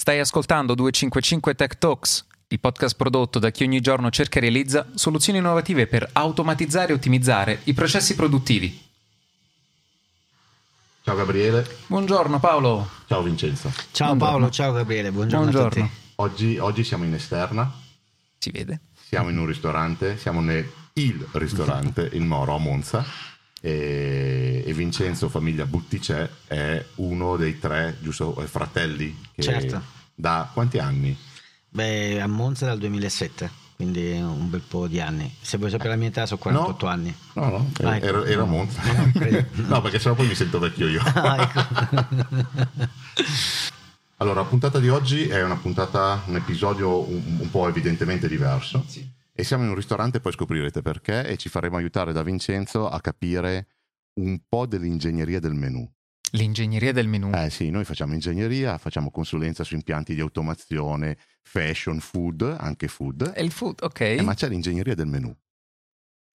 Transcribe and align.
Stai 0.00 0.18
ascoltando 0.18 0.74
255 0.74 1.54
Tech 1.54 1.76
Talks, 1.76 2.24
il 2.48 2.58
podcast 2.58 2.96
prodotto 2.96 3.38
da 3.38 3.50
chi 3.50 3.64
ogni 3.64 3.82
giorno 3.82 4.08
cerca 4.08 4.38
e 4.38 4.40
realizza 4.40 4.86
soluzioni 4.94 5.40
innovative 5.40 5.86
per 5.86 6.08
automatizzare 6.14 6.92
e 6.92 6.94
ottimizzare 6.94 7.60
i 7.64 7.74
processi 7.74 8.14
produttivi. 8.14 8.80
Ciao 11.02 11.14
Gabriele. 11.14 11.66
Buongiorno 11.86 12.40
Paolo. 12.40 12.88
Ciao 13.08 13.22
Vincenzo. 13.22 13.70
Ciao 13.90 14.14
Buongiorno. 14.14 14.38
Paolo, 14.38 14.50
ciao 14.50 14.72
Gabriele, 14.72 15.12
buongiorno, 15.12 15.50
a 15.60 15.64
tutti. 15.64 15.90
Oggi, 16.14 16.56
oggi 16.56 16.82
siamo 16.82 17.04
in 17.04 17.12
esterna, 17.12 17.70
Si 18.38 18.50
vede? 18.50 18.80
siamo 19.06 19.28
in 19.28 19.36
un 19.36 19.44
ristorante, 19.44 20.16
siamo 20.16 20.40
nel 20.40 20.66
il 20.94 21.28
ristorante, 21.32 22.08
il 22.14 22.22
Moro 22.22 22.54
a 22.54 22.58
Monza 22.58 23.04
e, 23.60 24.62
e 24.66 24.72
Vincenzo, 24.72 25.28
famiglia 25.28 25.66
Butticè, 25.66 26.28
è 26.46 26.84
uno 26.96 27.36
dei 27.36 27.58
tre, 27.58 27.96
giusto, 28.00 28.32
fratelli 28.46 29.16
che 29.34 29.42
Certo. 29.42 29.82
da 30.14 30.48
quanti 30.52 30.78
anni? 30.78 31.16
Beh, 31.68 32.20
a 32.20 32.26
Monza 32.26 32.66
dal 32.66 32.78
2007, 32.78 33.50
quindi 33.76 34.12
un 34.12 34.50
bel 34.50 34.62
po' 34.66 34.88
di 34.88 35.00
anni. 35.00 35.32
Se 35.40 35.56
vuoi 35.56 35.70
sapere 35.70 35.90
la 35.90 35.96
mia 35.96 36.08
età, 36.08 36.26
sono 36.26 36.40
48 36.40 36.86
anni. 36.86 37.14
No, 37.34 37.48
no, 37.48 37.70
Ah, 37.84 37.96
ecco. 37.96 38.06
era, 38.06 38.24
era 38.26 38.42
a 38.42 38.46
Monza. 38.46 38.80
No, 38.82 39.12
no, 39.68 39.80
perché 39.82 39.98
sennò 40.00 40.14
poi 40.16 40.26
mi 40.26 40.34
sento 40.34 40.58
vecchio 40.58 40.88
io. 40.88 41.00
Ah, 41.14 41.42
ecco. 41.42 42.88
Allora, 44.20 44.40
la 44.42 44.46
puntata 44.46 44.78
di 44.78 44.90
oggi 44.90 45.28
è 45.28 45.42
una 45.42 45.56
puntata, 45.56 46.22
un 46.26 46.36
episodio 46.36 47.08
un, 47.08 47.38
un 47.40 47.50
po' 47.50 47.66
evidentemente 47.68 48.28
diverso. 48.28 48.84
E 49.32 49.44
siamo 49.44 49.62
in 49.64 49.70
un 49.70 49.74
ristorante, 49.74 50.20
poi 50.20 50.32
scoprirete 50.32 50.82
perché, 50.82 51.26
e 51.26 51.36
ci 51.36 51.48
faremo 51.48 51.76
aiutare 51.76 52.12
da 52.12 52.22
Vincenzo 52.22 52.88
a 52.88 53.00
capire 53.00 53.68
un 54.20 54.40
po' 54.48 54.66
dell'ingegneria 54.66 55.40
del 55.40 55.54
menù. 55.54 55.88
L'ingegneria 56.32 56.92
del 56.92 57.08
menù. 57.08 57.30
Eh 57.34 57.50
sì, 57.50 57.70
noi 57.70 57.84
facciamo 57.84 58.14
ingegneria, 58.14 58.78
facciamo 58.78 59.10
consulenza 59.10 59.64
su 59.64 59.74
impianti 59.74 60.14
di 60.14 60.20
automazione, 60.20 61.18
fashion, 61.42 61.98
food, 62.00 62.42
anche 62.58 62.86
food, 62.86 63.32
E 63.34 63.42
il 63.42 63.50
food, 63.50 63.82
ok. 63.82 64.00
eh, 64.00 64.22
ma 64.22 64.34
c'è 64.34 64.48
l'ingegneria 64.48 64.94
del 64.94 65.06
menù. 65.06 65.34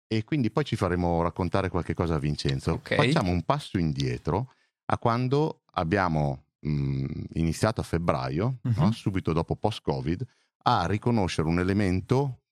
E 0.07 0.23
quindi 0.23 0.51
poi 0.51 0.63
ci 0.63 0.75
faremo 0.75 1.21
raccontare 1.21 1.69
qualche 1.69 1.93
cosa 1.93 2.15
a 2.15 2.19
Vincenzo. 2.19 2.73
Ok. 2.73 2.95
Facciamo 2.95 3.31
un 3.31 3.43
passo 3.43 3.77
indietro 3.77 4.53
a 4.85 4.97
quando 4.97 5.61
abbiamo 5.73 6.45
mh, 6.59 7.05
iniziato 7.33 7.81
a 7.81 7.83
febbraio, 7.83 8.59
no? 8.61 8.85
Mhm. 8.85 8.91
subito 8.91 9.33
dopo 9.33 9.55
post-Covid, 9.55 10.23
a 10.65 10.85
riconoscere 10.85 11.47
un 11.47 11.59
elemento 11.59 12.42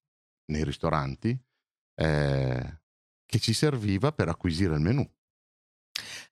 nei 0.51 0.63
ristoranti 0.63 1.37
eh, 1.95 2.79
che 3.25 3.39
ci 3.39 3.53
serviva 3.53 4.11
per 4.11 4.27
acquisire 4.29 4.75
il 4.75 4.81
menù. 4.81 5.07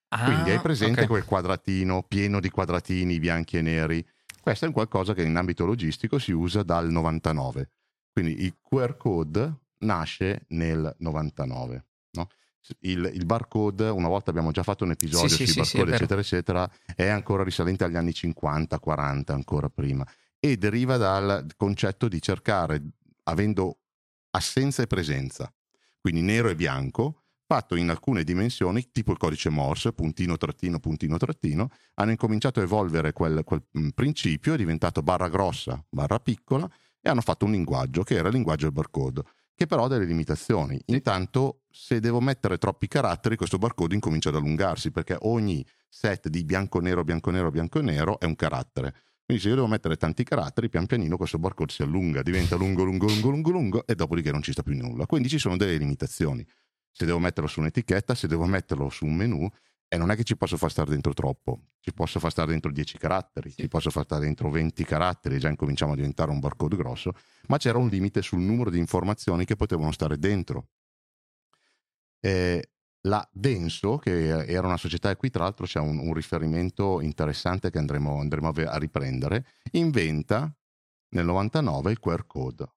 Ah, 0.09 0.25
Quindi 0.25 0.49
hai 0.51 0.59
presente 0.59 1.01
ok. 1.01 1.07
quel 1.07 1.25
quadratino 1.25 2.03
pieno 2.03 2.39
di 2.39 2.49
quadratini 2.49 3.19
bianchi 3.19 3.57
e 3.57 3.61
neri? 3.61 4.05
Questo 4.41 4.65
è 4.65 4.67
un 4.67 4.73
qualcosa 4.73 5.13
che 5.13 5.23
in 5.23 5.35
ambito 5.35 5.65
logistico 5.65 6.17
si 6.17 6.31
usa 6.31 6.63
dal 6.63 6.89
99. 6.89 7.69
Quindi 8.11 8.43
il 8.43 8.57
QR 8.61 8.97
code 8.97 9.53
nasce 9.79 10.45
nel 10.49 10.95
99. 10.99 11.85
no? 12.11 12.27
Il, 12.79 13.11
il 13.13 13.25
barcode, 13.25 13.87
una 13.89 14.07
volta 14.07 14.31
abbiamo 14.31 14.51
già 14.51 14.63
fatto 14.63 14.83
un 14.83 14.91
episodio 14.91 15.29
Sì, 15.29 15.45
sì, 15.45 15.45
sui 15.45 15.45
sì, 15.45 15.51
sì, 15.51 15.59
barcode, 15.77 15.83
vero. 15.83 15.95
eccetera, 15.95 16.21
eccetera, 16.21 16.71
è 16.95 17.07
ancora 17.07 17.43
risalente 17.43 17.83
agli 17.83 17.95
anni 17.95 18.13
50, 18.13 18.79
40, 18.79 19.33
ancora 19.33 19.69
prima. 19.69 20.05
E 20.39 20.57
deriva 20.57 20.97
dal 20.97 21.45
concetto 21.55 22.07
di 22.07 22.21
cercare, 22.21 22.81
avendo 23.23 23.77
assenza 24.31 24.81
e 24.83 24.87
presenza, 24.87 25.53
quindi 25.99 26.21
nero 26.21 26.49
e 26.49 26.55
bianco, 26.55 27.23
fatto 27.45 27.75
in 27.75 27.89
alcune 27.89 28.23
dimensioni, 28.23 28.91
tipo 28.91 29.11
il 29.11 29.17
codice 29.17 29.49
Morse, 29.49 29.91
puntino, 29.91 30.37
trattino, 30.37 30.79
puntino, 30.79 31.17
trattino, 31.17 31.69
hanno 31.95 32.11
incominciato 32.11 32.59
a 32.59 32.63
evolvere 32.63 33.11
quel, 33.11 33.43
quel, 33.43 33.65
mh, 33.71 33.87
principio, 33.89 34.53
è 34.53 34.57
diventato 34.57 35.01
barra 35.01 35.29
grossa, 35.29 35.83
barra 35.89 36.19
piccola, 36.19 36.69
e 37.01 37.09
hanno 37.09 37.21
fatto 37.21 37.45
un 37.45 37.51
linguaggio, 37.51 38.03
che 38.03 38.15
era 38.15 38.27
il 38.27 38.35
linguaggio 38.35 38.65
del 38.65 38.73
barcode, 38.73 39.23
che 39.55 39.65
però 39.65 39.85
ha 39.85 39.87
delle 39.87 40.05
limitazioni. 40.05 40.79
Intanto, 40.85 41.63
se 41.71 41.99
devo 41.99 42.21
mettere 42.21 42.59
troppi 42.59 42.87
caratteri, 42.87 43.35
questo 43.35 43.57
barcode 43.57 43.95
incomincia 43.95 44.29
ad 44.29 44.35
allungarsi, 44.35 44.91
perché 44.91 45.17
ogni 45.21 45.65
set 45.87 46.27
di 46.27 46.43
bianco-nero, 46.43 47.03
bianco-nero, 47.03 47.49
bianco-nero 47.49 48.19
è 48.19 48.25
un 48.25 48.35
carattere. 48.35 48.93
Quindi 49.29 49.43
se 49.45 49.49
io 49.49 49.61
devo 49.61 49.67
mettere 49.67 49.95
tanti 49.95 50.23
caratteri, 50.23 50.69
pian 50.69 50.87
pianino 50.87 51.15
questo 51.15 51.37
barcode 51.37 51.71
si 51.71 51.83
allunga, 51.83 52.23
diventa 52.23 52.55
lungo, 52.55 52.83
lungo, 52.83 53.05
lungo, 53.05 53.29
lungo, 53.29 53.51
lungo, 53.51 53.85
e 53.85 53.93
dopodiché 53.93 54.31
non 54.31 54.41
ci 54.41 54.53
sta 54.53 54.63
più 54.63 54.75
nulla. 54.75 55.05
Quindi 55.05 55.29
ci 55.29 55.37
sono 55.37 55.55
delle 55.55 55.77
limitazioni 55.77 56.43
se 56.91 57.05
devo 57.05 57.19
metterlo 57.19 57.47
su 57.47 57.59
un'etichetta, 57.59 58.15
se 58.15 58.27
devo 58.27 58.45
metterlo 58.45 58.89
su 58.89 59.05
un 59.05 59.13
menu, 59.13 59.47
e 59.87 59.97
non 59.97 60.09
è 60.09 60.15
che 60.15 60.23
ci 60.23 60.35
posso 60.35 60.57
far 60.57 60.71
stare 60.71 60.89
dentro 60.89 61.13
troppo, 61.13 61.61
ci 61.79 61.93
posso 61.93 62.19
far 62.19 62.31
stare 62.31 62.49
dentro 62.49 62.71
10 62.71 62.97
caratteri, 62.97 63.53
ci 63.53 63.67
posso 63.67 63.91
far 63.91 64.05
stare 64.05 64.25
dentro 64.25 64.49
20 64.49 64.83
caratteri, 64.83 65.37
già 65.37 65.49
incominciamo 65.49 65.91
a 65.91 65.95
diventare 65.95 66.31
un 66.31 66.39
barcode 66.39 66.75
grosso, 66.75 67.13
ma 67.49 67.57
c'era 67.57 67.77
un 67.77 67.87
limite 67.87 68.23
sul 68.23 68.39
numero 68.39 68.71
di 68.71 68.79
informazioni 68.79 69.45
che 69.45 69.55
potevano 69.55 69.91
stare 69.91 70.17
dentro. 70.17 70.69
Eh, 72.19 72.67
la 73.01 73.27
Denso, 73.31 73.97
che 73.97 74.45
era 74.45 74.67
una 74.67 74.77
società, 74.77 75.09
e 75.09 75.15
qui 75.15 75.29
tra 75.29 75.43
l'altro 75.43 75.65
c'è 75.65 75.79
un, 75.79 75.99
un 75.99 76.13
riferimento 76.13 76.99
interessante 77.01 77.69
che 77.69 77.77
andremo, 77.77 78.19
andremo 78.19 78.49
a, 78.49 78.77
riprendere, 78.77 79.45
inventa 79.71 80.53
nel 81.09 81.25
99 81.25 81.91
il 81.91 81.99
QR 81.99 82.25
code. 82.25 82.67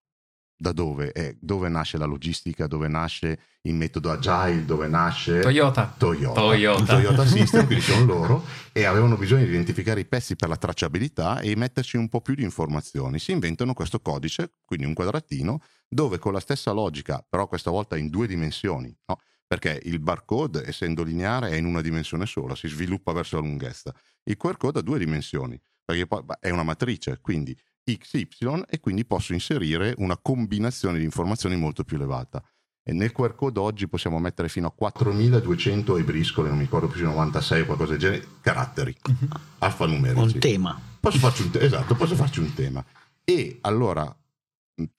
Da 0.62 0.70
dove? 0.70 1.10
Eh, 1.10 1.36
dove 1.40 1.68
nasce 1.68 1.98
la 1.98 2.04
logistica, 2.04 2.68
dove 2.68 2.86
nasce 2.86 3.40
il 3.62 3.74
metodo 3.74 4.12
agile, 4.12 4.64
dove 4.64 4.86
nasce 4.86 5.40
Toyota. 5.40 5.92
Toyota. 5.98 6.40
Toyota. 6.40 6.84
Toyota 6.84 7.26
System, 7.26 7.66
quindi 7.66 7.82
sono 7.82 8.04
loro, 8.04 8.44
e 8.70 8.84
avevano 8.84 9.16
bisogno 9.16 9.42
di 9.42 9.50
identificare 9.50 9.98
i 9.98 10.04
pezzi 10.04 10.36
per 10.36 10.48
la 10.48 10.56
tracciabilità 10.56 11.40
e 11.40 11.56
metterci 11.56 11.96
un 11.96 12.08
po' 12.08 12.20
più 12.20 12.36
di 12.36 12.44
informazioni. 12.44 13.18
Si 13.18 13.32
inventano 13.32 13.74
questo 13.74 13.98
codice, 13.98 14.52
quindi 14.64 14.86
un 14.86 14.94
quadratino, 14.94 15.60
dove 15.88 16.20
con 16.20 16.32
la 16.32 16.38
stessa 16.38 16.70
logica, 16.70 17.26
però 17.28 17.48
questa 17.48 17.72
volta 17.72 17.96
in 17.96 18.08
due 18.08 18.28
dimensioni, 18.28 18.96
no? 19.06 19.18
Perché 19.52 19.82
il 19.84 20.00
barcode, 20.00 20.66
essendo 20.66 21.02
lineare, 21.02 21.50
è 21.50 21.56
in 21.56 21.66
una 21.66 21.82
dimensione 21.82 22.24
sola, 22.24 22.54
si 22.56 22.68
sviluppa 22.68 23.12
verso 23.12 23.36
la 23.36 23.42
lunghezza. 23.42 23.94
Il 24.22 24.38
QR 24.38 24.56
code 24.56 24.78
ha 24.78 24.82
due 24.82 24.98
dimensioni, 24.98 25.60
perché 25.84 26.06
poi 26.06 26.22
è 26.40 26.48
una 26.48 26.62
matrice, 26.62 27.18
quindi 27.20 27.54
XY, 27.84 28.62
e 28.66 28.80
quindi 28.80 29.04
posso 29.04 29.34
inserire 29.34 29.92
una 29.98 30.16
combinazione 30.16 30.96
di 30.96 31.04
informazioni 31.04 31.56
molto 31.56 31.84
più 31.84 31.96
elevata. 31.98 32.42
E 32.82 32.94
nel 32.94 33.12
QR 33.12 33.34
code 33.34 33.60
oggi 33.60 33.88
possiamo 33.88 34.18
mettere 34.18 34.48
fino 34.48 34.68
a 34.68 34.72
4200 34.72 35.98
e 35.98 36.02
briscole, 36.02 36.48
non 36.48 36.56
mi 36.56 36.64
ricordo 36.64 36.86
più 36.86 37.00
se 37.00 37.04
96 37.04 37.60
o 37.60 37.64
qualcosa 37.66 37.90
del 37.90 38.00
genere, 38.00 38.26
caratteri 38.40 38.96
alfanumerici. 39.58 40.34
un 40.34 40.38
tema. 40.38 40.80
Posso 40.98 41.18
farci 41.18 41.42
un 41.42 41.50
te- 41.50 41.60
esatto, 41.60 41.94
posso 41.94 42.14
farci 42.14 42.40
un 42.40 42.54
tema. 42.54 42.82
E 43.22 43.58
allora 43.60 44.16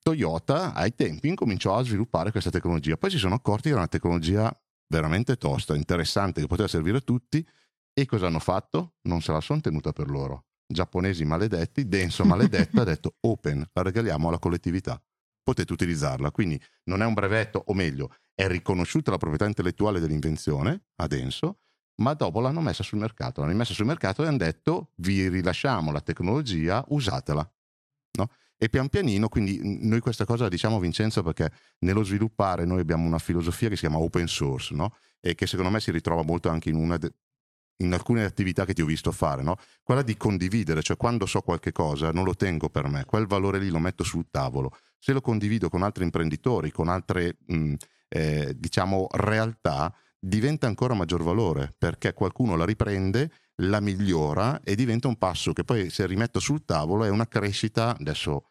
Toyota 0.02 0.74
ai 0.74 0.94
tempi 0.94 1.28
incominciò 1.28 1.76
a 1.76 1.84
sviluppare 1.84 2.32
questa 2.32 2.50
tecnologia. 2.50 2.98
Poi 2.98 3.10
si 3.10 3.18
sono 3.18 3.36
accorti 3.36 3.64
che 3.64 3.70
era 3.70 3.80
una 3.80 3.88
tecnologia 3.88 4.56
veramente 4.88 5.38
tosta, 5.38 5.76
interessante, 5.76 6.42
che 6.42 6.48
poteva 6.48 6.68
servire 6.68 6.98
a 6.98 7.02
tutti. 7.02 7.46
E 7.94 8.06
cosa 8.06 8.28
hanno 8.28 8.40
fatto? 8.40 8.96
Non 9.04 9.22
se 9.22 9.32
la 9.32 9.42
sono 9.42 9.62
tenuta 9.62 9.92
per 9.92 10.10
loro. 10.10 10.46
Giapponesi 10.66 11.26
maledetti, 11.26 11.88
Denso 11.88 12.26
maledetto, 12.26 12.82
ha 12.82 12.84
detto 12.84 13.16
open, 13.22 13.68
la 13.74 13.82
regaliamo 13.82 14.28
alla 14.28 14.40
collettività. 14.40 15.02
Potete 15.44 15.74
utilizzarla. 15.74 16.32
Quindi 16.32 16.60
non 16.86 17.02
è 17.02 17.06
un 17.06 17.14
brevetto, 17.14 17.64
o 17.68 17.74
meglio, 17.74 18.14
è 18.34 18.48
riconosciuta 18.48 19.12
la 19.12 19.18
proprietà 19.18 19.46
intellettuale 19.46 20.00
dell'invenzione 20.00 20.86
a 20.96 21.08
Denso, 21.08 21.60
ma 22.02 22.14
dopo 22.14 22.40
l'hanno 22.40 22.62
messa 22.62 22.82
sul 22.82 22.98
mercato. 22.98 23.42
L'hanno 23.42 23.56
messa 23.56 23.74
sul 23.74 23.86
mercato 23.86 24.24
e 24.24 24.28
hanno 24.28 24.38
detto 24.38 24.92
vi 24.98 25.28
rilasciamo 25.28 25.92
la 25.92 26.02
tecnologia, 26.02 26.84
usatela. 26.88 27.48
No? 28.18 28.30
E 28.58 28.70
pian 28.70 28.88
pianino, 28.88 29.28
quindi 29.28 29.60
noi 29.86 30.00
questa 30.00 30.26
cosa 30.26 30.44
la 30.44 30.50
diciamo 30.50 30.80
Vincenzo 30.80 31.22
perché 31.22 31.52
nello 31.80 32.04
sviluppare 32.04 32.66
noi 32.66 32.80
abbiamo 32.80 33.06
una 33.06 33.20
filosofia 33.20 33.68
che 33.70 33.76
si 33.76 33.82
chiama 33.82 33.98
open 33.98 34.28
source, 34.28 34.74
no? 34.74 34.96
E 35.20 35.36
che 35.36 35.48
secondo 35.48 35.72
me 35.72 35.80
si 35.80 35.92
ritrova 35.92 36.24
molto 36.24 36.50
anche 36.50 36.70
in, 36.70 36.96
de- 37.00 37.14
in 37.78 37.94
alcune 37.94 38.24
attività 38.24 38.66
che 38.66 38.74
ti 38.74 38.82
ho 38.82 38.86
visto 38.86 39.12
fare, 39.12 39.42
no? 39.42 39.58
Quella 39.82 40.02
di 40.02 40.16
condividere, 40.16 40.82
cioè 40.82 40.96
quando 40.98 41.26
so 41.26 41.42
qualche 41.42 41.72
cosa 41.72 42.12
non 42.12 42.24
lo 42.24 42.36
tengo 42.36 42.70
per 42.70 42.88
me, 42.88 43.06
quel 43.06 43.28
valore 43.28 43.60
lì 43.60 43.70
lo 43.70 43.80
metto 43.80 44.04
sul 44.04 44.28
tavolo. 44.30 44.72
Se 44.98 45.12
lo 45.12 45.22
condivido 45.22 45.70
con 45.70 45.84
altri 45.84 46.04
imprenditori, 46.04 46.72
con 46.72 46.88
altre 46.88 47.38
mh, 47.46 47.74
eh, 48.08 48.54
diciamo 48.58 49.08
realtà, 49.12 49.94
diventa 50.18 50.68
ancora 50.68 50.94
maggior 50.94 51.22
valore 51.22 51.74
perché 51.78 52.14
qualcuno 52.14 52.56
la 52.56 52.66
riprende, 52.66 53.30
la 53.58 53.80
migliora 53.80 54.62
e 54.62 54.76
diventa 54.76 55.08
un 55.08 55.18
passo 55.18 55.54
che 55.54 55.64
poi 55.64 55.90
se 55.90 56.06
rimetto 56.08 56.40
sul 56.40 56.66
tavolo 56.66 57.04
è 57.04 57.10
una 57.10 57.28
crescita, 57.28 57.96
adesso 57.98 58.50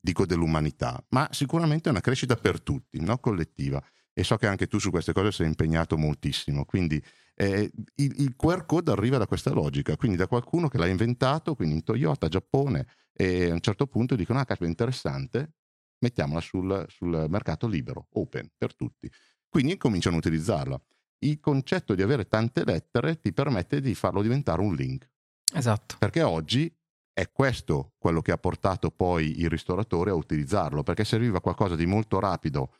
dico 0.00 0.26
dell'umanità, 0.26 1.04
ma 1.10 1.28
sicuramente 1.32 1.88
è 1.88 1.92
una 1.92 2.00
crescita 2.00 2.36
per 2.36 2.60
tutti, 2.60 3.00
no? 3.00 3.18
collettiva. 3.18 3.82
E 4.18 4.24
so 4.24 4.36
che 4.36 4.46
anche 4.46 4.66
tu 4.66 4.78
su 4.78 4.90
queste 4.90 5.12
cose 5.12 5.30
sei 5.30 5.46
impegnato 5.46 5.98
moltissimo, 5.98 6.64
quindi 6.64 7.02
eh, 7.34 7.70
il, 7.96 8.14
il 8.20 8.34
QR 8.34 8.64
code 8.64 8.90
arriva 8.90 9.18
da 9.18 9.26
questa 9.26 9.50
logica, 9.50 9.94
quindi 9.96 10.16
da 10.16 10.26
qualcuno 10.26 10.68
che 10.68 10.78
l'ha 10.78 10.86
inventato, 10.86 11.54
quindi 11.54 11.74
in 11.74 11.82
Toyota, 11.82 12.28
Giappone, 12.28 12.86
e 13.12 13.50
a 13.50 13.52
un 13.52 13.60
certo 13.60 13.86
punto 13.86 14.14
dicono, 14.14 14.38
ah, 14.38 14.46
caspita, 14.46 14.70
interessante, 14.70 15.52
mettiamola 15.98 16.40
sul, 16.40 16.86
sul 16.88 17.26
mercato 17.28 17.66
libero, 17.66 18.08
open, 18.12 18.48
per 18.56 18.74
tutti. 18.74 19.10
Quindi 19.48 19.76
cominciano 19.76 20.16
a 20.16 20.18
utilizzarla. 20.18 20.80
Il 21.18 21.40
concetto 21.40 21.94
di 21.94 22.02
avere 22.02 22.28
tante 22.28 22.64
lettere 22.64 23.20
ti 23.20 23.32
permette 23.32 23.80
di 23.80 23.94
farlo 23.94 24.22
diventare 24.22 24.60
un 24.60 24.74
link. 24.74 25.10
Esatto. 25.54 25.96
Perché 25.98 26.22
oggi 26.22 26.72
è 27.12 27.30
questo 27.32 27.94
quello 27.96 28.20
che 28.20 28.32
ha 28.32 28.38
portato 28.38 28.90
poi 28.90 29.40
il 29.40 29.48
ristoratore 29.48 30.10
a 30.10 30.14
utilizzarlo, 30.14 30.82
perché 30.82 31.04
serviva 31.04 31.40
qualcosa 31.40 31.74
di 31.74 31.86
molto 31.86 32.18
rapido, 32.18 32.74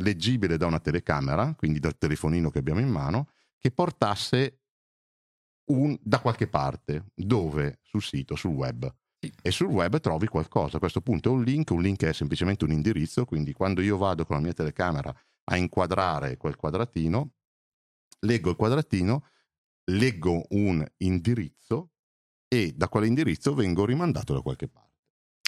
leggibile 0.00 0.58
da 0.58 0.66
una 0.66 0.78
telecamera, 0.80 1.54
quindi 1.54 1.78
dal 1.78 1.96
telefonino 1.96 2.50
che 2.50 2.58
abbiamo 2.58 2.80
in 2.80 2.88
mano, 2.88 3.30
che 3.56 3.70
portasse 3.70 4.60
un, 5.70 5.96
da 6.02 6.20
qualche 6.20 6.48
parte, 6.48 7.06
dove? 7.14 7.78
Sul 7.82 8.02
sito, 8.02 8.36
sul 8.36 8.52
web. 8.52 8.94
Sì. 9.20 9.32
E 9.42 9.50
sul 9.50 9.68
web 9.68 9.98
trovi 10.00 10.26
qualcosa. 10.26 10.76
A 10.76 10.80
questo 10.80 11.00
punto 11.00 11.30
è 11.30 11.32
un 11.32 11.42
link, 11.42 11.70
un 11.70 11.82
link 11.82 12.04
è 12.04 12.12
semplicemente 12.12 12.64
un 12.64 12.72
indirizzo, 12.72 13.24
quindi 13.24 13.52
quando 13.52 13.80
io 13.80 13.96
vado 13.96 14.24
con 14.24 14.36
la 14.36 14.42
mia 14.42 14.52
telecamera 14.52 15.14
a 15.44 15.56
inquadrare 15.56 16.36
quel 16.36 16.56
quadratino, 16.56 17.32
leggo 18.20 18.50
il 18.50 18.56
quadratino, 18.56 19.24
leggo 19.90 20.44
un 20.50 20.84
indirizzo 20.98 21.90
e 22.48 22.72
da 22.74 22.88
quell'indirizzo 22.88 23.54
vengo 23.54 23.84
rimandato 23.84 24.34
da 24.34 24.40
qualche 24.40 24.68
parte. 24.68 24.86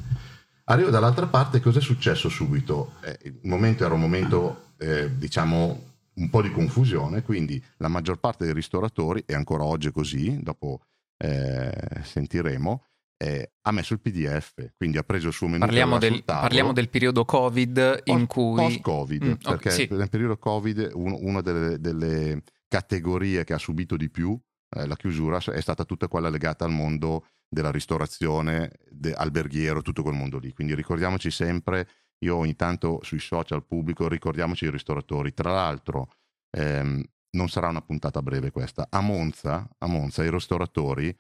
Arrivo 0.65 0.91
dall'altra 0.91 1.27
parte, 1.27 1.61
cosa 1.61 1.79
è 1.79 1.83
successo 1.83 2.29
subito? 2.29 2.93
Eh, 3.03 3.19
il 3.25 3.41
momento 3.43 3.85
era 3.85 3.95
un 3.95 4.01
momento, 4.01 4.67
eh, 4.77 5.11
diciamo, 5.17 5.90
un 6.15 6.31
po' 6.31 6.43
di 6.43 6.51
confusione, 6.51 7.23
quindi 7.23 7.63
la 7.79 7.89
maggior 7.89 8.19
parte 8.19 8.45
dei 8.45 8.55
ristoratori, 8.55 9.23
e 9.27 9.35
ancora 9.35 9.65
oggi 9.65 9.89
è 9.89 9.93
così, 9.93 10.43
dopo 10.43 10.83
eh, 11.17 11.73
sentiremo, 12.03 12.85
eh, 13.17 13.53
ha 13.63 13.73
messo 13.73 13.93
il 13.93 14.01
PDF, 14.01 14.73
quindi 14.77 14.97
ha 14.97 15.03
preso 15.03 15.29
il 15.29 15.35
suo 15.35 15.47
menu. 15.47 15.61
Parliamo, 15.61 15.99
del, 15.99 16.25
parliamo 16.25 16.73
del, 16.73 16.89
periodo 16.89 17.25
Covid 17.25 18.03
in 18.05 18.27
post, 18.27 18.29
cui... 18.29 18.55
Post-Covid, 18.57 19.25
mm, 19.25 19.33
perché 19.33 19.69
okay, 19.69 19.73
sì. 19.73 19.89
nel 19.91 20.09
periodo 20.09 20.39
Covid 20.39 20.91
un, 20.95 21.17
una 21.21 21.41
delle, 21.41 21.79
delle, 21.79 22.43
categorie 22.67 23.43
che 23.43 23.53
ha 23.53 23.59
subito 23.59 23.97
di 23.97 24.09
più 24.09 24.41
eh, 24.77 24.87
la 24.87 24.95
chiusura 24.95 25.39
è 25.39 25.61
stata 25.61 25.85
tutta 25.85 26.07
quella 26.07 26.29
legata 26.29 26.65
al 26.65 26.71
mondo 26.71 27.27
della 27.49 27.73
ristorazione, 27.73 28.71
de, 28.89 29.13
alberghiero, 29.13 29.83
tutto 29.83 30.03
quel 30.03 30.15
mondo 30.15 30.39
lì. 30.39 30.53
Quindi 30.53 30.75
ricordiamoci 30.75 31.31
sempre 31.31 31.89
io 32.23 32.37
ogni 32.37 32.57
tanto 32.57 33.01
sui 33.03 33.21
social 33.21 33.65
pubblico 33.65 34.09
ricordiamoci 34.09 34.65
i 34.65 34.71
ristoratori. 34.71 35.33
Tra 35.33 35.53
l'altro, 35.53 36.13
ehm, 36.51 37.03
non 37.33 37.49
sarà 37.49 37.69
una 37.69 37.83
puntata 37.83 38.23
breve 38.23 38.51
questa. 38.51 38.87
A 38.91 39.01
Monza, 39.01 39.69
a 39.79 39.87
Monza 39.87 40.25
i 40.25 40.31
ristoratori, 40.31 41.17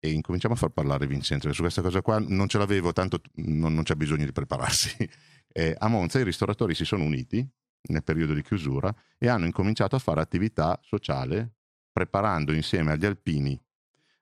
e 0.00 0.10
incominciamo 0.10 0.54
a 0.54 0.56
far 0.56 0.70
parlare 0.70 1.06
Vincenzo, 1.06 1.52
su 1.52 1.62
questa 1.62 1.82
cosa 1.82 2.02
qua 2.02 2.18
non 2.20 2.48
ce 2.48 2.58
l'avevo, 2.58 2.92
tanto 2.92 3.20
non, 3.36 3.74
non 3.74 3.82
c'è 3.82 3.94
bisogno 3.94 4.24
di 4.24 4.32
prepararsi. 4.32 4.96
Eh, 5.50 5.74
a 5.76 5.88
Monza 5.88 6.20
i 6.20 6.24
ristoratori 6.24 6.74
si 6.74 6.84
sono 6.84 7.04
uniti 7.04 7.44
nel 7.88 8.04
periodo 8.04 8.34
di 8.34 8.42
chiusura 8.42 8.94
e 9.16 9.28
hanno 9.28 9.46
incominciato 9.46 9.96
a 9.96 9.98
fare 9.98 10.20
attività 10.20 10.78
sociale 10.82 11.54
preparando 11.90 12.52
insieme 12.52 12.92
agli 12.92 13.06
alpini 13.06 13.58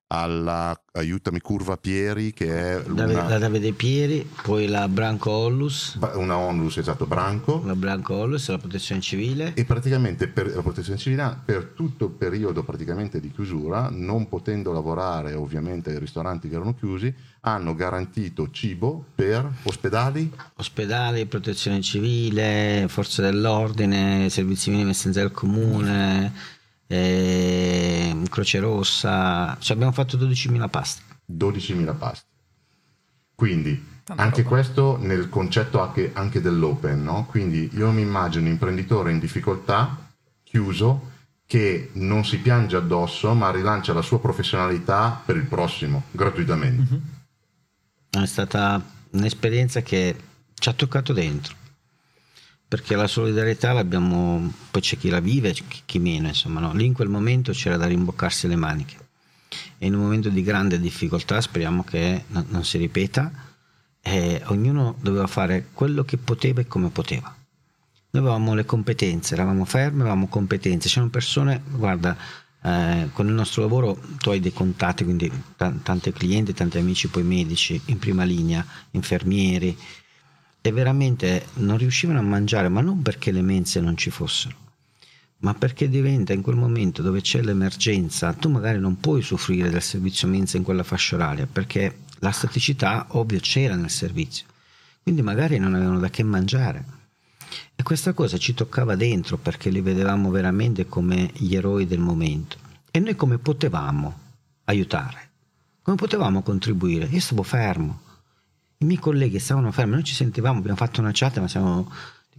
alla 0.08 0.78
aiutami 0.92 1.40
Curva 1.40 1.76
Pieri 1.76 2.32
che 2.32 2.46
è 2.48 2.82
una, 2.86 3.06
la 3.06 3.38
Davide 3.38 3.72
Pieri 3.72 4.28
poi 4.42 4.68
la 4.68 4.88
Branco 4.88 5.30
Ollus. 5.30 5.98
Una 6.14 6.38
Onlus 6.38 6.78
esatto 6.78 7.06
Branco. 7.06 7.62
La 7.64 7.74
Branco 7.74 8.14
Ollus 8.14 8.48
la 8.48 8.58
protezione 8.58 9.00
civile. 9.00 9.52
E 9.54 9.64
praticamente 9.64 10.28
per 10.28 10.54
la 10.54 10.62
protezione 10.62 10.98
civile 10.98 11.36
per 11.44 11.72
tutto 11.74 12.06
il 12.06 12.12
periodo 12.12 12.62
praticamente 12.62 13.20
di 13.20 13.30
chiusura 13.30 13.88
non 13.90 14.28
potendo 14.28 14.72
lavorare 14.72 15.34
ovviamente 15.34 15.90
ai 15.90 15.98
ristoranti 15.98 16.48
che 16.48 16.54
erano 16.54 16.74
chiusi 16.74 17.12
hanno 17.40 17.74
garantito 17.74 18.50
cibo 18.50 19.04
per 19.14 19.48
ospedali? 19.64 20.32
Ospedali 20.56 21.26
protezione 21.26 21.80
civile 21.80 22.86
forze 22.88 23.22
dell'ordine 23.22 24.28
servizi 24.30 24.70
minimi 24.70 24.90
essenziali 24.90 25.28
del 25.28 25.36
comune 25.36 26.54
eh, 26.86 28.16
Croce 28.28 28.58
Rossa, 28.58 29.56
cioè 29.58 29.74
abbiamo 29.74 29.92
fatto 29.92 30.16
12.000 30.16 30.68
pasti. 30.68 31.02
12.000 31.30 31.96
pasti. 31.96 32.26
Quindi 33.34 33.84
Tanta 34.04 34.22
anche 34.22 34.42
roba. 34.42 34.54
questo 34.54 34.96
nel 35.00 35.28
concetto 35.28 35.80
anche, 35.80 36.10
anche 36.14 36.40
dell'open, 36.40 37.02
no? 37.02 37.26
Quindi 37.26 37.70
io 37.74 37.90
mi 37.90 38.02
immagino 38.02 38.44
un 38.46 38.52
imprenditore 38.52 39.10
in 39.10 39.18
difficoltà, 39.18 40.10
chiuso, 40.42 41.12
che 41.46 41.90
non 41.94 42.24
si 42.24 42.38
piange 42.38 42.76
addosso, 42.76 43.34
ma 43.34 43.50
rilancia 43.50 43.92
la 43.92 44.02
sua 44.02 44.20
professionalità 44.20 45.20
per 45.24 45.36
il 45.36 45.44
prossimo, 45.44 46.04
gratuitamente. 46.10 46.82
Mm-hmm. 46.82 48.22
È 48.22 48.26
stata 48.26 48.82
un'esperienza 49.10 49.82
che 49.82 50.16
ci 50.54 50.68
ha 50.68 50.72
toccato 50.72 51.12
dentro 51.12 51.64
perché 52.68 52.96
la 52.96 53.06
solidarietà 53.06 53.72
l'abbiamo, 53.72 54.52
poi 54.70 54.80
c'è 54.82 54.96
chi 54.96 55.08
la 55.08 55.20
vive, 55.20 55.54
chi 55.84 55.98
meno, 55.98 56.28
insomma, 56.28 56.60
no? 56.60 56.72
lì 56.72 56.84
in 56.84 56.92
quel 56.92 57.08
momento 57.08 57.52
c'era 57.52 57.76
da 57.76 57.86
rimboccarsi 57.86 58.48
le 58.48 58.56
maniche 58.56 59.04
e 59.78 59.86
in 59.86 59.94
un 59.94 60.00
momento 60.00 60.28
di 60.28 60.42
grande 60.42 60.80
difficoltà, 60.80 61.40
speriamo 61.40 61.84
che 61.84 62.24
non, 62.28 62.64
si 62.64 62.78
ripeta, 62.78 63.30
eh, 64.00 64.42
ognuno 64.46 64.96
doveva 65.00 65.26
fare 65.26 65.68
quello 65.72 66.04
che 66.04 66.16
poteva 66.16 66.60
e 66.60 66.66
come 66.66 66.90
poteva. 66.90 67.34
Noi 68.10 68.22
avevamo 68.22 68.54
le 68.54 68.64
competenze, 68.64 69.34
eravamo 69.34 69.64
fermi, 69.64 70.00
avevamo 70.00 70.28
competenze, 70.28 70.88
c'erano 70.88 71.10
persone, 71.10 71.62
guarda, 71.68 72.16
eh, 72.62 73.10
con 73.12 73.26
il 73.26 73.34
nostro 73.34 73.62
lavoro 73.62 73.98
tu 74.18 74.30
hai 74.30 74.40
dei 74.40 74.52
contatti, 74.52 75.04
quindi 75.04 75.30
t- 75.56 75.82
tanti 75.82 76.12
clienti, 76.12 76.54
tanti 76.54 76.78
amici, 76.78 77.08
poi 77.08 77.22
medici 77.22 77.80
in 77.86 77.98
prima 77.98 78.24
linea, 78.24 78.64
infermieri, 78.92 79.76
e 80.68 80.72
veramente 80.72 81.46
non 81.54 81.78
riuscivano 81.78 82.18
a 82.18 82.22
mangiare, 82.22 82.68
ma 82.68 82.80
non 82.80 83.02
perché 83.02 83.30
le 83.30 83.42
mense 83.42 83.80
non 83.80 83.96
ci 83.96 84.10
fossero, 84.10 84.56
ma 85.38 85.54
perché 85.54 85.88
diventa 85.88 86.32
in 86.32 86.42
quel 86.42 86.56
momento 86.56 87.02
dove 87.02 87.20
c'è 87.20 87.40
l'emergenza, 87.40 88.32
tu 88.32 88.48
magari 88.48 88.78
non 88.80 88.98
puoi 88.98 89.22
soffrire 89.22 89.70
del 89.70 89.82
servizio 89.82 90.26
mensa 90.26 90.56
in 90.56 90.64
quella 90.64 90.82
fascia 90.82 91.14
oraria, 91.14 91.46
perché 91.46 91.98
la 92.18 92.32
staticità 92.32 93.06
ovvio 93.10 93.38
c'era 93.38 93.76
nel 93.76 93.90
servizio, 93.90 94.46
quindi 95.02 95.22
magari 95.22 95.58
non 95.58 95.74
avevano 95.74 96.00
da 96.00 96.10
che 96.10 96.22
mangiare. 96.22 96.84
E 97.76 97.82
questa 97.82 98.12
cosa 98.12 98.36
ci 98.38 98.54
toccava 98.54 98.96
dentro 98.96 99.36
perché 99.36 99.70
li 99.70 99.80
vedevamo 99.80 100.30
veramente 100.30 100.86
come 100.86 101.30
gli 101.34 101.54
eroi 101.54 101.86
del 101.86 102.00
momento. 102.00 102.56
E 102.90 102.98
noi 102.98 103.14
come 103.14 103.38
potevamo 103.38 104.18
aiutare? 104.64 105.30
Come 105.82 105.96
potevamo 105.96 106.42
contribuire? 106.42 107.06
Io 107.06 107.20
stavo 107.20 107.44
fermo, 107.44 108.00
i 108.78 108.84
miei 108.84 108.98
colleghi 108.98 109.38
stavano 109.38 109.72
fermi, 109.72 109.94
noi 109.94 110.04
ci 110.04 110.14
sentivamo, 110.14 110.58
abbiamo 110.58 110.76
fatto 110.76 111.00
una 111.00 111.10
chat, 111.12 111.38
ma 111.38 111.48
siamo, 111.48 111.90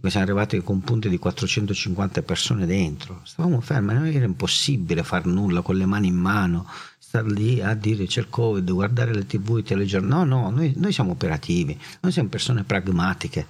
siamo 0.06 0.24
arrivati 0.24 0.62
con 0.62 0.80
punti 0.80 1.08
di 1.08 1.18
450 1.18 2.22
persone 2.22 2.64
dentro. 2.64 3.20
Stavamo 3.24 3.60
fermi, 3.60 3.94
non 3.94 4.06
era 4.06 4.24
impossibile 4.24 5.02
far 5.02 5.26
nulla 5.26 5.62
con 5.62 5.76
le 5.76 5.86
mani 5.86 6.06
in 6.06 6.16
mano, 6.16 6.66
star 6.98 7.24
lì 7.24 7.60
a 7.60 7.74
dire 7.74 8.06
c'è 8.06 8.20
il 8.20 8.28
Covid, 8.28 8.70
guardare 8.70 9.12
le 9.12 9.26
tv, 9.26 9.58
i 9.58 9.62
telegiornali. 9.64 10.28
No, 10.28 10.42
no, 10.42 10.50
noi, 10.50 10.74
noi 10.76 10.92
siamo 10.92 11.12
operativi, 11.12 11.78
noi 12.00 12.12
siamo 12.12 12.28
persone 12.28 12.62
pragmatiche. 12.62 13.46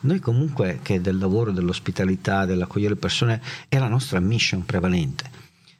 Noi 0.00 0.20
comunque 0.20 0.80
che 0.82 1.00
del 1.00 1.18
lavoro, 1.18 1.50
dell'ospitalità, 1.50 2.44
dell'accogliere 2.46 2.94
le 2.94 3.00
persone 3.00 3.42
è 3.68 3.78
la 3.78 3.88
nostra 3.88 4.20
mission 4.20 4.64
prevalente. 4.64 5.30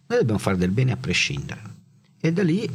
Noi 0.07 0.19
dobbiamo 0.19 0.41
fare 0.41 0.57
del 0.57 0.71
bene 0.71 0.93
a 0.93 0.97
prescindere. 0.97 1.63
E 2.21 2.33
da 2.33 2.43
lì 2.43 2.69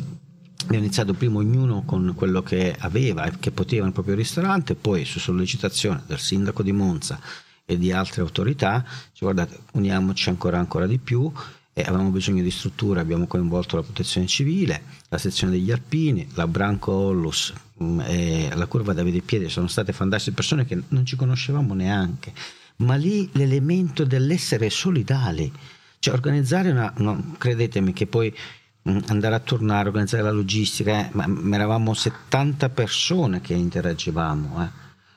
abbiamo 0.70 0.86
iniziato 0.86 1.14
prima 1.14 1.40
ognuno 1.40 1.82
con 1.84 2.14
quello 2.16 2.44
che 2.44 2.76
aveva 2.78 3.26
e 3.26 3.34
che 3.40 3.50
poteva 3.50 3.86
nel 3.86 3.94
proprio 3.94 4.14
ristorante, 4.14 4.76
poi 4.76 5.04
su 5.04 5.18
sollecitazione 5.18 6.04
del 6.06 6.20
sindaco 6.20 6.62
di 6.62 6.72
Monza 6.72 7.20
e 7.66 7.78
di 7.78 7.92
altre 7.92 8.22
autorità, 8.22 8.86
cioè, 8.86 9.34
guardate, 9.34 9.62
uniamoci 9.74 10.30
ancora, 10.30 10.60
ancora 10.60 10.86
di 10.86 11.00
più 11.00 11.32
e 11.74 11.82
avevamo 11.82 12.10
bisogno 12.10 12.44
di 12.44 12.52
strutture, 12.52 13.00
abbiamo 13.00 13.26
coinvolto 13.26 13.78
la 13.78 13.82
protezione 13.82 14.28
civile, 14.28 14.84
la 15.10 15.18
sezione 15.18 15.54
degli 15.54 15.72
alpini, 15.72 16.28
la 16.36 16.46
Branco 16.46 16.92
Ollus 16.92 17.52
mm, 17.82 18.00
e 18.02 18.50
la 18.54 18.66
curva 18.68 18.94
Davide 18.94 19.22
Piedi, 19.22 19.50
sono 19.50 19.68
state 19.68 19.92
fantastiche 19.92 20.36
persone 20.36 20.66
che 20.66 20.80
non 20.90 21.04
ci 21.04 21.16
conoscevamo 21.16 21.74
neanche, 21.74 22.32
ma 22.78 22.94
lì 22.96 23.28
l'elemento 23.34 24.04
dell'essere 24.04 24.70
solidali, 24.70 25.52
cioè 25.98 26.14
organizzare 26.14 26.70
una, 26.70 26.94
no, 26.98 27.34
credetemi 27.40 27.92
che 27.92 28.06
poi 28.06 28.34
andare 28.84 29.36
a 29.36 29.40
tornare, 29.40 29.90
organizzare 29.90 30.24
la 30.24 30.32
logistica, 30.32 31.00
eh, 31.00 31.10
ma, 31.14 31.56
eravamo 31.56 31.94
70 31.94 32.70
persone 32.70 33.42
che 33.42 33.54
interagivamo, 33.54 34.64
eh. 34.64 34.70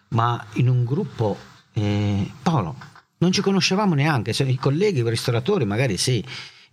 ma 0.09 0.45
in 0.54 0.69
un 0.69 0.85
gruppo, 0.85 1.37
eh, 1.73 2.31
Paolo, 2.42 2.76
non 3.19 3.33
ci 3.33 3.40
conoscevamo 3.40 3.95
neanche, 3.95 4.33
i 4.45 4.57
colleghi, 4.57 5.00
i 5.00 5.09
ristoratori 5.09 5.64
magari 5.64 5.97
sì, 5.97 6.25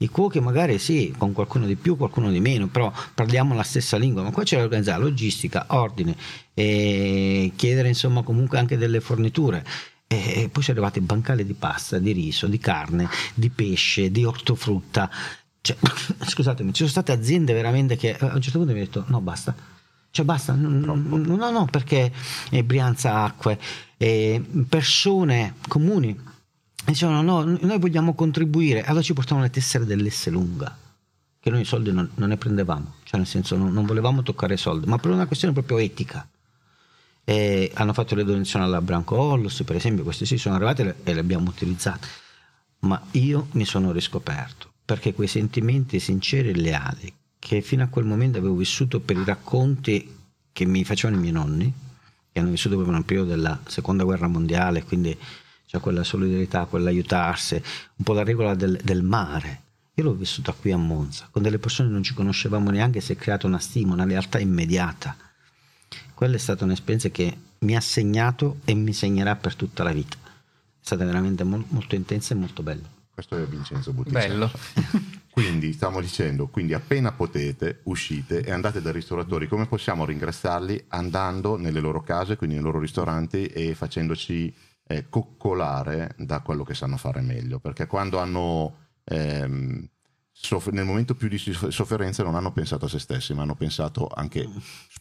i 0.02 0.10
cuochi 0.10 0.40
magari 0.40 0.80
sì, 0.80 1.14
con 1.18 1.34
qualcuno 1.34 1.66
di 1.66 1.76
più, 1.76 1.96
qualcuno 1.98 2.32
di 2.32 2.40
meno, 2.40 2.68
però 2.68 2.92
parliamo 3.14 3.54
la 3.54 3.64
stessa 3.64 3.98
lingua, 3.98 4.24
ma 4.24 4.32
qua 4.32 4.44
c'è 4.44 4.58
da 4.58 4.64
organizzare 4.64 5.02
logistica, 5.02 5.66
ordine, 5.70 6.16
chiedere 6.54 7.88
insomma 7.88 8.24
comunque 8.24 8.58
anche 8.58 8.78
delle 8.78 9.02
forniture. 9.02 9.66
E 10.12 10.50
poi 10.52 10.64
sono 10.64 10.80
arrivati 10.80 11.02
bancali 11.02 11.46
di 11.46 11.54
pasta, 11.54 12.00
di 12.00 12.14
riso, 12.14 12.48
di 12.48 12.58
carne, 12.58 13.08
di 13.36 13.52
pesce, 13.52 14.10
di 14.10 14.24
ortofrutta. 14.26 15.08
Cioè, 15.62 15.78
scusatemi, 16.26 16.70
ci 16.72 16.78
sono 16.78 16.90
state 16.90 17.12
aziende 17.12 17.54
veramente 17.54 17.96
che 17.96 18.16
a 18.16 18.34
un 18.34 18.42
certo 18.42 18.60
punto 18.60 18.74
mi 18.74 18.80
hanno 18.80 18.88
detto 18.88 19.06
no 19.08 19.22
basta, 19.22 19.56
cioè 20.12 20.26
basta, 20.26 20.54
no 20.54 20.96
no, 20.96 21.52
no 21.52 21.68
perché 21.70 22.12
Brianza 22.64 23.24
Acque, 23.24 23.60
persone 24.68 25.56
comuni 25.68 26.18
dicevano 26.86 27.22
no, 27.22 27.58
noi 27.62 27.80
vogliamo 27.80 28.14
contribuire, 28.14 28.84
allora 28.84 29.04
ci 29.04 29.14
portavano 29.14 29.46
le 29.46 29.52
tessere 29.52 29.86
dell'S 29.86 30.30
lunga, 30.30 30.76
che 31.40 31.50
noi 31.50 31.62
i 31.62 31.66
soldi 31.66 31.92
non, 31.92 32.10
non 32.16 32.30
ne 32.30 32.38
prendevamo, 32.38 32.96
cioè 33.04 33.20
nel 33.20 33.28
senso 33.28 33.56
non, 33.56 33.72
non, 33.72 33.86
volevamo 33.86 34.24
toccare 34.24 34.56
i 34.56 34.58
soldi, 34.58 34.88
ma 34.88 34.98
per 34.98 35.12
una 35.12 35.26
questione 35.26 35.54
proprio 35.54 35.78
etica. 35.78 36.28
E 37.24 37.72
hanno 37.76 37.94
fatto 37.94 38.16
le 38.16 38.24
donazioni 38.24 38.66
alla 38.66 38.82
Branco 38.82 39.16
Hollos, 39.16 39.62
per 39.64 39.76
esempio, 39.76 40.04
queste 40.04 40.26
sì 40.26 40.38
sono 40.38 40.56
arrivate 40.56 40.96
e 41.04 41.14
le 41.14 41.20
abbiamo 41.20 41.50
utilizzate, 41.50 42.08
ma 42.80 43.00
io 43.12 43.48
mi 43.52 43.66
sono 43.66 43.92
riscoperto, 43.92 44.69
perché 44.90 45.14
quei 45.14 45.28
sentimenti 45.28 46.00
sinceri 46.00 46.50
e 46.50 46.56
leali, 46.56 47.14
che 47.38 47.62
fino 47.62 47.84
a 47.84 47.88
quel 47.90 48.06
momento 48.06 48.40
avevo 48.40 48.56
vissuto 48.56 49.00
per 49.00 49.18
i 49.18 49.24
racconti 49.24 50.16
che 50.52 50.66
mi 50.66 50.84
facevano 50.84 51.20
i 51.20 51.22
miei 51.22 51.34
nonni, 51.34 51.72
che 52.32 52.40
hanno 52.40 52.50
vissuto 52.50 52.74
proprio 52.74 52.96
nel 52.96 53.06
periodo 53.06 53.30
della 53.30 53.60
seconda 53.68 54.04
guerra 54.04 54.28
mondiale, 54.28 54.84
quindi 54.84 55.16
cioè 55.68 55.80
quella 55.80 56.04
solidarietà, 56.04 56.66
quell'aiutarsi, 56.66 57.54
un 57.98 58.04
po' 58.04 58.14
la 58.14 58.24
regola 58.24 58.56
del, 58.56 58.80
del 58.84 59.04
mare. 59.04 59.62
Io 59.94 60.06
l'ho 60.06 60.16
vissuta 60.16 60.54
qui 60.54 60.72
a 60.72 60.78
Monza, 60.78 61.28
con 61.30 61.44
delle 61.44 61.60
persone 61.60 61.90
che 61.90 61.94
non 61.94 62.04
ci 62.04 62.16
conoscevamo 62.16 62.72
neanche, 62.72 63.00
si 63.00 63.12
è 63.12 63.16
creata 63.16 63.46
una 63.46 63.60
stima, 63.60 63.94
una 63.94 64.06
lealtà 64.06 64.40
immediata. 64.40 65.16
Quella 66.16 66.36
è 66.36 66.40
stata 66.40 66.64
un'esperienza 66.64 67.10
che 67.10 67.38
mi 67.60 67.76
ha 67.76 67.82
segnato 67.82 68.62
e 68.66 68.74
mi 68.74 68.94
segnerà 68.94 69.36
per 69.36 69.54
tutta 69.54 69.84
la 69.84 69.92
vita. 69.92 70.18
È 70.18 70.80
stata 70.80 71.06
veramente 71.06 71.44
mo- 71.44 71.64
molto 71.68 71.94
intensa 71.94 72.34
e 72.34 72.38
molto 72.38 72.64
bella. 72.64 72.98
Questo 73.20 73.36
è 73.36 73.46
Vincenzo 73.46 73.92
Butticelli. 73.92 74.28
Bello. 74.28 74.52
quindi 75.30 75.74
stiamo 75.74 76.00
dicendo, 76.00 76.48
quindi 76.48 76.74
appena 76.74 77.12
potete 77.12 77.82
uscite 77.84 78.42
e 78.42 78.52
andate 78.52 78.82
dai 78.82 78.94
ristoratori. 78.94 79.50
Come 79.50 79.66
possiamo 79.66 80.06
ringraziarli? 80.06 80.86
Andando 80.88 81.58
nelle 81.58 81.82
loro 81.82 82.02
case, 82.02 82.38
quindi 82.38 82.56
nei 82.56 82.64
loro 82.64 82.80
ristoranti 82.80 83.48
e 83.48 83.76
facendoci 83.76 84.56
eh, 84.88 85.10
coccolare 85.10 86.16
da 86.18 86.40
quello 86.40 86.64
che 86.64 86.74
sanno 86.74 86.96
fare 86.96 87.20
meglio, 87.20 87.60
perché 87.60 87.88
quando 87.88 88.20
hanno 88.20 88.76
ehm, 89.04 89.86
soff- 90.32 90.70
nel 90.70 90.86
momento 90.86 91.14
più 91.14 91.28
di 91.28 91.38
sofferenza 91.38 92.24
non 92.24 92.36
hanno 92.36 92.54
pensato 92.54 92.86
a 92.86 92.90
se 92.90 93.00
stessi, 93.00 93.34
ma 93.34 93.42
hanno 93.42 93.56
pensato 93.56 94.08
anche 94.08 94.48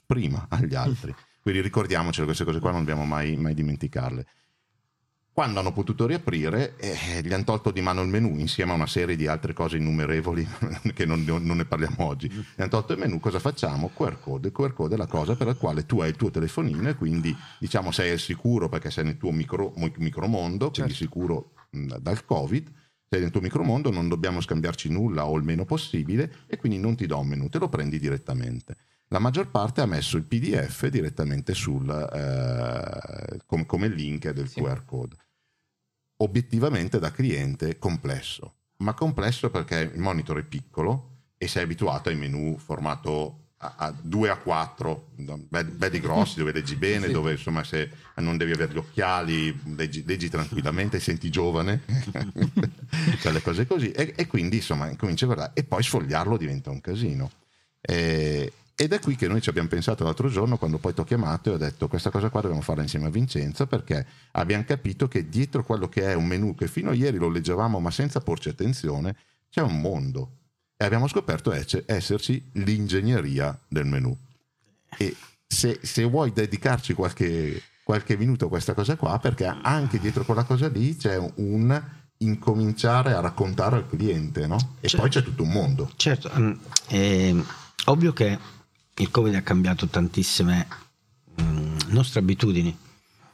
prima 0.06 0.46
agli 0.50 0.74
altri. 0.74 1.14
Quindi 1.40 1.60
ricordiamoci 1.60 2.24
queste 2.24 2.42
cose 2.42 2.58
qua, 2.58 2.72
non 2.72 2.80
dobbiamo 2.80 3.04
mai, 3.04 3.36
mai 3.36 3.54
dimenticarle. 3.54 4.26
Quando 5.38 5.60
hanno 5.60 5.72
potuto 5.72 6.04
riaprire, 6.04 6.74
eh, 6.78 7.22
gli 7.22 7.32
hanno 7.32 7.44
tolto 7.44 7.70
di 7.70 7.80
mano 7.80 8.02
il 8.02 8.08
menu 8.08 8.36
insieme 8.38 8.72
a 8.72 8.74
una 8.74 8.88
serie 8.88 9.14
di 9.14 9.28
altre 9.28 9.52
cose 9.52 9.76
innumerevoli 9.76 10.44
che 10.92 11.06
non, 11.06 11.22
non, 11.24 11.56
ne 11.56 11.64
parliamo 11.64 12.04
oggi. 12.06 12.28
Gli 12.28 12.42
hanno 12.56 12.68
tolto 12.68 12.94
il 12.94 12.98
menu, 12.98 13.20
cosa 13.20 13.38
facciamo? 13.38 13.92
QR 13.94 14.18
code. 14.18 14.50
QR 14.50 14.72
code 14.72 14.96
è 14.96 14.98
la 14.98 15.06
cosa 15.06 15.36
per 15.36 15.46
la 15.46 15.54
quale 15.54 15.86
tu 15.86 16.00
hai 16.00 16.08
il 16.08 16.16
tuo 16.16 16.32
telefonino 16.32 16.88
e 16.88 16.96
quindi 16.96 17.32
diciamo 17.60 17.92
sei 17.92 18.10
al 18.10 18.18
sicuro 18.18 18.68
perché 18.68 18.90
sei 18.90 19.04
nel 19.04 19.16
tuo 19.16 19.30
micro, 19.30 19.72
micromondo, 19.76 20.72
quindi 20.72 20.92
certo. 20.92 21.04
sicuro 21.04 21.52
mh, 21.70 21.98
dal 21.98 22.24
Covid. 22.24 22.72
Sei 23.08 23.20
nel 23.20 23.30
tuo 23.30 23.40
micromondo, 23.40 23.92
non 23.92 24.08
dobbiamo 24.08 24.40
scambiarci 24.40 24.90
nulla 24.90 25.24
o 25.24 25.36
il 25.36 25.44
meno 25.44 25.64
possibile 25.64 26.38
e 26.48 26.56
quindi 26.56 26.78
non 26.78 26.96
ti 26.96 27.06
do 27.06 27.16
un 27.16 27.28
menu, 27.28 27.48
te 27.48 27.60
lo 27.60 27.68
prendi 27.68 28.00
direttamente 28.00 28.76
la 29.10 29.20
maggior 29.20 29.50
parte 29.50 29.80
ha 29.80 29.86
messo 29.86 30.18
il 30.18 30.24
PDF 30.24 30.86
direttamente 30.88 31.54
sul, 31.54 31.88
eh, 31.88 33.38
com- 33.46 33.64
come 33.64 33.88
link 33.88 34.28
del 34.32 34.48
sì. 34.48 34.60
QR 34.60 34.84
code 34.84 35.16
obiettivamente 36.18 36.98
da 36.98 37.10
cliente 37.10 37.78
complesso, 37.78 38.54
ma 38.78 38.94
complesso 38.94 39.50
perché 39.50 39.90
il 39.92 40.00
monitor 40.00 40.38
è 40.40 40.44
piccolo 40.44 41.16
e 41.36 41.48
sei 41.48 41.64
abituato 41.64 42.08
ai 42.08 42.16
menu 42.16 42.56
formato 42.58 43.48
a, 43.58 43.74
a 43.76 43.94
2 44.00 44.30
a 44.30 44.36
4, 44.36 45.10
belli 45.48 46.00
grossi, 46.00 46.38
dove 46.38 46.52
leggi 46.52 46.76
bene, 46.76 47.06
sì. 47.06 47.12
dove 47.12 47.32
insomma 47.32 47.64
se 47.64 47.90
non 48.16 48.36
devi 48.36 48.52
avere 48.52 48.72
gli 48.72 48.78
occhiali, 48.78 49.58
leggi, 49.76 50.04
leggi 50.06 50.28
tranquillamente, 50.28 51.00
senti 51.00 51.30
giovane, 51.30 51.82
cioè 53.20 53.32
le 53.32 53.42
cose 53.42 53.66
così, 53.66 53.90
e, 53.90 54.12
e, 54.16 54.26
quindi 54.26 54.56
insomma 54.56 54.94
cominci 54.96 55.24
a 55.24 55.28
guardare, 55.28 55.52
e 55.54 55.64
poi 55.64 55.82
sfogliarlo 55.82 56.36
diventa 56.36 56.70
un 56.70 56.80
casino. 56.80 57.30
E, 57.80 58.52
ed 58.80 58.92
è 58.92 59.00
qui 59.00 59.16
che 59.16 59.26
noi 59.26 59.40
ci 59.40 59.48
abbiamo 59.48 59.66
pensato 59.66 60.04
l'altro 60.04 60.28
giorno 60.28 60.56
quando 60.56 60.78
poi 60.78 60.94
ti 60.94 61.00
ho 61.00 61.04
chiamato 61.04 61.50
e 61.50 61.54
ho 61.54 61.56
detto 61.56 61.88
questa 61.88 62.10
cosa 62.10 62.30
qua 62.30 62.42
dobbiamo 62.42 62.62
farla 62.62 62.82
insieme 62.82 63.06
a 63.06 63.10
Vincenzo 63.10 63.66
perché 63.66 64.06
abbiamo 64.32 64.62
capito 64.62 65.08
che 65.08 65.28
dietro 65.28 65.64
quello 65.64 65.88
che 65.88 66.02
è 66.02 66.14
un 66.14 66.26
menu 66.26 66.54
che 66.54 66.68
fino 66.68 66.90
a 66.90 66.94
ieri 66.94 67.18
lo 67.18 67.28
leggevamo 67.28 67.80
ma 67.80 67.90
senza 67.90 68.20
porci 68.20 68.50
attenzione 68.50 69.16
c'è 69.50 69.62
un 69.62 69.80
mondo 69.80 70.36
e 70.76 70.84
abbiamo 70.84 71.08
scoperto 71.08 71.52
esserci 71.52 72.50
l'ingegneria 72.52 73.58
del 73.66 73.84
menu. 73.84 74.16
E 74.96 75.16
se, 75.44 75.80
se 75.82 76.04
vuoi 76.04 76.32
dedicarci 76.32 76.94
qualche, 76.94 77.60
qualche 77.82 78.16
minuto 78.16 78.46
a 78.46 78.48
questa 78.48 78.74
cosa 78.74 78.94
qua 78.94 79.18
perché 79.18 79.44
anche 79.60 79.98
dietro 79.98 80.24
quella 80.24 80.44
cosa 80.44 80.68
lì 80.68 80.96
c'è 80.96 81.16
un 81.34 81.82
incominciare 82.18 83.12
a 83.12 83.18
raccontare 83.18 83.74
al 83.74 83.88
cliente 83.88 84.46
no? 84.46 84.76
e 84.80 84.86
certo. 84.86 84.98
poi 84.98 85.08
c'è 85.10 85.22
tutto 85.24 85.42
un 85.42 85.50
mondo. 85.50 85.90
Certo, 85.96 86.30
um, 86.32 86.56
eh, 86.86 87.42
ovvio 87.86 88.12
che 88.12 88.38
il 88.98 89.10
Covid 89.10 89.34
ha 89.34 89.42
cambiato 89.42 89.86
tantissime 89.86 90.66
mh, 91.36 91.42
mm, 91.42 91.76
nostre 91.88 92.20
abitudini 92.20 92.76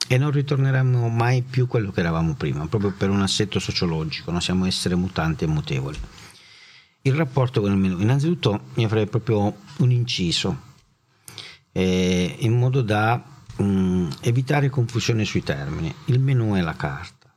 e 0.07 0.19
non 0.19 0.31
ritorneremo 0.31 1.09
mai 1.09 1.43
più 1.43 1.67
quello 1.67 1.91
che 1.91 2.01
eravamo 2.01 2.35
prima, 2.35 2.67
proprio 2.67 2.93
per 2.93 3.09
un 3.09 3.23
assetto 3.23 3.59
sociologico, 3.59 4.31
noi 4.31 4.43
siamo 4.43 4.67
esseri 4.67 4.95
mutanti 4.95 5.45
e 5.45 5.47
mutevoli. 5.47 5.99
Il 7.03 7.15
rapporto 7.15 7.61
con 7.61 7.71
il 7.71 7.79
menu, 7.79 7.99
innanzitutto 8.01 8.65
mi 8.75 8.87
farei 8.87 9.07
proprio 9.07 9.57
un 9.79 9.91
inciso, 9.91 10.73
eh, 11.73 12.37
in 12.41 12.59
modo 12.59 12.83
da 12.83 13.23
mh, 13.57 13.65
mm, 13.65 14.11
evitare 14.21 14.71
confusione 14.71 15.25
sui 15.25 15.43
termini. 15.43 15.95
Il 16.07 16.21
menu 16.21 16.55
e 16.57 16.61
la 16.61 16.75
carta. 16.75 17.35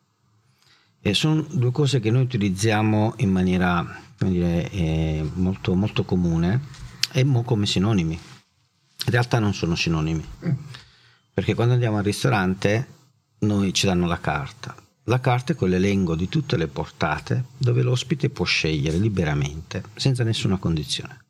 E 1.00 1.14
sono 1.14 1.42
due 1.42 1.72
cose 1.72 2.00
che 2.00 2.12
noi 2.12 2.24
utilizziamo 2.24 3.14
in 3.18 3.32
maniera 3.32 4.02
dire, 4.18 4.70
eh, 4.72 5.30
molto, 5.36 5.74
molto 5.76 6.04
comune 6.04 6.86
e 7.18 7.26
come 7.44 7.66
sinonimi. 7.66 8.14
In 8.14 9.12
realtà 9.12 9.40
non 9.40 9.56
sono 9.56 9.74
sinonimi, 9.74 10.24
perché 11.34 11.56
quando 11.56 11.74
andiamo 11.74 11.98
al 11.98 12.04
ristorante 12.04 12.88
noi 13.40 13.74
ci 13.74 13.88
danno 13.88 14.06
la 14.06 14.20
carta. 14.20 14.76
La 15.06 15.20
carta 15.20 15.54
è 15.54 15.56
quell'elenco 15.56 16.14
di 16.14 16.30
tutte 16.30 16.58
le 16.58 16.68
portate 16.68 17.46
dove 17.58 17.82
l'ospite 17.82 18.30
può 18.30 18.46
scegliere 18.46 19.00
liberamente, 19.00 19.82
senza 19.96 20.24
nessuna 20.24 20.58
condizione. 20.58 21.24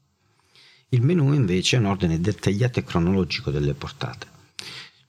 Il 0.90 1.04
menù 1.04 1.32
invece 1.32 1.78
è 1.78 1.80
un 1.80 1.86
ordine 1.86 2.20
dettagliato 2.20 2.80
e 2.80 2.84
cronologico 2.84 3.50
delle 3.50 3.74
portate. 3.74 4.28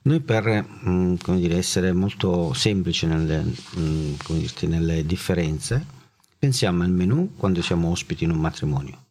Noi 0.03 0.21
per 0.21 0.65
mm, 0.87 1.15
dire, 1.35 1.57
essere 1.57 1.91
molto 1.91 2.53
semplici 2.53 3.05
nelle, 3.05 3.43
mm, 3.43 4.13
dirti, 4.29 4.67
nelle 4.67 5.05
differenze, 5.05 5.85
pensiamo 6.37 6.83
al 6.83 6.91
menù 6.91 7.33
quando 7.35 7.61
siamo 7.61 7.89
ospiti 7.89 8.23
in 8.23 8.31
un 8.31 8.39
matrimonio 8.39 9.07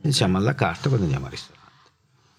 pensiamo 0.00 0.38
alla 0.38 0.54
carta 0.54 0.88
quando 0.88 1.04
andiamo 1.04 1.26
al 1.26 1.32
ristorante. 1.32 1.58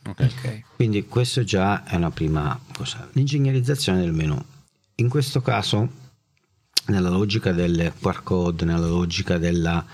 Okay. 0.03 0.63
Quindi 0.75 1.06
questo 1.06 1.44
già 1.44 1.84
è 1.84 1.96
una 1.96 2.12
prima 2.12 2.60
cosa. 2.74 3.08
L'ingegnerizzazione 3.13 4.01
del 4.01 4.13
menu. 4.13 4.39
In 4.96 5.10
questo 5.10 5.41
caso, 5.41 5.89
nella 6.88 7.10
logica 7.10 7.51
del 7.51 7.94
QR 8.00 8.24
code, 8.24 8.65
nella 8.65 8.88
logica 8.88 9.38
della 9.38 9.86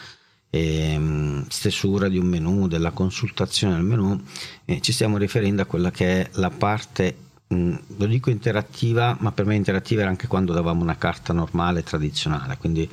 eh, 0.50 1.44
stesura 1.50 2.08
di 2.08 2.18
un 2.18 2.28
menu, 2.28 2.68
della 2.68 2.92
consultazione 2.92 3.76
del 3.76 3.84
menu, 3.84 4.22
eh, 4.66 4.80
ci 4.82 4.94
stiamo 4.94 5.18
riferendo 5.18 5.62
a 5.62 5.66
quella 5.66 5.92
che 5.92 6.22
è 6.22 6.30
la 6.34 6.50
parte, 6.50 7.18
mh, 7.48 7.76
lo 7.98 8.06
dico 8.06 8.30
interattiva, 8.30 9.18
ma 9.20 9.32
per 9.34 9.46
me 9.46 9.56
interattiva 9.56 10.02
era 10.02 10.10
anche 10.10 10.28
quando 10.28 10.54
davamo 10.54 10.82
una 10.82 10.98
carta 10.98 11.34
normale, 11.34 11.84
tradizionale, 11.84 12.58
quindi 12.58 12.90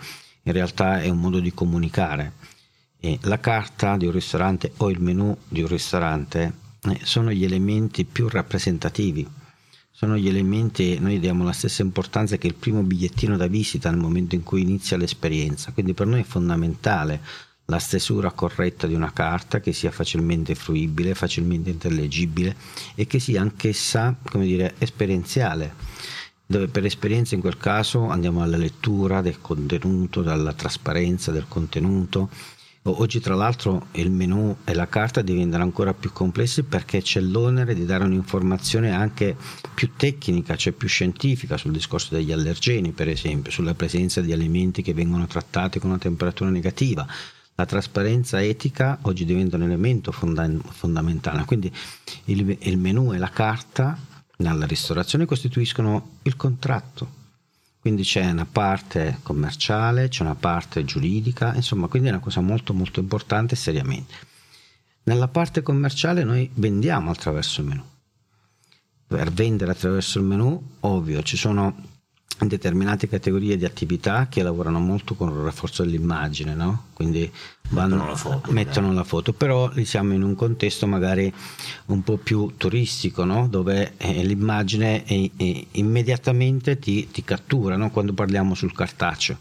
in 0.46 0.52
realtà 0.52 1.00
è 1.00 1.08
un 1.08 1.18
modo 1.20 1.38
di 1.38 1.54
comunicare 1.54 2.32
eh, 3.04 3.18
la 3.22 3.38
carta 3.38 3.98
di 3.98 4.06
un 4.06 4.12
ristorante 4.12 4.72
o 4.78 4.90
il 4.90 4.98
menu 4.98 5.36
di 5.46 5.60
un 5.60 5.68
ristorante 5.68 6.52
eh, 6.80 7.00
sono 7.02 7.30
gli 7.30 7.44
elementi 7.44 8.06
più 8.06 8.28
rappresentativi, 8.28 9.28
sono 9.90 10.16
gli 10.16 10.26
elementi, 10.26 10.98
noi 10.98 11.20
diamo 11.20 11.44
la 11.44 11.52
stessa 11.52 11.82
importanza 11.82 12.38
che 12.38 12.46
il 12.46 12.54
primo 12.54 12.82
bigliettino 12.82 13.36
da 13.36 13.46
visita 13.46 13.90
nel 13.90 14.00
momento 14.00 14.34
in 14.34 14.42
cui 14.42 14.62
inizia 14.62 14.96
l'esperienza, 14.96 15.72
quindi 15.72 15.92
per 15.92 16.06
noi 16.06 16.20
è 16.20 16.24
fondamentale 16.24 17.20
la 17.66 17.78
stesura 17.78 18.30
corretta 18.30 18.86
di 18.86 18.94
una 18.94 19.12
carta 19.12 19.60
che 19.60 19.74
sia 19.74 19.90
facilmente 19.90 20.54
fruibile, 20.54 21.14
facilmente 21.14 21.68
intellegibile 21.70 22.56
e 22.94 23.06
che 23.06 23.18
sia 23.18 23.42
anch'essa, 23.42 24.16
come 24.30 24.46
dire, 24.46 24.74
esperienziale. 24.78 25.74
Dove 26.46 26.68
per 26.68 26.84
esperienza 26.84 27.34
in 27.34 27.40
quel 27.40 27.56
caso 27.56 28.08
andiamo 28.08 28.42
alla 28.42 28.58
lettura 28.58 29.22
del 29.22 29.40
contenuto, 29.40 30.20
dalla 30.20 30.52
trasparenza 30.52 31.32
del 31.32 31.46
contenuto, 31.48 32.28
Oggi 32.86 33.18
tra 33.18 33.34
l'altro 33.34 33.86
il 33.92 34.10
menu 34.10 34.58
e 34.62 34.74
la 34.74 34.86
carta 34.86 35.22
diventano 35.22 35.62
ancora 35.62 35.94
più 35.94 36.12
complessi 36.12 36.64
perché 36.64 37.00
c'è 37.00 37.18
l'onere 37.18 37.74
di 37.74 37.86
dare 37.86 38.04
un'informazione 38.04 38.92
anche 38.92 39.34
più 39.72 39.92
tecnica, 39.96 40.54
cioè 40.54 40.74
più 40.74 40.86
scientifica 40.86 41.56
sul 41.56 41.72
discorso 41.72 42.14
degli 42.14 42.30
allergeni 42.30 42.92
per 42.92 43.08
esempio, 43.08 43.50
sulla 43.50 43.72
presenza 43.72 44.20
di 44.20 44.34
alimenti 44.34 44.82
che 44.82 44.92
vengono 44.92 45.26
trattati 45.26 45.78
con 45.78 45.88
una 45.88 45.98
temperatura 45.98 46.50
negativa. 46.50 47.06
La 47.54 47.64
trasparenza 47.64 48.42
etica 48.42 48.98
oggi 49.02 49.24
diventa 49.24 49.56
un 49.56 49.62
elemento 49.62 50.12
fonda- 50.12 50.46
fondamentale, 50.68 51.46
quindi 51.46 51.72
il, 52.26 52.54
il 52.60 52.76
menu 52.76 53.14
e 53.14 53.18
la 53.18 53.30
carta 53.30 53.98
nella 54.36 54.66
ristorazione 54.66 55.24
costituiscono 55.24 56.18
il 56.24 56.36
contratto 56.36 57.22
quindi 57.84 58.02
c'è 58.02 58.30
una 58.30 58.46
parte 58.46 59.18
commerciale, 59.22 60.08
c'è 60.08 60.22
una 60.22 60.34
parte 60.34 60.86
giuridica, 60.86 61.54
insomma, 61.54 61.86
quindi 61.86 62.08
è 62.08 62.12
una 62.12 62.20
cosa 62.20 62.40
molto 62.40 62.72
molto 62.72 62.98
importante 62.98 63.56
seriamente. 63.56 64.14
Nella 65.02 65.28
parte 65.28 65.60
commerciale 65.60 66.24
noi 66.24 66.50
vendiamo 66.54 67.10
attraverso 67.10 67.60
il 67.60 67.66
menu. 67.66 67.82
Per 69.06 69.30
vendere 69.30 69.72
attraverso 69.72 70.18
il 70.18 70.24
menu, 70.24 70.76
ovvio, 70.80 71.22
ci 71.22 71.36
sono 71.36 71.76
determinate 72.40 73.08
categorie 73.08 73.56
di 73.56 73.64
attività 73.64 74.26
che 74.28 74.42
lavorano 74.42 74.80
molto 74.80 75.14
con 75.14 75.28
il 75.28 75.36
rafforzo 75.36 75.82
dell'immagine, 75.82 76.54
no? 76.54 76.86
quindi 76.92 77.30
vanno, 77.70 77.96
mettono, 77.96 78.10
la 78.10 78.16
foto, 78.16 78.52
mettono 78.52 78.92
la 78.92 79.04
foto, 79.04 79.32
però 79.32 79.72
siamo 79.84 80.12
in 80.12 80.22
un 80.22 80.34
contesto 80.34 80.86
magari 80.86 81.32
un 81.86 82.02
po' 82.02 82.16
più 82.16 82.54
turistico, 82.56 83.24
no? 83.24 83.46
dove 83.48 83.94
eh, 83.96 84.24
l'immagine 84.24 85.04
è, 85.04 85.30
è 85.36 85.66
immediatamente 85.72 86.78
ti, 86.78 87.08
ti 87.10 87.22
cattura 87.22 87.76
no? 87.76 87.90
quando 87.90 88.12
parliamo 88.12 88.54
sul 88.54 88.72
cartaceo. 88.72 89.38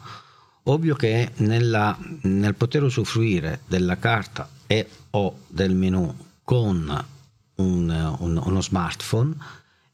Ovvio 0.65 0.95
che 0.95 1.31
nella, 1.37 1.97
nel 2.21 2.55
poter 2.55 2.83
usufruire 2.83 3.61
della 3.67 3.97
carta 3.97 4.47
e 4.65 4.87
o 5.09 5.39
del 5.47 5.75
menu 5.75 6.15
con 6.43 7.05
un, 7.55 8.15
un, 8.19 8.41
uno 8.43 8.61
smartphone, 8.61 9.35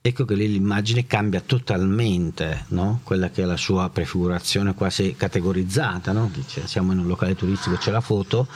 ecco 0.01 0.25
che 0.25 0.35
lì 0.35 0.49
l'immagine 0.49 1.05
cambia 1.05 1.41
totalmente 1.41 2.65
no? 2.69 3.01
quella 3.03 3.29
che 3.29 3.43
è 3.43 3.45
la 3.45 3.57
sua 3.57 3.89
prefigurazione 3.89 4.73
quasi 4.73 5.15
categorizzata. 5.15 6.11
No? 6.11 6.31
Siamo 6.45 6.91
in 6.93 6.99
un 6.99 7.07
locale 7.07 7.35
turistico, 7.35 7.75
c'è 7.75 7.91
la 7.91 8.01
foto, 8.01 8.47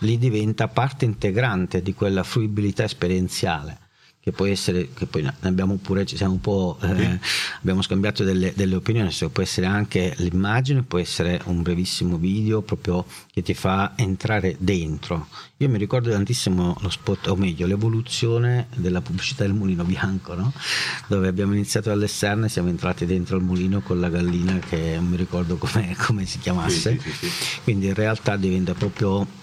lì 0.00 0.18
diventa 0.18 0.68
parte 0.68 1.04
integrante 1.04 1.82
di 1.82 1.94
quella 1.94 2.22
fruibilità 2.22 2.84
esperienziale 2.84 3.83
che 4.24 4.32
può 4.32 4.46
essere, 4.46 4.88
che 4.94 5.04
poi 5.04 5.20
ne 5.20 5.34
abbiamo 5.40 5.76
pure, 5.76 6.06
ci 6.06 6.16
siamo 6.16 6.32
un 6.32 6.40
po', 6.40 6.78
eh, 6.80 7.20
abbiamo 7.60 7.82
scambiato 7.82 8.24
delle, 8.24 8.54
delle 8.56 8.74
opinioni, 8.74 9.10
cioè 9.10 9.28
può 9.28 9.42
essere 9.42 9.66
anche 9.66 10.14
l'immagine, 10.16 10.82
può 10.82 10.98
essere 10.98 11.42
un 11.44 11.60
brevissimo 11.60 12.16
video 12.16 12.62
proprio 12.62 13.04
che 13.30 13.42
ti 13.42 13.52
fa 13.52 13.92
entrare 13.96 14.56
dentro. 14.58 15.28
Io 15.58 15.68
mi 15.68 15.76
ricordo 15.76 16.10
tantissimo 16.10 16.78
lo 16.80 16.88
spot, 16.88 17.26
o 17.26 17.36
meglio, 17.36 17.66
l'evoluzione 17.66 18.68
della 18.74 19.02
pubblicità 19.02 19.44
del 19.44 19.52
mulino 19.52 19.84
bianco, 19.84 20.34
no? 20.34 20.54
dove 21.06 21.28
abbiamo 21.28 21.52
iniziato 21.52 21.90
all'esterno 21.90 22.46
e 22.46 22.48
siamo 22.48 22.70
entrati 22.70 23.04
dentro 23.04 23.36
il 23.36 23.42
mulino 23.42 23.82
con 23.82 24.00
la 24.00 24.08
gallina 24.08 24.58
che 24.58 24.94
non 24.94 25.04
mi 25.04 25.16
ricordo 25.18 25.58
come, 25.58 25.94
come 26.00 26.24
si 26.24 26.38
chiamasse. 26.38 26.98
Sì, 26.98 27.10
sì, 27.10 27.28
sì, 27.28 27.60
Quindi 27.62 27.88
in 27.88 27.94
realtà 27.94 28.38
diventa 28.38 28.72
proprio 28.72 29.42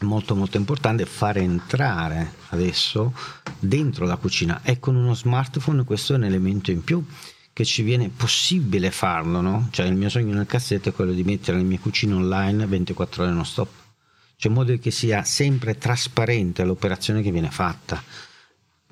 molto 0.00 0.34
molto 0.34 0.56
importante 0.56 1.06
fare 1.06 1.40
entrare 1.40 2.34
adesso 2.48 3.14
dentro 3.58 4.06
la 4.06 4.16
cucina. 4.16 4.60
E 4.62 4.78
con 4.78 4.96
uno 4.96 5.14
smartphone 5.14 5.84
questo 5.84 6.12
è 6.12 6.16
un 6.16 6.24
elemento 6.24 6.70
in 6.70 6.84
più 6.84 7.04
che 7.52 7.64
ci 7.64 7.82
viene 7.82 8.10
possibile 8.10 8.90
farlo 8.90 9.40
no? 9.40 9.68
cioè 9.70 9.86
il 9.86 9.94
mio 9.94 10.10
sogno 10.10 10.34
nel 10.34 10.44
cassetto 10.44 10.90
è 10.90 10.92
quello 10.92 11.12
di 11.12 11.24
mettere 11.24 11.56
le 11.56 11.62
mie 11.62 11.78
cucine 11.78 12.12
online 12.12 12.66
24 12.66 13.22
ore 13.22 13.32
non 13.32 13.46
stop. 13.46 13.68
Cioè 14.36 14.50
in 14.50 14.58
modo 14.58 14.76
che 14.78 14.90
sia 14.90 15.24
sempre 15.24 15.78
trasparente 15.78 16.64
l'operazione 16.64 17.22
che 17.22 17.30
viene 17.30 17.50
fatta 17.50 18.02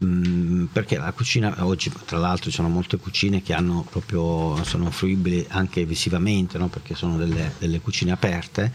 Mm, 0.02 0.64
perché 0.72 0.98
la 0.98 1.12
cucina 1.12 1.54
oggi 1.64 1.88
tra 2.04 2.18
l'altro 2.18 2.50
ci 2.50 2.56
sono 2.56 2.68
molte 2.68 2.96
cucine 2.96 3.42
che 3.42 3.54
proprio 3.88 4.60
sono 4.64 4.90
fruibili 4.90 5.46
anche 5.50 5.84
visivamente 5.84 6.58
no? 6.58 6.66
perché 6.66 6.96
sono 6.96 7.16
delle, 7.16 7.54
delle 7.60 7.80
cucine 7.80 8.10
aperte 8.10 8.72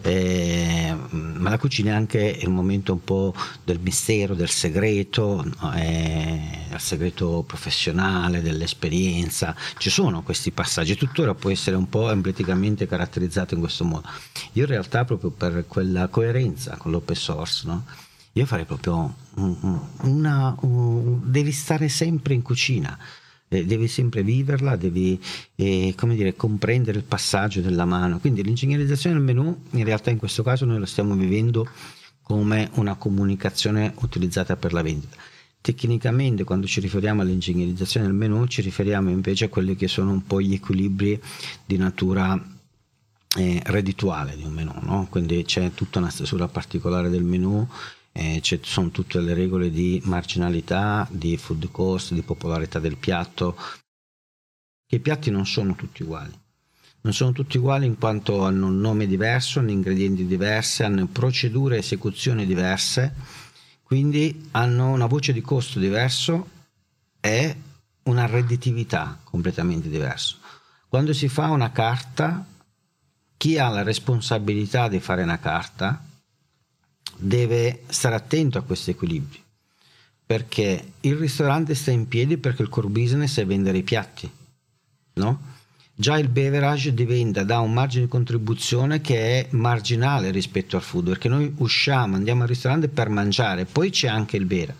eh, 0.00 0.96
ma 1.10 1.50
la 1.50 1.58
cucina 1.58 1.90
è 1.90 1.94
anche 1.94 2.38
il 2.40 2.48
momento 2.48 2.94
un 2.94 3.04
po' 3.04 3.34
del 3.64 3.80
mistero 3.80 4.34
del 4.34 4.48
segreto 4.48 5.44
eh, 5.74 6.68
il 6.72 6.80
segreto 6.80 7.44
professionale 7.46 8.40
dell'esperienza 8.40 9.54
ci 9.76 9.90
sono 9.90 10.22
questi 10.22 10.52
passaggi 10.52 10.96
tuttora 10.96 11.34
può 11.34 11.50
essere 11.50 11.76
un 11.76 11.90
po' 11.90 12.10
emblematicamente 12.10 12.86
caratterizzato 12.86 13.52
in 13.52 13.60
questo 13.60 13.84
modo 13.84 14.08
io 14.52 14.62
in 14.62 14.70
realtà 14.70 15.04
proprio 15.04 15.28
per 15.28 15.66
quella 15.68 16.08
coerenza 16.08 16.76
con 16.78 16.92
l'open 16.92 17.14
source 17.14 17.66
no? 17.66 18.08
Io 18.32 18.46
farei 18.46 18.64
proprio 18.64 19.14
una, 19.34 19.88
una, 20.02 20.56
devi 21.24 21.52
stare 21.52 21.88
sempre 21.88 22.34
in 22.34 22.42
cucina 22.42 22.98
eh, 23.52 23.66
devi 23.66 23.88
sempre 23.88 24.22
viverla, 24.22 24.76
devi 24.76 25.20
eh, 25.56 25.94
dire, 25.96 26.36
comprendere 26.36 26.98
il 26.98 27.04
passaggio 27.04 27.60
della 27.60 27.84
mano. 27.84 28.20
Quindi 28.20 28.42
l'ingegnerizzazione 28.44 29.16
del 29.16 29.24
menu 29.24 29.64
in 29.72 29.84
realtà 29.84 30.10
in 30.10 30.18
questo 30.18 30.42
caso 30.42 30.64
noi 30.64 30.78
lo 30.78 30.86
stiamo 30.86 31.14
vivendo 31.14 31.68
come 32.22 32.70
una 32.74 32.94
comunicazione 32.94 33.92
utilizzata 33.96 34.54
per 34.54 34.72
la 34.72 34.82
vendita. 34.82 35.16
Tecnicamente 35.60 36.44
quando 36.44 36.66
ci 36.66 36.80
riferiamo 36.80 37.22
all'ingegnerizzazione 37.22 38.06
del 38.06 38.14
menu 38.14 38.46
ci 38.46 38.62
riferiamo 38.62 39.10
invece 39.10 39.46
a 39.46 39.48
quelli 39.48 39.74
che 39.74 39.88
sono 39.88 40.12
un 40.12 40.24
po' 40.24 40.40
gli 40.40 40.54
equilibri 40.54 41.20
di 41.66 41.76
natura 41.76 42.40
eh, 43.36 43.62
reddituale 43.66 44.36
di 44.36 44.44
un 44.44 44.52
menu, 44.52 44.72
no? 44.80 45.06
quindi 45.10 45.44
c'è 45.44 45.72
tutta 45.74 45.98
una 45.98 46.08
stesura 46.08 46.48
particolare 46.48 47.10
del 47.10 47.24
menu 47.24 47.68
eh, 48.12 48.40
ci 48.42 48.58
sono 48.62 48.90
tutte 48.90 49.20
le 49.20 49.34
regole 49.34 49.70
di 49.70 50.00
marginalità, 50.04 51.06
di 51.10 51.36
food 51.36 51.70
cost, 51.70 52.12
di 52.12 52.22
popolarità 52.22 52.78
del 52.78 52.96
piatto. 52.96 53.56
I 54.88 54.98
piatti 54.98 55.30
non 55.30 55.46
sono 55.46 55.74
tutti 55.74 56.02
uguali. 56.02 56.32
Non 57.02 57.14
sono 57.14 57.32
tutti 57.32 57.56
uguali 57.56 57.86
in 57.86 57.96
quanto 57.96 58.44
hanno 58.44 58.66
un 58.66 58.78
nome 58.78 59.06
diverso, 59.06 59.60
hanno 59.60 59.70
ingredienti 59.70 60.26
diversi, 60.26 60.82
hanno 60.82 61.06
procedure 61.06 61.76
e 61.76 61.78
esecuzioni 61.78 62.44
diverse, 62.44 63.14
quindi 63.82 64.48
hanno 64.50 64.90
una 64.90 65.06
voce 65.06 65.32
di 65.32 65.40
costo 65.40 65.78
diverso 65.78 66.48
e 67.20 67.56
una 68.02 68.26
redditività 68.26 69.18
completamente 69.22 69.88
diversa. 69.88 70.36
Quando 70.88 71.12
si 71.14 71.28
fa 71.28 71.50
una 71.50 71.70
carta, 71.70 72.44
chi 73.36 73.58
ha 73.58 73.68
la 73.68 73.82
responsabilità 73.82 74.88
di 74.88 75.00
fare 75.00 75.22
una 75.22 75.38
carta 75.38 76.04
deve 77.16 77.82
stare 77.88 78.14
attento 78.14 78.58
a 78.58 78.62
questi 78.62 78.90
equilibri 78.90 79.40
perché 80.30 80.92
il 81.00 81.16
ristorante 81.16 81.74
sta 81.74 81.90
in 81.90 82.06
piedi 82.06 82.36
perché 82.36 82.62
il 82.62 82.68
core 82.68 82.86
business 82.86 83.40
è 83.40 83.44
vendere 83.44 83.78
i 83.78 83.82
piatti, 83.82 84.30
no? 85.14 85.40
Già 85.92 86.16
il 86.18 86.28
beverage 86.28 86.94
diventa 86.94 87.42
da 87.42 87.58
un 87.58 87.72
margine 87.72 88.04
di 88.04 88.08
contribuzione 88.08 89.00
che 89.00 89.16
è 89.40 89.48
marginale 89.50 90.30
rispetto 90.30 90.76
al 90.76 90.82
food, 90.82 91.08
perché 91.08 91.28
noi 91.28 91.52
usciamo, 91.56 92.14
andiamo 92.14 92.42
al 92.42 92.48
ristorante 92.48 92.86
per 92.86 93.08
mangiare, 93.08 93.64
poi 93.64 93.90
c'è 93.90 94.06
anche 94.06 94.36
il 94.36 94.44
bere, 94.44 94.76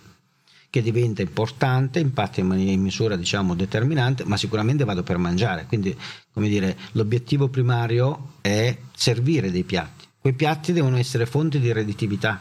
che 0.71 0.83
diventa 0.83 1.21
importante, 1.21 1.99
impatta 1.99 2.39
in 2.39 2.47
maniera 2.47 2.71
in 2.71 2.81
misura 2.81 3.17
diciamo 3.17 3.57
determinante, 3.57 4.25
ma 4.25 4.37
sicuramente 4.37 4.85
vado 4.85 5.03
per 5.03 5.19
mangiare, 5.19 5.67
quindi 5.67 5.99
come 6.33 6.49
dire, 6.49 6.79
l'obiettivo 6.93 7.49
primario 7.49 8.35
è 8.41 8.79
servire 8.95 9.51
dei 9.51 9.65
piatti 9.65 10.00
Quei 10.21 10.35
piatti 10.35 10.75
devono 10.75 10.99
essere 10.99 11.25
fonte 11.25 11.59
di 11.59 11.73
redditività 11.73 12.39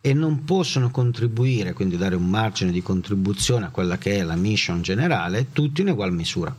e 0.00 0.12
non 0.14 0.42
possono 0.42 0.90
contribuire, 0.90 1.72
quindi 1.72 1.96
dare 1.96 2.16
un 2.16 2.28
margine 2.28 2.72
di 2.72 2.82
contribuzione 2.82 3.66
a 3.66 3.70
quella 3.70 3.98
che 3.98 4.16
è 4.16 4.22
la 4.24 4.34
mission 4.34 4.82
generale, 4.82 5.52
tutti 5.52 5.82
in 5.82 5.90
ugual 5.90 6.12
misura. 6.12 6.52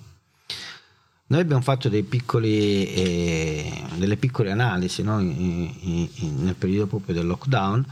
Noi 1.27 1.41
abbiamo 1.41 1.61
fatto 1.61 1.89
piccoli, 2.03 2.85
eh, 2.85 3.83
delle 3.97 4.15
piccole 4.15 4.51
analisi 4.51 5.03
no? 5.03 5.19
in, 5.19 5.73
in, 5.81 6.09
in, 6.15 6.43
nel 6.43 6.55
periodo 6.55 6.87
proprio 6.87 7.15
del 7.15 7.27
lockdown, 7.27 7.85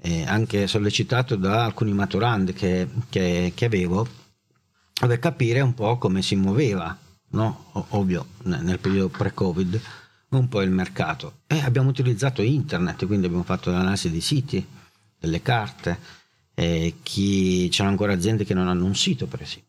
eh, 0.00 0.24
anche 0.24 0.66
sollecitato 0.66 1.36
da 1.36 1.64
alcuni 1.64 1.92
maturandi 1.92 2.54
che, 2.54 2.88
che, 3.10 3.52
che, 3.54 3.64
avevo, 3.66 4.08
per 4.98 5.18
capire 5.18 5.60
un 5.60 5.74
po' 5.74 5.98
come 5.98 6.22
si 6.22 6.34
muoveva, 6.34 6.96
no? 7.32 7.86
ovvio, 7.90 8.26
nel 8.44 8.78
periodo 8.78 9.08
pre-Covid 9.08 9.80
un 10.30 10.48
po' 10.48 10.62
il 10.62 10.70
mercato 10.70 11.40
e 11.46 11.60
abbiamo 11.60 11.88
utilizzato 11.88 12.42
internet, 12.42 13.06
quindi 13.06 13.26
abbiamo 13.26 13.44
fatto 13.44 13.70
l'analisi 13.70 14.10
dei 14.10 14.20
siti, 14.20 14.64
delle 15.18 15.42
carte, 15.42 15.98
eh, 16.54 16.96
chi, 17.02 17.68
c'erano 17.70 17.90
ancora 17.90 18.12
aziende 18.12 18.44
che 18.44 18.54
non 18.54 18.68
hanno 18.68 18.84
un 18.84 18.94
sito 18.94 19.26
per 19.26 19.42
esempio, 19.42 19.68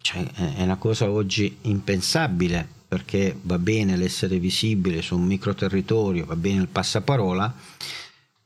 cioè, 0.00 0.24
è 0.54 0.62
una 0.62 0.76
cosa 0.76 1.10
oggi 1.10 1.58
impensabile 1.62 2.74
perché 2.86 3.36
va 3.42 3.58
bene 3.58 3.96
l'essere 3.96 4.38
visibile 4.38 5.02
su 5.02 5.16
un 5.16 5.24
micro 5.24 5.54
territorio, 5.54 6.24
va 6.24 6.36
bene 6.36 6.60
il 6.60 6.68
passaparola, 6.68 7.52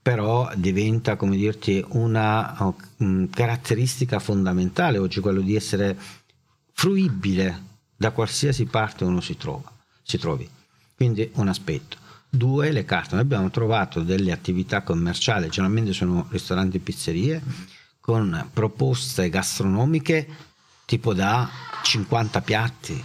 però 0.01 0.51
diventa 0.57 1.17
come 1.17 1.37
dirti 1.37 1.85
una 1.89 2.75
um, 2.97 3.29
caratteristica 3.29 4.19
fondamentale 4.19 4.97
oggi 4.97 5.21
quello 5.21 5.43
di 5.43 5.55
essere 5.55 5.97
fruibile 6.73 7.69
da 7.95 8.13
qualsiasi 8.13 8.65
parte 8.65 9.05
uno 9.05 9.21
si, 9.21 9.37
trova, 9.37 9.71
si 10.03 10.17
trovi. 10.17 10.49
Quindi 11.01 11.31
un 11.37 11.49
aspetto. 11.49 11.97
Due, 12.29 12.71
le 12.73 12.85
carte. 12.85 13.15
Noi 13.15 13.25
abbiamo 13.25 13.49
trovato 13.49 14.03
delle 14.03 14.33
attività 14.33 14.83
commerciali, 14.83 15.49
generalmente 15.49 15.95
sono 15.95 16.27
ristoranti 16.29 16.77
e 16.77 16.81
pizzerie, 16.81 17.43
con 17.99 18.51
proposte 18.53 19.31
gastronomiche 19.31 20.29
tipo 20.85 21.15
da 21.15 21.49
50 21.83 22.43
piatti, 22.43 23.03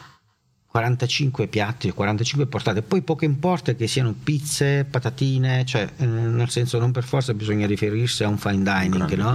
45 0.68 1.48
piatti, 1.48 1.90
45 1.92 2.48
portate, 2.48 2.82
poi 2.82 3.02
poche 3.02 3.24
importe 3.24 3.78
che 3.78 3.88
siano 3.88 4.14
pizze, 4.14 4.84
patatine, 4.84 5.64
cioè 5.64 5.90
eh, 5.96 6.06
nel 6.06 6.50
senso 6.50 6.80
non 6.80 6.92
per 6.92 7.06
forza 7.06 7.34
bisogna 7.34 7.66
riferirsi 7.66 8.26
a 8.26 8.28
un 8.28 8.38
fine 8.38 8.58
dining 8.58 9.10
un 9.10 9.18
no? 9.18 9.32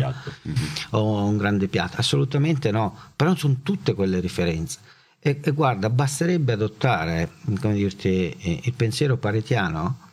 mm-hmm. 0.47 0.65
o 0.91 1.25
un 1.25 1.39
grande 1.39 1.67
piatto, 1.69 1.97
assolutamente 1.97 2.71
no, 2.71 2.95
però 3.17 3.35
sono 3.35 3.57
tutte 3.63 3.95
quelle 3.95 4.21
referenze. 4.21 4.81
E, 5.23 5.41
e 5.43 5.51
guarda, 5.51 5.91
basterebbe 5.91 6.53
adottare 6.53 7.31
come 7.61 7.75
dirti, 7.75 8.31
eh, 8.31 8.61
il 8.65 8.73
pensiero 8.73 9.19
paretiano 9.19 10.09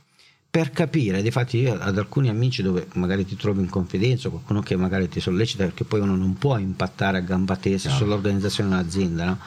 per 0.49 0.71
capire, 0.71 1.21
difatti 1.21 1.57
io 1.57 1.77
ad 1.79 1.97
alcuni 1.97 2.29
amici 2.29 2.61
dove 2.61 2.87
magari 2.93 3.25
ti 3.25 3.35
trovi 3.35 3.61
in 3.61 3.69
confidenza, 3.69 4.29
qualcuno 4.29 4.61
che 4.61 4.75
magari 4.75 5.07
ti 5.07 5.19
sollecita 5.19 5.63
perché 5.65 5.83
poi 5.83 5.99
uno 5.99 6.15
non 6.15 6.37
può 6.37 6.57
impattare 6.57 7.17
a 7.17 7.21
gamba 7.21 7.55
tesa 7.57 7.89
no. 7.89 7.95
sull'organizzazione 7.95 8.69
dell'azienda, 8.69 9.25
no? 9.25 9.39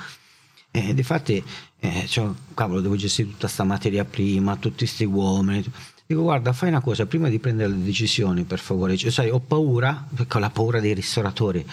E 0.71 0.95
difatti 0.95 1.43
eh, 1.81 2.05
cioè, 2.07 2.31
cavolo, 2.55 2.81
devo 2.81 2.95
gestire 2.95 3.29
tutta 3.29 3.47
questa 3.47 3.65
materia 3.65 4.05
prima, 4.05 4.57
tutti 4.57 4.85
questi 4.85 5.05
uomini. 5.05 5.65
Dico, 6.07 6.23
guarda, 6.23 6.53
fai 6.53 6.69
una 6.69 6.81
cosa, 6.81 7.07
prima 7.07 7.29
di 7.29 7.39
prendere 7.39 7.71
le 7.71 7.83
decisioni, 7.83 8.45
per 8.45 8.59
favore, 8.59 8.97
cioè, 8.97 9.11
sai, 9.11 9.31
ho 9.31 9.41
paura, 9.41 10.07
perché 10.15 10.37
ho 10.37 10.41
la 10.41 10.51
paura 10.51 10.79
dei 10.79 10.93
ristoratori, 10.95 11.65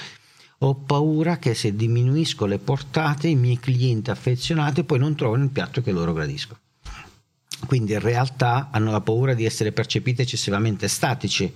ho 0.60 0.76
paura 0.76 1.38
che 1.38 1.54
se 1.54 1.76
diminuisco 1.76 2.46
le 2.46 2.58
portate 2.58 3.28
i 3.28 3.36
miei 3.36 3.60
clienti 3.60 4.10
affezionati 4.10 4.84
poi 4.84 5.00
non 5.00 5.16
trovano 5.16 5.44
il 5.44 5.50
piatto 5.50 5.82
che 5.82 5.92
loro 5.92 6.14
gradiscono. 6.14 6.60
Quindi 7.66 7.94
in 7.94 8.00
realtà 8.00 8.70
hanno 8.72 8.92
la 8.92 9.02
paura 9.02 9.34
di 9.34 9.46
essere 9.46 9.72
percepiti 9.72 10.22
eccessivamente 10.22 10.88
statici 10.88 11.54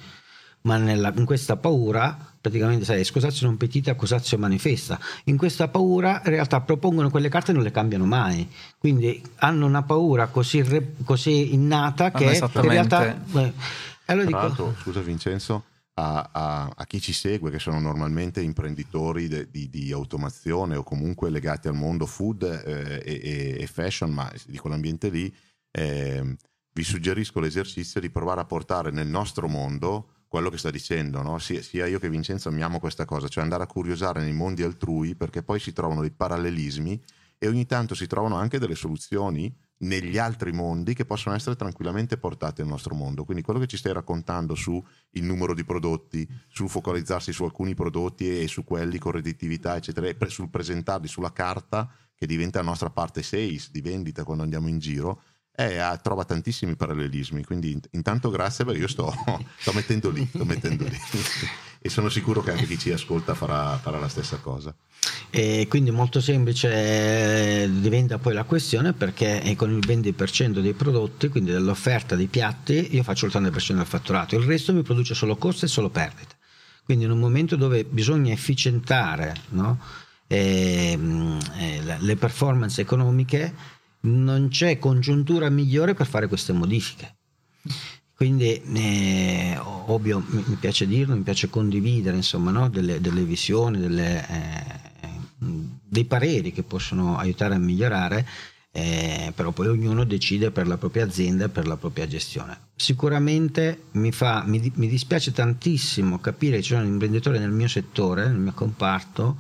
ma 0.64 0.78
nella, 0.78 1.12
in 1.16 1.26
questa 1.26 1.58
paura 1.58 2.32
praticamente 2.42 2.86
sai, 2.86 3.04
scusazio 3.04 3.46
non 3.46 3.58
petita, 3.58 3.92
accusazio 3.92 4.38
manifesta. 4.38 5.00
In 5.26 5.38
questa 5.38 5.68
paura 5.68 6.22
in 6.26 6.32
realtà 6.32 6.60
propongono 6.62 7.12
quelle 7.12 7.30
carte 7.30 7.52
e 7.52 7.54
non 7.54 7.64
le 7.64 7.72
cambiano 7.72 8.06
mai. 8.06 8.50
Quindi 8.80 9.22
hanno 9.38 9.68
una 9.68 9.84
paura 9.84 10.28
così, 10.28 10.64
re, 10.64 10.94
così 11.04 11.54
innata 11.54 12.12
che 12.12 12.24
in 12.24 12.62
realtà... 12.62 13.16
Eh, 13.34 13.54
allora 14.06 14.26
dico, 14.26 14.76
scusa 14.82 15.02
Vincenzo, 15.02 15.66
a, 16.02 16.30
a, 16.32 16.74
a, 16.76 16.86
chi 16.86 17.00
ci 17.00 17.14
segue, 17.14 17.52
che 17.52 17.60
sono 17.60 17.80
normalmente 17.80 18.42
imprenditori 18.42 19.28
de, 19.28 19.50
di, 19.52 19.70
di, 19.70 19.92
automazione 19.92 20.76
o 20.76 20.84
comunque 20.84 21.30
legati 21.30 21.68
al 21.68 21.76
mondo 21.76 22.08
food 22.08 22.42
eh, 22.44 23.02
e, 23.06 23.58
e, 23.60 23.68
fashion, 23.68 24.12
ma 24.12 24.32
di 24.48 24.58
quell'ambiente 24.58 25.10
lì, 25.10 25.34
eh, 25.70 26.36
vi 26.74 26.84
suggerisco 26.84 27.40
l'esercizio 27.40 28.02
di 28.02 28.10
provare 28.10 28.42
a 28.42 28.46
portare 28.46 28.90
nel 28.90 29.08
nostro 29.08 29.48
mondo 29.48 30.26
quello 30.28 30.50
che 30.50 30.58
sta 30.58 30.72
dicendo, 30.72 31.22
no? 31.22 31.38
sia, 31.38 31.62
sia, 31.62 31.86
io 31.86 32.00
che 32.00 32.10
Vincenzo 32.10 32.50
amiamo 32.50 32.80
questa 32.80 33.06
cosa, 33.06 33.28
cioè 33.28 33.44
andare 33.44 33.64
a 33.64 33.68
curiosare 33.68 34.22
nei 34.22 34.34
mondi 34.34 34.64
altrui 34.64 35.14
perché 35.16 35.44
poi 35.44 35.60
si 35.60 35.72
trovano 35.72 36.02
dei 36.02 36.12
parallelismi 36.12 37.00
e 37.38 37.48
ogni 37.48 37.66
tanto 37.66 37.94
si 37.94 38.08
trovano 38.08 38.38
anche 38.38 38.58
delle 38.58 38.76
soluzioni 38.76 39.54
negli 39.82 40.17
altri 40.17 40.52
mondi 40.52 40.94
che 40.94 41.06
possono 41.06 41.36
essere 41.36 41.56
tranquillamente 41.56 42.17
portate 42.17 42.62
nel 42.62 42.72
nostro 42.72 42.96
mondo. 42.96 43.24
Quindi 43.24 43.44
quello 43.44 43.60
che 43.60 43.67
ci 43.67 43.78
stai 43.78 43.94
raccontando 43.94 44.56
su 44.56 44.84
il 45.12 45.24
numero 45.24 45.54
di 45.54 45.63
prodotti, 45.63 46.28
sul 46.48 46.70
focalizzarsi 46.70 47.32
su 47.32 47.44
alcuni 47.44 47.74
prodotti 47.74 48.41
e 48.41 48.48
su 48.48 48.63
quelli 48.63 48.98
con 48.98 49.13
redditività, 49.13 49.76
eccetera, 49.76 50.08
e 50.08 50.17
sul 50.28 50.50
presentarli 50.50 51.08
sulla 51.08 51.32
carta 51.32 51.89
che 52.15 52.26
diventa 52.28 52.60
la 52.60 52.65
nostra 52.65 52.89
parte 52.89 53.24
sales 53.24 53.72
di 53.72 53.82
vendita 53.82 54.24
quando 54.24 54.44
andiamo 54.44 54.67
in 54.67 54.78
giro, 54.78 55.24
eh, 55.56 55.80
trova 56.02 56.24
tantissimi 56.24 56.76
parallelismi, 56.76 57.44
quindi 57.44 57.80
intanto 57.91 58.30
grazie 58.30 58.63
perché 58.63 58.80
io 58.80 58.88
sto, 58.88 59.12
sto 59.58 59.72
mettendo 59.74 60.10
lì, 60.10 60.26
sto 60.28 60.46
mettendo 60.46 60.86
lì. 60.86 60.98
e 61.84 61.89
sono 61.89 62.10
sicuro 62.10 62.44
che 62.44 62.52
anche 62.52 62.67
chi 62.67 62.78
ci 62.78 62.91
ascolta 62.91 63.34
farà, 63.34 63.78
farà 63.78 63.98
la 63.98 64.08
stessa 64.08 64.38
cosa. 64.38 64.74
E 65.32 65.65
quindi 65.67 65.89
molto 65.89 66.22
semplice 66.22 67.63
eh, 67.63 67.70
diventa 67.72 68.20
poi 68.20 68.34
la 68.34 68.44
questione 68.44 68.94
perché 68.94 69.54
con 69.58 69.72
il 69.72 69.80
20% 69.80 70.60
dei 70.60 70.74
prodotti, 70.74 71.30
quindi 71.30 71.52
dell'offerta 71.52 72.15
dei 72.15 72.28
piatti, 72.28 72.96
io 72.96 73.02
faccio 73.02 73.26
il 73.26 73.32
30% 73.34 73.74
del 73.74 73.86
fatturato, 73.86 74.36
il 74.36 74.44
resto 74.44 74.74
mi 74.74 74.84
produce 74.84 75.15
solo 75.15 75.38
costi 75.38 75.65
e 75.65 75.70
solo 75.70 75.89
perdite. 75.89 76.36
Quindi 76.84 77.06
in 77.06 77.12
un 77.12 77.20
momento 77.20 77.56
dove 77.56 77.84
bisogna 77.84 78.32
efficientare 78.32 79.34
no? 79.50 79.80
e, 80.28 80.91
ehm, 80.91 81.39
e, 81.58 81.78
eh, 81.78 81.98
le 82.00 82.15
performance 82.15 82.80
economiche, 82.80 83.54
non 84.02 84.50
c'è 84.50 84.78
congiuntura 84.78 85.50
migliore 85.50 85.96
per 85.96 86.06
fare 86.06 86.28
queste 86.28 86.54
modifiche. 86.54 87.15
Quindi, 88.22 88.62
eh, 88.76 89.58
ovvio, 89.88 90.24
mi, 90.28 90.56
piace 90.60 90.86
dirlo, 90.86 91.16
mi 91.16 91.24
piace 91.24 91.50
condividere 91.50 92.16
insomma, 92.18 92.52
no? 92.52 92.70
delle, 92.70 93.02
delle, 93.02 93.24
visioni, 93.24 93.80
delle, 93.80 94.28
eh, 94.30 95.16
dei 95.40 96.06
pareri 96.06 96.52
che 96.52 96.62
possono 96.62 97.18
aiutare 97.18 97.56
a 97.56 97.58
migliorare, 97.58 98.28
eh, 98.74 99.34
però 99.36 99.50
poi 99.50 99.70
ognuno 99.70 100.04
decide 100.04 100.52
per 100.52 100.68
la 100.68 100.78
propria 100.78 101.06
azienda 101.06 101.46
e 101.46 101.50
per 101.50 101.66
la 101.66 101.78
propria 101.78 102.06
gestione. 102.06 102.60
Sicuramente 102.76 103.86
mi, 103.94 104.12
fa, 104.12 104.44
mi, 104.46 104.72
mi 104.76 104.88
dispiace 104.88 105.32
tantissimo 105.32 106.20
capire 106.20 106.58
che 106.58 106.62
ci 106.62 106.74
sono 106.76 106.86
imprenditori 106.86 107.40
nel 107.40 107.50
mio 107.50 107.68
settore, 107.68 108.28
nel 108.28 108.38
mio 108.38 108.54
comparto, 108.54 109.36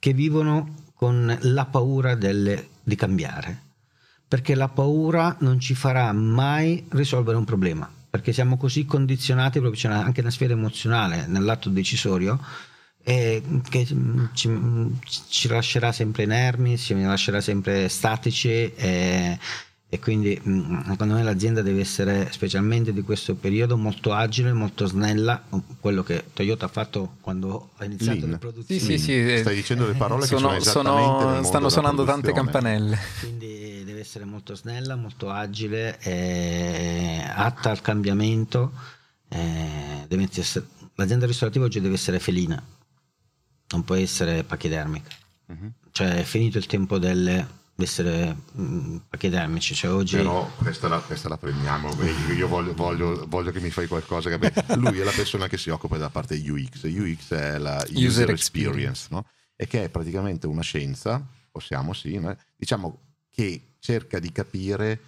che 0.00 0.12
vivono 0.12 0.86
con 0.92 1.38
la 1.42 1.66
paura 1.66 2.16
delle, 2.16 2.70
di 2.82 2.96
cambiare 2.96 3.66
perché 4.28 4.54
la 4.54 4.68
paura 4.68 5.36
non 5.40 5.58
ci 5.58 5.74
farà 5.74 6.12
mai 6.12 6.84
risolvere 6.90 7.38
un 7.38 7.44
problema, 7.44 7.90
perché 8.10 8.32
siamo 8.32 8.56
così 8.56 8.84
condizionati, 8.84 9.60
proprio 9.60 9.80
c'è 9.80 9.88
anche 9.88 10.20
una 10.20 10.30
sfera 10.30 10.52
emozionale 10.52 11.26
nell'atto 11.26 11.68
decisorio, 11.68 12.38
eh, 13.02 13.42
che 13.68 13.86
ci, 14.32 14.50
ci, 15.28 15.48
lascerà 15.48 15.92
sempre 15.92 16.24
inermi, 16.24 16.76
ci 16.76 17.00
lascerà 17.00 17.40
sempre 17.40 17.88
statici. 17.88 18.72
Eh, 18.74 19.38
e 19.90 19.98
quindi 20.00 20.34
secondo 20.34 21.14
me 21.14 21.22
l'azienda 21.22 21.62
deve 21.62 21.80
essere 21.80 22.28
specialmente 22.30 22.92
di 22.92 23.00
questo 23.00 23.34
periodo 23.34 23.78
molto 23.78 24.12
agile, 24.12 24.52
molto 24.52 24.84
snella, 24.84 25.42
quello 25.80 26.02
che 26.02 26.24
Toyota 26.34 26.66
ha 26.66 26.68
fatto 26.68 27.14
quando 27.22 27.70
ha 27.78 27.86
iniziato 27.86 28.18
Lean. 28.18 28.30
le 28.32 28.36
produzioni. 28.36 28.80
Sì, 28.82 28.98
sì, 28.98 29.26
sì, 29.26 29.38
Stai 29.38 29.54
dicendo 29.54 29.86
le 29.86 29.94
parole 29.94 30.26
sono, 30.26 30.50
che 30.50 30.60
sono, 30.60 30.98
sono 30.98 31.42
stanno 31.42 31.70
suonando 31.70 32.04
tante 32.04 32.32
campanelle. 32.32 32.98
Quindi 33.20 33.67
deve 33.98 34.00
essere 34.00 34.24
molto 34.24 34.54
snella, 34.54 34.94
molto 34.94 35.30
agile, 35.30 35.98
eh, 36.00 37.22
atta 37.26 37.70
al 37.70 37.80
cambiamento. 37.80 38.72
Eh, 39.28 40.06
essere, 40.36 40.66
l'azienda 40.94 41.26
ristorativa 41.26 41.64
oggi 41.64 41.80
deve 41.80 41.94
essere 41.94 42.18
felina, 42.18 42.62
non 43.70 43.84
può 43.84 43.96
essere 43.96 44.44
pachidermica. 44.44 45.10
Uh-huh. 45.46 45.72
Cioè 45.90 46.16
è 46.16 46.22
finito 46.22 46.58
il 46.58 46.66
tempo 46.66 46.98
delle 46.98 47.56
essere 47.76 48.36
mm, 48.58 48.96
pachidermici. 49.08 49.74
Cioè 49.74 49.92
oggi... 49.92 50.16
Però 50.16 50.48
questa 50.56 50.88
la, 50.88 50.98
questa 50.98 51.28
la 51.28 51.36
premiamo. 51.36 51.90
Io 52.34 52.48
voglio, 52.48 52.74
voglio, 52.74 53.24
voglio, 53.28 53.50
che 53.50 53.60
mi 53.60 53.70
fai 53.70 53.86
qualcosa. 53.86 54.30
Che... 54.30 54.52
Lui 54.76 54.98
è 54.98 55.04
la 55.04 55.12
persona 55.12 55.48
che 55.48 55.58
si 55.58 55.70
occupa 55.70 55.96
della 55.96 56.10
parte 56.10 56.36
UX. 56.36 56.84
UX 56.84 57.32
è 57.34 57.58
la 57.58 57.84
User, 57.88 58.06
User 58.06 58.30
Experience, 58.30 58.32
experience 58.32 59.06
no? 59.10 59.26
e 59.56 59.66
che 59.66 59.84
è 59.84 59.88
praticamente 59.88 60.46
una 60.46 60.62
scienza, 60.62 61.24
possiamo 61.50 61.92
sì, 61.92 62.18
no? 62.18 62.36
diciamo 62.56 63.06
che 63.38 63.76
cerca 63.78 64.18
di 64.18 64.32
capire 64.32 65.00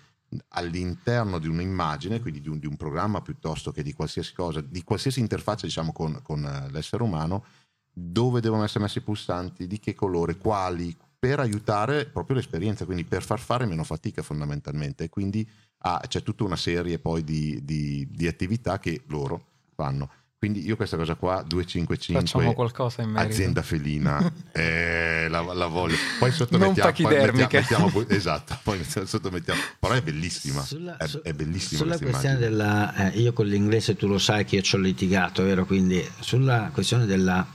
all'interno 0.49 1.39
di 1.39 1.49
un'immagine, 1.49 2.21
quindi 2.21 2.41
di 2.41 2.49
un, 2.49 2.59
di 2.59 2.67
un, 2.67 2.77
programma 2.77 3.21
piuttosto 3.21 3.73
che 3.73 3.83
di 3.83 3.93
qualsiasi 3.93 4.33
cosa, 4.33 4.61
di 4.61 4.83
qualsiasi 4.85 5.19
interfaccia 5.21 5.67
diciamo 5.67 5.93
con, 5.93 6.21
con 6.23 6.69
l'essere 6.71 7.03
umano, 7.03 7.45
dove 7.93 8.41
devono 8.41 8.65
essere 8.65 8.85
messi 8.85 8.99
i 8.99 9.03
pulsanti, 9.03 9.67
di 9.67 9.81
che 9.81 9.95
colore, 9.95 10.37
quali, 10.37 10.97
per 11.19 11.41
aiutare 11.41 12.07
proprio 12.07 12.37
l'esperienza, 12.37 12.85
quindi 12.85 13.05
per 13.05 13.23
far 13.23 13.41
fare 13.41 13.67
meno 13.67 13.85
fatica 13.85 14.23
fondamentalmente. 14.23 15.05
E 15.05 15.09
quindi 15.09 15.49
ah, 15.79 16.03
c'è 16.07 16.23
tutta 16.23 16.45
una 16.45 16.57
serie 16.57 16.99
poi 16.99 17.23
di, 17.25 17.63
di, 17.65 18.09
di, 18.11 18.27
attività 18.27 18.79
che 18.79 19.03
loro 19.09 19.45
fanno. 19.75 20.11
Quindi 20.41 20.65
io 20.65 20.75
questa 20.75 20.97
cosa 20.97 21.17
qua, 21.17 21.45
255, 21.47 23.21
azienda 23.21 23.61
felina, 23.61 24.33
eh, 24.53 25.27
la, 25.29 25.43
la, 25.43 25.67
voglio. 25.67 25.97
Poi 26.19 26.33
sottomettiamo, 26.33 26.93
poi 26.93 27.15
mettiamo, 27.15 27.49
mettiamo, 27.53 28.05
esatto, 28.09 28.59
poi 28.63 28.83
sottomettiamo, 28.83 29.61
però 29.79 29.93
è 29.93 30.01
bellissima, 30.01 30.63
sulla, 30.63 30.97
è, 30.97 31.05
è 31.25 31.35
bellissima 31.35 31.81
Sulla 31.83 31.99
questione 31.99 32.37
immagine. 32.37 32.49
della, 32.49 33.13
eh, 33.13 33.19
io 33.19 33.35
con 33.35 33.49
l'inglese 33.49 33.97
tu 33.97 34.07
lo 34.09 34.17
sai 34.17 34.47
che 34.47 34.57
io 34.57 34.63
ci 34.63 34.77
ho 34.77 34.79
litigato, 34.79 35.43
vero? 35.43 35.67
Quindi 35.67 36.03
sulla 36.21 36.71
questione 36.73 37.05
della 37.05 37.47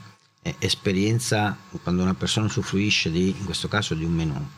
esperienza 0.60 1.56
quando 1.82 2.02
una 2.02 2.14
persona 2.14 2.46
usufruisce 2.46 3.10
di, 3.10 3.30
in 3.36 3.44
questo 3.44 3.66
caso, 3.66 3.94
di 3.94 4.04
un 4.04 4.12
menù. 4.12 4.48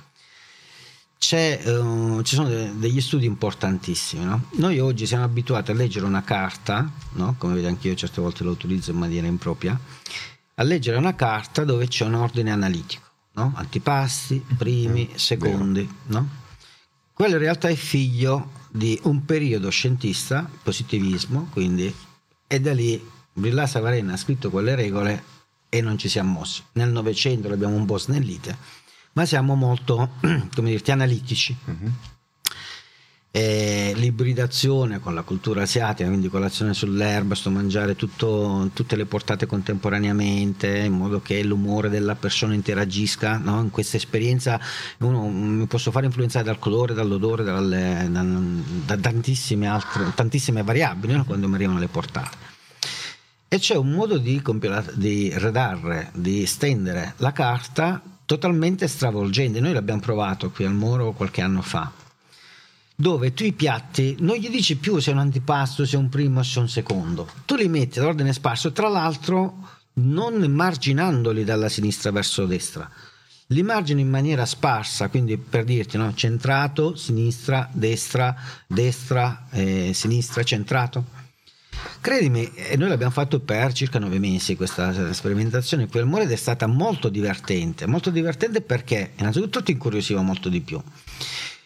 Uh, 1.64 2.22
ci 2.22 2.36
sono 2.36 2.48
de- 2.48 2.78
degli 2.78 3.00
studi 3.00 3.26
importantissimi. 3.26 4.24
No? 4.24 4.44
Noi 4.52 4.78
oggi 4.78 5.06
siamo 5.06 5.24
abituati 5.24 5.70
a 5.70 5.74
leggere 5.74 6.06
una 6.06 6.22
carta, 6.22 6.90
no? 7.12 7.34
come 7.38 7.54
vedi 7.54 7.66
anche 7.66 7.88
io 7.88 7.94
certe 7.94 8.20
volte 8.20 8.44
lo 8.44 8.50
utilizzo 8.50 8.92
in 8.92 8.98
maniera 8.98 9.26
impropria, 9.26 9.78
a 10.54 10.62
leggere 10.62 10.96
una 10.96 11.14
carta 11.14 11.64
dove 11.64 11.88
c'è 11.88 12.04
un 12.04 12.14
ordine 12.14 12.50
analitico, 12.50 13.06
no? 13.32 13.52
antipasti, 13.56 14.44
primi, 14.56 15.08
mm, 15.10 15.14
secondi. 15.16 15.88
Quello 17.12 17.34
in 17.34 17.40
realtà 17.40 17.68
è 17.68 17.74
figlio 17.74 18.52
di 18.70 18.98
un 19.04 19.24
periodo 19.24 19.70
scientista, 19.70 20.48
positivismo, 20.62 21.48
quindi, 21.52 21.92
e 22.46 22.60
da 22.60 22.72
lì 22.72 23.04
Brillà 23.32 23.66
Savarena 23.66 24.12
ha 24.14 24.16
scritto 24.16 24.50
quelle 24.50 24.74
regole 24.74 25.36
e 25.68 25.80
non 25.80 25.98
ci 25.98 26.08
siamo 26.08 26.38
mossi. 26.38 26.62
Nel 26.72 26.90
Novecento 26.90 27.48
l'abbiamo 27.48 27.74
un 27.74 27.86
po' 27.86 27.98
snellite, 27.98 28.56
ma 29.18 29.26
siamo 29.26 29.56
molto, 29.56 30.10
come 30.54 30.70
dirti, 30.70 30.92
analitici. 30.92 31.56
Uh-huh. 31.64 31.92
E 33.32 33.92
l'ibridazione 33.96 35.00
con 35.00 35.12
la 35.12 35.22
cultura 35.22 35.62
asiatica, 35.62 36.08
quindi 36.08 36.28
colazione 36.28 36.72
sull'erba, 36.72 37.34
sto 37.34 37.50
mangiare 37.50 37.96
tutto, 37.96 38.70
tutte 38.72 38.94
le 38.94 39.06
portate 39.06 39.46
contemporaneamente, 39.46 40.78
in 40.78 40.92
modo 40.92 41.20
che 41.20 41.42
l'umore 41.42 41.88
della 41.88 42.14
persona 42.14 42.54
interagisca. 42.54 43.38
No? 43.38 43.60
In 43.60 43.70
questa 43.70 43.96
esperienza 43.96 44.58
uno, 44.98 45.28
mi 45.28 45.66
posso 45.66 45.90
fare 45.90 46.06
influenzare 46.06 46.44
dal 46.44 46.60
colore, 46.60 46.94
dall'odore, 46.94 47.42
dalle, 47.42 48.08
da, 48.10 48.22
da, 48.22 48.96
tantissime 48.96 49.66
altre 49.66 50.12
tantissime 50.14 50.62
variabili 50.62 51.14
no? 51.14 51.24
quando 51.24 51.48
mi 51.48 51.56
arrivano 51.56 51.80
le 51.80 51.88
portate. 51.88 52.36
E 53.48 53.58
c'è 53.58 53.74
un 53.74 53.90
modo 53.90 54.16
di, 54.16 54.40
di 54.94 55.32
redare, 55.34 56.12
di 56.14 56.46
stendere 56.46 57.14
la 57.16 57.32
carta 57.32 58.00
totalmente 58.28 58.86
stravolgente. 58.88 59.58
Noi 59.58 59.72
l'abbiamo 59.72 60.00
provato 60.00 60.50
qui 60.50 60.66
al 60.66 60.74
Moro 60.74 61.12
qualche 61.12 61.40
anno 61.40 61.62
fa, 61.62 61.90
dove 62.94 63.32
tu 63.32 63.42
i 63.44 63.54
piatti 63.54 64.16
non 64.18 64.36
gli 64.36 64.50
dici 64.50 64.76
più 64.76 64.98
se 64.98 65.10
è 65.10 65.14
un 65.14 65.20
antipasto, 65.20 65.86
se 65.86 65.96
è 65.96 65.98
un 65.98 66.10
primo, 66.10 66.42
se 66.42 66.58
è 66.58 66.62
un 66.62 66.68
secondo. 66.68 67.26
Tu 67.46 67.54
li 67.54 67.68
metti 67.68 67.98
all'ordine 67.98 68.34
sparso, 68.34 68.70
tra 68.72 68.88
l'altro 68.88 69.66
non 69.94 70.34
marginandoli 70.42 71.42
dalla 71.42 71.70
sinistra 71.70 72.10
verso 72.10 72.44
destra. 72.44 72.88
Li 73.46 73.62
margini 73.62 74.02
in 74.02 74.10
maniera 74.10 74.44
sparsa, 74.44 75.08
quindi 75.08 75.38
per 75.38 75.64
dirti, 75.64 75.96
no? 75.96 76.12
centrato, 76.12 76.96
sinistra, 76.96 77.66
destra, 77.72 78.36
destra, 78.66 79.46
eh, 79.52 79.92
sinistra, 79.94 80.42
centrato 80.42 81.16
Credimi, 82.00 82.50
noi 82.76 82.88
l'abbiamo 82.88 83.12
fatto 83.12 83.40
per 83.40 83.72
circa 83.72 83.98
nove 83.98 84.18
mesi 84.18 84.56
questa 84.56 85.12
sperimentazione 85.12 85.88
qui 85.88 86.00
al 86.00 86.06
More 86.06 86.24
ed 86.24 86.30
è 86.30 86.36
stata 86.36 86.66
molto 86.66 87.08
divertente, 87.08 87.86
molto 87.86 88.10
divertente 88.10 88.60
perché 88.60 89.12
innanzitutto 89.16 89.62
ti 89.62 89.72
incuriosiva 89.72 90.22
molto 90.22 90.48
di 90.48 90.60
più. 90.60 90.80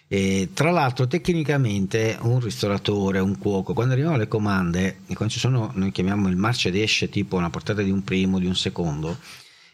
E, 0.09 0.51
tra 0.53 0.71
l'altro 0.71 1.07
tecnicamente 1.07 2.19
un 2.21 2.41
ristoratore, 2.41 3.19
un 3.19 3.39
cuoco, 3.39 3.73
quando 3.73 3.95
arrivano 3.95 4.17
le 4.17 4.29
comande, 4.29 4.99
e 5.07 5.15
quando 5.15 5.33
ci 5.33 5.41
sono, 5.41 5.71
noi 5.75 5.91
chiamiamo 5.91 6.29
il 6.29 6.37
marcia 6.37 6.69
ed 6.69 6.77
esce 6.77 7.09
tipo 7.09 7.37
una 7.37 7.49
portata 7.49 7.81
di 7.81 7.91
un 7.91 8.05
primo, 8.05 8.39
di 8.39 8.45
un 8.45 8.55
secondo, 8.55 9.17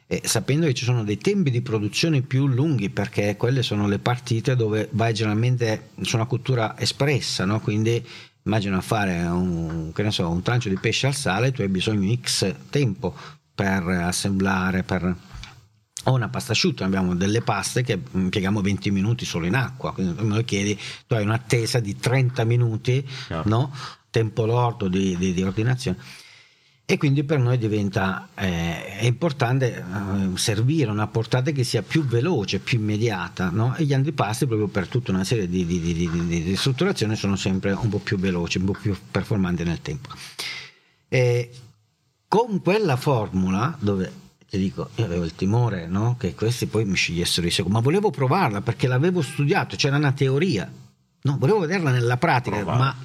e 0.06 0.22
sapendo 0.24 0.66
che 0.66 0.74
ci 0.74 0.84
sono 0.84 1.02
dei 1.04 1.18
tempi 1.18 1.50
di 1.50 1.60
produzione 1.60 2.22
più 2.22 2.46
lunghi 2.46 2.88
perché 2.88 3.36
quelle 3.36 3.62
sono 3.62 3.88
le 3.88 3.98
partite 3.98 4.56
dove 4.56 4.88
vai 4.92 5.12
generalmente 5.12 5.90
su 6.02 6.16
una 6.16 6.26
cottura 6.26 6.78
espressa, 6.78 7.44
no? 7.44 7.60
quindi 7.60 8.02
immagina 8.48 8.80
fare 8.80 9.22
un, 9.24 9.92
so, 10.08 10.28
un 10.28 10.40
trancio 10.40 10.70
di 10.70 10.78
pesce 10.78 11.06
al 11.06 11.14
sale, 11.14 11.52
tu 11.52 11.60
hai 11.60 11.68
bisogno 11.68 12.00
di 12.00 12.18
X 12.20 12.54
tempo 12.70 13.14
per 13.54 13.86
assemblare, 13.86 14.82
per 14.82 15.16
o 16.04 16.12
una 16.12 16.30
pasta 16.30 16.52
asciutta, 16.52 16.86
abbiamo 16.86 17.14
delle 17.14 17.42
paste 17.42 17.82
che 17.82 18.00
impieghiamo 18.10 18.62
20 18.62 18.90
minuti 18.90 19.26
solo 19.26 19.44
in 19.44 19.54
acqua, 19.54 19.92
quindi 19.92 20.14
tu 20.14 20.24
me 20.24 20.36
lo 20.36 20.42
chiedi, 20.44 20.78
tu 21.06 21.14
hai 21.14 21.22
un'attesa 21.22 21.80
di 21.80 21.96
30 21.96 22.44
minuti, 22.44 23.06
no? 23.44 23.70
tempo 24.08 24.46
lordo 24.46 24.88
di, 24.88 25.16
di, 25.18 25.34
di 25.34 25.42
ordinazione 25.42 25.98
e 26.90 26.96
quindi 26.96 27.22
per 27.22 27.38
noi 27.38 27.58
diventa 27.58 28.30
eh, 28.34 29.00
importante 29.02 29.76
eh, 29.76 30.38
servire 30.38 30.90
una 30.90 31.06
portata 31.06 31.50
che 31.50 31.62
sia 31.62 31.82
più 31.82 32.02
veloce, 32.02 32.60
più 32.60 32.78
immediata 32.78 33.50
no? 33.50 33.76
e 33.76 33.84
gli 33.84 33.92
antipasti 33.92 34.46
proprio 34.46 34.68
per 34.68 34.88
tutta 34.88 35.10
una 35.10 35.22
serie 35.22 35.50
di, 35.50 35.66
di, 35.66 35.80
di, 35.82 36.26
di, 36.26 36.56
strutturazioni 36.56 37.14
sono 37.14 37.36
sempre 37.36 37.72
un 37.72 37.90
po' 37.90 37.98
più 37.98 38.16
veloci, 38.16 38.56
un 38.56 38.64
po' 38.64 38.72
più 38.72 38.96
performanti 39.10 39.64
nel 39.64 39.82
tempo. 39.82 40.08
E 41.08 41.50
con 42.26 42.62
quella 42.62 42.96
formula 42.96 43.76
dove 43.78 44.10
ti 44.48 44.56
dico, 44.56 44.88
io 44.94 45.04
avevo 45.04 45.24
il 45.24 45.34
timore 45.34 45.86
no? 45.86 46.16
che 46.18 46.34
questi 46.34 46.64
poi 46.68 46.86
mi 46.86 46.94
scegliessero 46.94 47.46
i 47.46 47.50
secondi, 47.50 47.76
ma 47.76 47.82
volevo 47.84 48.08
provarla 48.08 48.62
perché 48.62 48.86
l'avevo 48.86 49.20
studiato, 49.20 49.76
c'era 49.76 49.98
una 49.98 50.12
teoria, 50.12 50.72
no? 51.20 51.36
volevo 51.38 51.58
vederla 51.58 51.90
nella 51.90 52.16
pratica, 52.16 52.56
Provare. 52.56 52.78
ma 52.78 52.96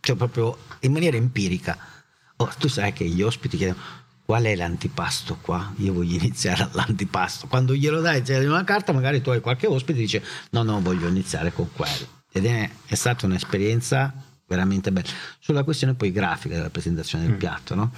cioè 0.00 0.16
proprio 0.16 0.56
in 0.80 0.92
maniera 0.92 1.18
empirica 1.18 1.96
Oh, 2.40 2.50
tu 2.58 2.68
sai 2.68 2.92
che 2.92 3.04
gli 3.04 3.22
ospiti 3.22 3.56
chiedono 3.56 3.80
qual 4.28 4.44
è 4.44 4.54
l'antipasto 4.54 5.38
qua? 5.40 5.72
Io 5.76 5.94
voglio 5.94 6.16
iniziare 6.16 6.64
all'antipasto. 6.70 7.46
Quando 7.46 7.74
glielo 7.74 8.00
dai 8.00 8.22
una 8.44 8.62
carta, 8.62 8.92
magari 8.92 9.22
tu 9.22 9.30
hai 9.30 9.40
qualche 9.40 9.66
ospite 9.66 9.98
e 9.98 10.02
dice 10.02 10.22
no, 10.50 10.62
no, 10.62 10.82
voglio 10.82 11.08
iniziare 11.08 11.50
con 11.50 11.72
quello. 11.72 12.06
Ed 12.30 12.44
è, 12.44 12.70
è 12.84 12.94
stata 12.94 13.24
un'esperienza 13.24 14.12
veramente 14.46 14.92
bella. 14.92 15.08
Sulla 15.38 15.64
questione 15.64 15.94
poi 15.94 16.12
grafica 16.12 16.56
della 16.56 16.68
presentazione 16.68 17.24
del 17.24 17.36
mm. 17.36 17.38
piatto, 17.38 17.74
no? 17.74 17.92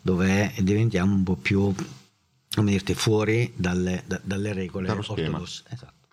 dove 0.00 0.54
diventiamo 0.60 1.14
un 1.14 1.22
po' 1.22 1.36
più, 1.36 1.74
come 2.54 2.70
dirti, 2.70 2.94
fuori 2.94 3.52
dalle, 3.54 4.04
da, 4.06 4.18
dalle 4.24 4.54
regole 4.54 4.90
ortodosse. 4.90 5.64
Esatto, 5.68 6.08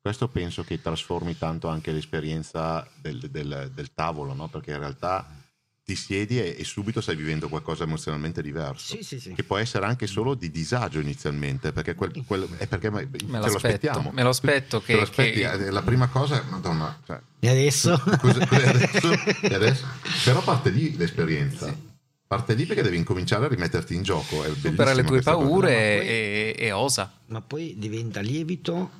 Questo 0.00 0.28
penso 0.28 0.62
che 0.62 0.80
trasformi 0.80 1.36
tanto 1.36 1.66
anche 1.66 1.90
l'esperienza 1.90 2.86
del, 3.00 3.28
del, 3.28 3.72
del 3.74 3.92
tavolo, 3.92 4.34
no? 4.34 4.46
perché 4.46 4.70
in 4.70 4.78
realtà 4.78 5.39
ti 5.90 5.96
siedi 5.96 6.38
e, 6.38 6.54
e, 6.56 6.62
subito 6.62 7.00
stai 7.00 7.16
vivendo 7.16 7.48
qualcosa 7.48 7.82
emozionalmente 7.82 8.42
diverso. 8.42 8.94
Sì, 8.94 9.02
sì, 9.02 9.18
sì. 9.18 9.32
Che 9.32 9.42
può 9.42 9.56
essere 9.56 9.86
anche 9.86 10.06
solo 10.06 10.34
di 10.34 10.48
disagio 10.48 11.00
inizialmente, 11.00 11.72
perché, 11.72 11.96
quel, 11.96 12.22
quel, 12.24 12.48
è 12.58 12.68
perché 12.68 12.90
me, 12.90 13.08
lo 13.26 13.44
aspettiamo. 13.44 14.12
Me 14.12 14.22
lo 14.22 14.28
aspetto 14.28 14.80
che, 14.80 15.08
che... 15.10 15.32
Eh, 15.32 15.70
La 15.70 15.82
prima 15.82 16.06
cosa, 16.06 16.44
madonna, 16.48 16.96
cioè, 17.04 17.20
e 17.40 17.48
adesso? 17.48 18.00
Cosa, 18.20 18.46
adesso, 18.48 19.10
e 19.42 19.54
adesso? 19.54 19.84
Però 20.24 20.40
parte 20.42 20.70
lì 20.70 20.96
l'esperienza. 20.96 21.66
Sì. 21.66 21.88
Parte 22.24 22.54
lì 22.54 22.66
perché 22.66 22.82
devi 22.82 22.96
incominciare 22.96 23.46
a 23.46 23.48
rimetterti 23.48 23.92
in 23.92 24.04
gioco. 24.04 24.44
Supera 24.54 24.92
le 24.92 25.02
tue 25.02 25.20
paure 25.22 26.04
e, 26.04 26.54
e 26.56 26.70
osa. 26.70 27.10
Ma 27.26 27.40
poi 27.40 27.74
diventa 27.76 28.20
lievito 28.20 28.90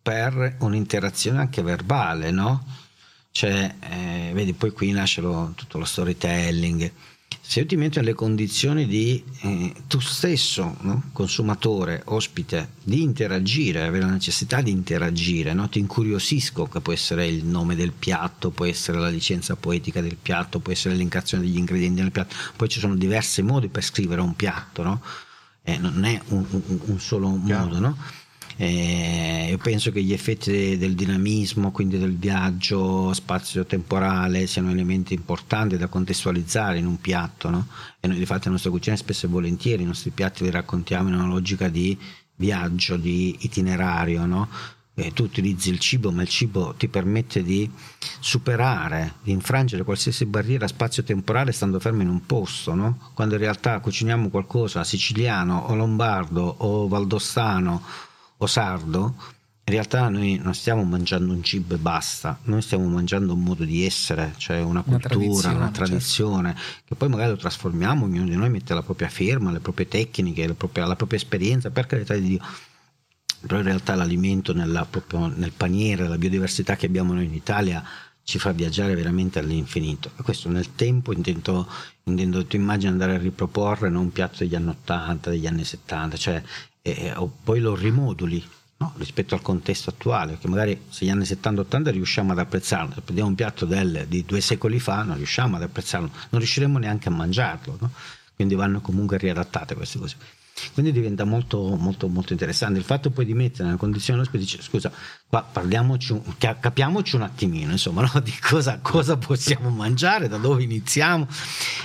per 0.00 0.56
un'interazione 0.60 1.40
anche 1.40 1.60
verbale, 1.60 2.30
no? 2.30 2.64
Cioè, 3.38 3.72
eh, 3.78 4.30
vedi, 4.34 4.52
poi 4.52 4.72
qui 4.72 4.90
nasce 4.90 5.20
lo, 5.20 5.52
tutto 5.54 5.78
lo 5.78 5.84
storytelling. 5.84 6.90
Se 7.40 7.60
io 7.60 7.66
ti 7.66 7.76
metto 7.76 8.00
nelle 8.00 8.14
condizioni 8.14 8.84
di 8.84 9.22
eh, 9.42 9.72
tu 9.86 10.00
stesso, 10.00 10.76
no? 10.80 11.04
consumatore, 11.12 12.02
ospite, 12.06 12.70
di 12.82 13.00
interagire, 13.00 13.84
avere 13.84 14.06
la 14.06 14.10
necessità 14.10 14.60
di 14.60 14.72
interagire, 14.72 15.52
no? 15.52 15.68
ti 15.68 15.78
incuriosisco, 15.78 16.66
che 16.66 16.80
può 16.80 16.92
essere 16.92 17.28
il 17.28 17.44
nome 17.44 17.76
del 17.76 17.92
piatto, 17.92 18.50
può 18.50 18.64
essere 18.64 18.98
la 18.98 19.08
licenza 19.08 19.54
poetica 19.54 20.00
del 20.00 20.16
piatto, 20.20 20.58
può 20.58 20.72
essere 20.72 20.94
l'elencazione 20.94 21.44
degli 21.44 21.58
ingredienti 21.58 22.00
del 22.00 22.10
piatto, 22.10 22.34
poi 22.56 22.68
ci 22.68 22.80
sono 22.80 22.96
diversi 22.96 23.42
modi 23.42 23.68
per 23.68 23.84
scrivere 23.84 24.20
un 24.20 24.34
piatto, 24.34 24.82
no? 24.82 25.00
eh, 25.62 25.78
non 25.78 26.02
è 26.04 26.20
un, 26.30 26.44
un, 26.50 26.78
un 26.86 26.98
solo 26.98 27.40
Chiaro. 27.44 27.66
modo. 27.66 27.78
No? 27.78 27.96
Eh, 28.60 29.46
io 29.50 29.58
penso 29.58 29.92
che 29.92 30.02
gli 30.02 30.12
effetti 30.12 30.76
del 30.76 30.96
dinamismo, 30.96 31.70
quindi 31.70 31.96
del 31.96 32.16
viaggio 32.16 33.12
spazio-temporale, 33.12 34.48
siano 34.48 34.72
elementi 34.72 35.14
importanti 35.14 35.76
da 35.76 35.86
contestualizzare 35.86 36.78
in 36.78 36.86
un 36.86 37.00
piatto. 37.00 37.50
No? 37.50 37.68
E 38.00 38.08
noi, 38.08 38.18
di 38.18 38.26
fatto, 38.26 38.40
nella 38.40 38.52
nostra 38.52 38.72
cucina 38.72 38.96
spesso 38.96 39.26
e 39.26 39.28
volentieri 39.28 39.84
i 39.84 39.86
nostri 39.86 40.10
piatti 40.10 40.42
li 40.42 40.50
raccontiamo 40.50 41.08
in 41.08 41.14
una 41.14 41.28
logica 41.28 41.68
di 41.68 41.96
viaggio, 42.34 42.96
di 42.96 43.36
itinerario. 43.42 44.26
No? 44.26 44.48
Eh, 44.96 45.12
tu 45.12 45.22
utilizzi 45.22 45.70
il 45.70 45.78
cibo, 45.78 46.10
ma 46.10 46.22
il 46.22 46.28
cibo 46.28 46.74
ti 46.76 46.88
permette 46.88 47.44
di 47.44 47.70
superare, 48.18 49.14
di 49.22 49.30
infrangere 49.30 49.84
qualsiasi 49.84 50.26
barriera 50.26 50.66
spazio-temporale 50.66 51.52
stando 51.52 51.78
fermo 51.78 52.02
in 52.02 52.08
un 52.08 52.26
posto, 52.26 52.74
no? 52.74 53.12
quando 53.14 53.34
in 53.34 53.40
realtà 53.40 53.78
cuciniamo 53.78 54.30
qualcosa 54.30 54.82
siciliano 54.82 55.66
o 55.68 55.76
lombardo 55.76 56.42
o 56.58 56.88
valdostano 56.88 58.06
o 58.38 58.46
sardo, 58.46 59.14
in 59.68 59.74
realtà 59.74 60.08
noi 60.08 60.40
non 60.42 60.54
stiamo 60.54 60.82
mangiando 60.82 61.30
un 61.30 61.42
cibo 61.42 61.74
e 61.74 61.78
basta, 61.78 62.38
noi 62.44 62.62
stiamo 62.62 62.88
mangiando 62.88 63.34
un 63.34 63.42
modo 63.42 63.64
di 63.64 63.84
essere, 63.84 64.32
cioè 64.38 64.62
una 64.62 64.82
cultura, 64.82 65.02
una 65.02 65.18
tradizione, 65.18 65.54
una 65.56 65.70
tradizione 65.70 66.54
certo. 66.54 66.82
che 66.86 66.94
poi 66.94 67.08
magari 67.10 67.30
lo 67.30 67.36
trasformiamo, 67.36 68.06
ognuno 68.06 68.28
di 68.28 68.36
noi 68.36 68.48
mette 68.48 68.72
la 68.72 68.82
propria 68.82 69.08
firma, 69.08 69.52
le 69.52 69.60
proprie 69.60 69.86
tecniche, 69.86 70.46
la 70.46 70.54
propria, 70.54 70.86
la 70.86 70.96
propria 70.96 71.18
esperienza, 71.18 71.70
per 71.70 71.84
carità 71.84 72.14
di 72.14 72.22
Dio. 72.22 72.40
Però 73.40 73.58
in 73.58 73.64
realtà 73.64 73.94
l'alimento 73.94 74.54
nella, 74.54 74.88
nel 75.34 75.52
paniere, 75.54 76.08
la 76.08 76.18
biodiversità 76.18 76.74
che 76.74 76.86
abbiamo 76.86 77.12
noi 77.12 77.26
in 77.26 77.34
Italia 77.34 77.84
ci 78.22 78.38
fa 78.38 78.52
viaggiare 78.52 78.94
veramente 78.94 79.38
all'infinito. 79.38 80.10
E 80.18 80.22
questo 80.22 80.48
nel 80.48 80.74
tempo 80.74 81.12
intendo, 81.12 81.68
intendo 82.04 82.44
tu 82.46 82.56
immagini 82.56 82.90
andare 82.90 83.14
a 83.14 83.18
riproporre 83.18 83.90
non 83.90 84.04
un 84.04 84.12
piatto 84.12 84.38
degli 84.38 84.54
anni 84.54 84.70
80, 84.70 85.30
degli 85.30 85.46
anni 85.46 85.64
70, 85.64 86.16
cioè 86.16 86.42
e, 86.96 87.12
o 87.14 87.30
poi 87.42 87.60
lo 87.60 87.74
rimoduli 87.74 88.42
no? 88.78 88.92
rispetto 88.96 89.34
al 89.34 89.42
contesto 89.42 89.90
attuale, 89.90 90.38
che 90.38 90.48
magari 90.48 90.80
se 90.88 91.04
gli 91.04 91.10
anni 91.10 91.24
70-80 91.24 91.90
riusciamo 91.90 92.32
ad 92.32 92.38
apprezzarlo, 92.38 92.94
se 92.94 93.00
prendiamo 93.00 93.30
un 93.30 93.36
piatto 93.36 93.64
del, 93.64 94.06
di 94.08 94.24
due 94.24 94.40
secoli 94.40 94.78
fa 94.78 95.02
non 95.02 95.16
riusciamo 95.16 95.56
ad 95.56 95.62
apprezzarlo, 95.62 96.10
non 96.30 96.40
riusciremo 96.40 96.78
neanche 96.78 97.08
a 97.08 97.12
mangiarlo, 97.12 97.76
no? 97.80 97.90
quindi 98.34 98.54
vanno 98.54 98.80
comunque 98.80 99.18
riadattate 99.18 99.74
queste 99.74 99.98
cose. 99.98 100.16
Quindi 100.72 100.90
diventa 100.90 101.24
molto, 101.24 101.76
molto, 101.76 102.08
molto 102.08 102.32
interessante. 102.32 102.80
Il 102.80 102.84
fatto 102.84 103.10
poi 103.10 103.24
di 103.24 103.34
mettere 103.34 103.64
nella 103.64 103.76
condizione 103.76 104.18
l'ospite 104.18 104.42
dice 104.42 104.60
scusa, 104.60 104.90
qua 105.28 105.42
parliamoci, 105.42 106.20
capiamoci 106.38 107.14
un 107.14 107.22
attimino, 107.22 107.70
insomma, 107.70 108.02
no? 108.02 108.18
di 108.20 108.34
cosa, 108.40 108.80
cosa, 108.82 109.16
possiamo 109.16 109.70
mangiare, 109.70 110.28
da 110.28 110.36
dove 110.36 110.64
iniziamo 110.64 111.28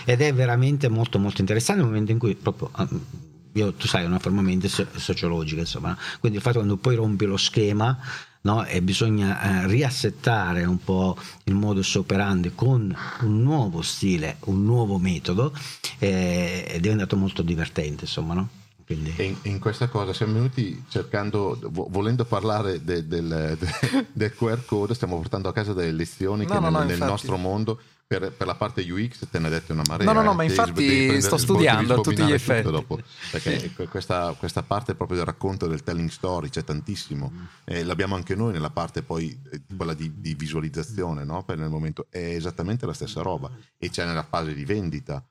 ed 0.06 0.22
è 0.22 0.34
veramente 0.34 0.90
molto 0.90 1.20
molto 1.20 1.42
interessante 1.42 1.82
nel 1.82 1.90
momento 1.90 2.12
in 2.12 2.18
cui 2.18 2.34
proprio 2.36 2.70
ah, 2.72 2.88
io, 3.54 3.74
tu 3.74 3.88
sai, 3.88 4.04
è 4.04 4.08
una 4.08 4.20
forma 4.20 4.42
mente 4.42 4.68
sociologica, 4.68 5.62
insomma. 5.62 5.98
Quindi 6.20 6.38
il 6.38 6.44
fatto 6.44 6.58
quando 6.58 6.78
poi 6.78 6.96
rompi 6.96 7.26
lo 7.26 7.38
schema 7.38 7.98
no, 8.42 8.66
e 8.66 8.82
bisogna 8.82 9.64
eh, 9.64 9.68
riassettare 9.68 10.66
un 10.66 10.78
po' 10.84 11.18
il 11.46 11.54
modus 11.54 11.96
operandi 11.96 12.52
con 12.56 12.96
un 13.22 13.42
nuovo 13.42 13.82
stile, 13.82 14.38
un 14.46 14.64
nuovo 14.64 14.98
metodo, 14.98 15.54
eh, 16.00 16.66
è 16.66 16.80
diventato 16.80 17.16
molto 17.16 17.42
divertente, 17.42 18.06
insomma, 18.06 18.34
no? 18.34 18.50
Quindi... 18.86 19.14
In, 19.18 19.36
in, 19.44 19.60
questa 19.60 19.88
cosa 19.88 20.14
siamo 20.14 20.34
venuti 20.34 20.84
cercando, 20.90 21.58
volendo 21.72 22.26
parlare 22.26 22.84
de, 22.84 23.08
del, 23.08 23.58
de, 23.58 24.06
del 24.12 24.36
QR 24.36 24.66
code, 24.66 24.94
stiamo 24.94 25.16
portando 25.18 25.48
a 25.48 25.54
casa 25.54 25.74
delle 25.74 25.92
lezioni 25.92 26.46
no, 26.46 26.54
che 26.54 26.60
no, 26.60 26.70
nel, 26.70 26.72
no, 26.72 26.84
nel 26.84 26.98
nostro 26.98 27.38
mondo 27.38 27.80
per, 28.06 28.32
per, 28.32 28.48
la 28.48 28.56
parte 28.56 28.82
UX 28.82 29.28
te 29.30 29.40
ne 29.40 29.46
hai 29.46 29.52
detto 29.52 29.74
una 29.74 29.84
marea. 29.88 30.06
No, 30.06 30.14
no, 30.14 30.22
no, 30.22 30.34
ma 30.34 30.44
infatti 30.44 31.22
sto 31.22 31.38
studiando 31.38 31.96
a 31.96 32.02
tutti 32.02 32.24
gli 32.24 32.32
effetti. 32.32 32.70
Dopo, 32.70 33.00
perché 33.32 33.72
questa, 33.90 34.36
questa, 34.38 34.64
parte 34.64 34.96
proprio 34.96 35.18
del 35.18 35.26
racconto 35.26 35.68
del 35.68 35.84
telling 35.84 36.10
story 36.10 36.50
c'è 36.50 36.64
tantissimo. 36.64 37.32
Mm. 37.34 37.46
Eh, 37.66 37.84
l'abbiamo 37.84 38.16
anche 38.16 38.36
noi 38.36 38.54
nella 38.54 38.70
parte 38.70 39.02
poi, 39.04 39.38
eh, 39.52 39.62
quella 39.76 39.94
di, 39.94 40.20
di 40.20 40.34
visualizzazione, 40.36 41.24
no? 41.24 41.44
per 41.44 41.58
nel 41.58 41.70
momento 41.70 42.08
è 42.10 42.20
esattamente 42.20 42.86
la 42.86 42.94
stessa 42.94 43.22
roba. 43.22 43.50
E 43.78 43.90
c'è 43.90 44.06
nella 44.06 44.24
fase 44.24 44.54
di 44.54 44.66
vendita 44.66 45.26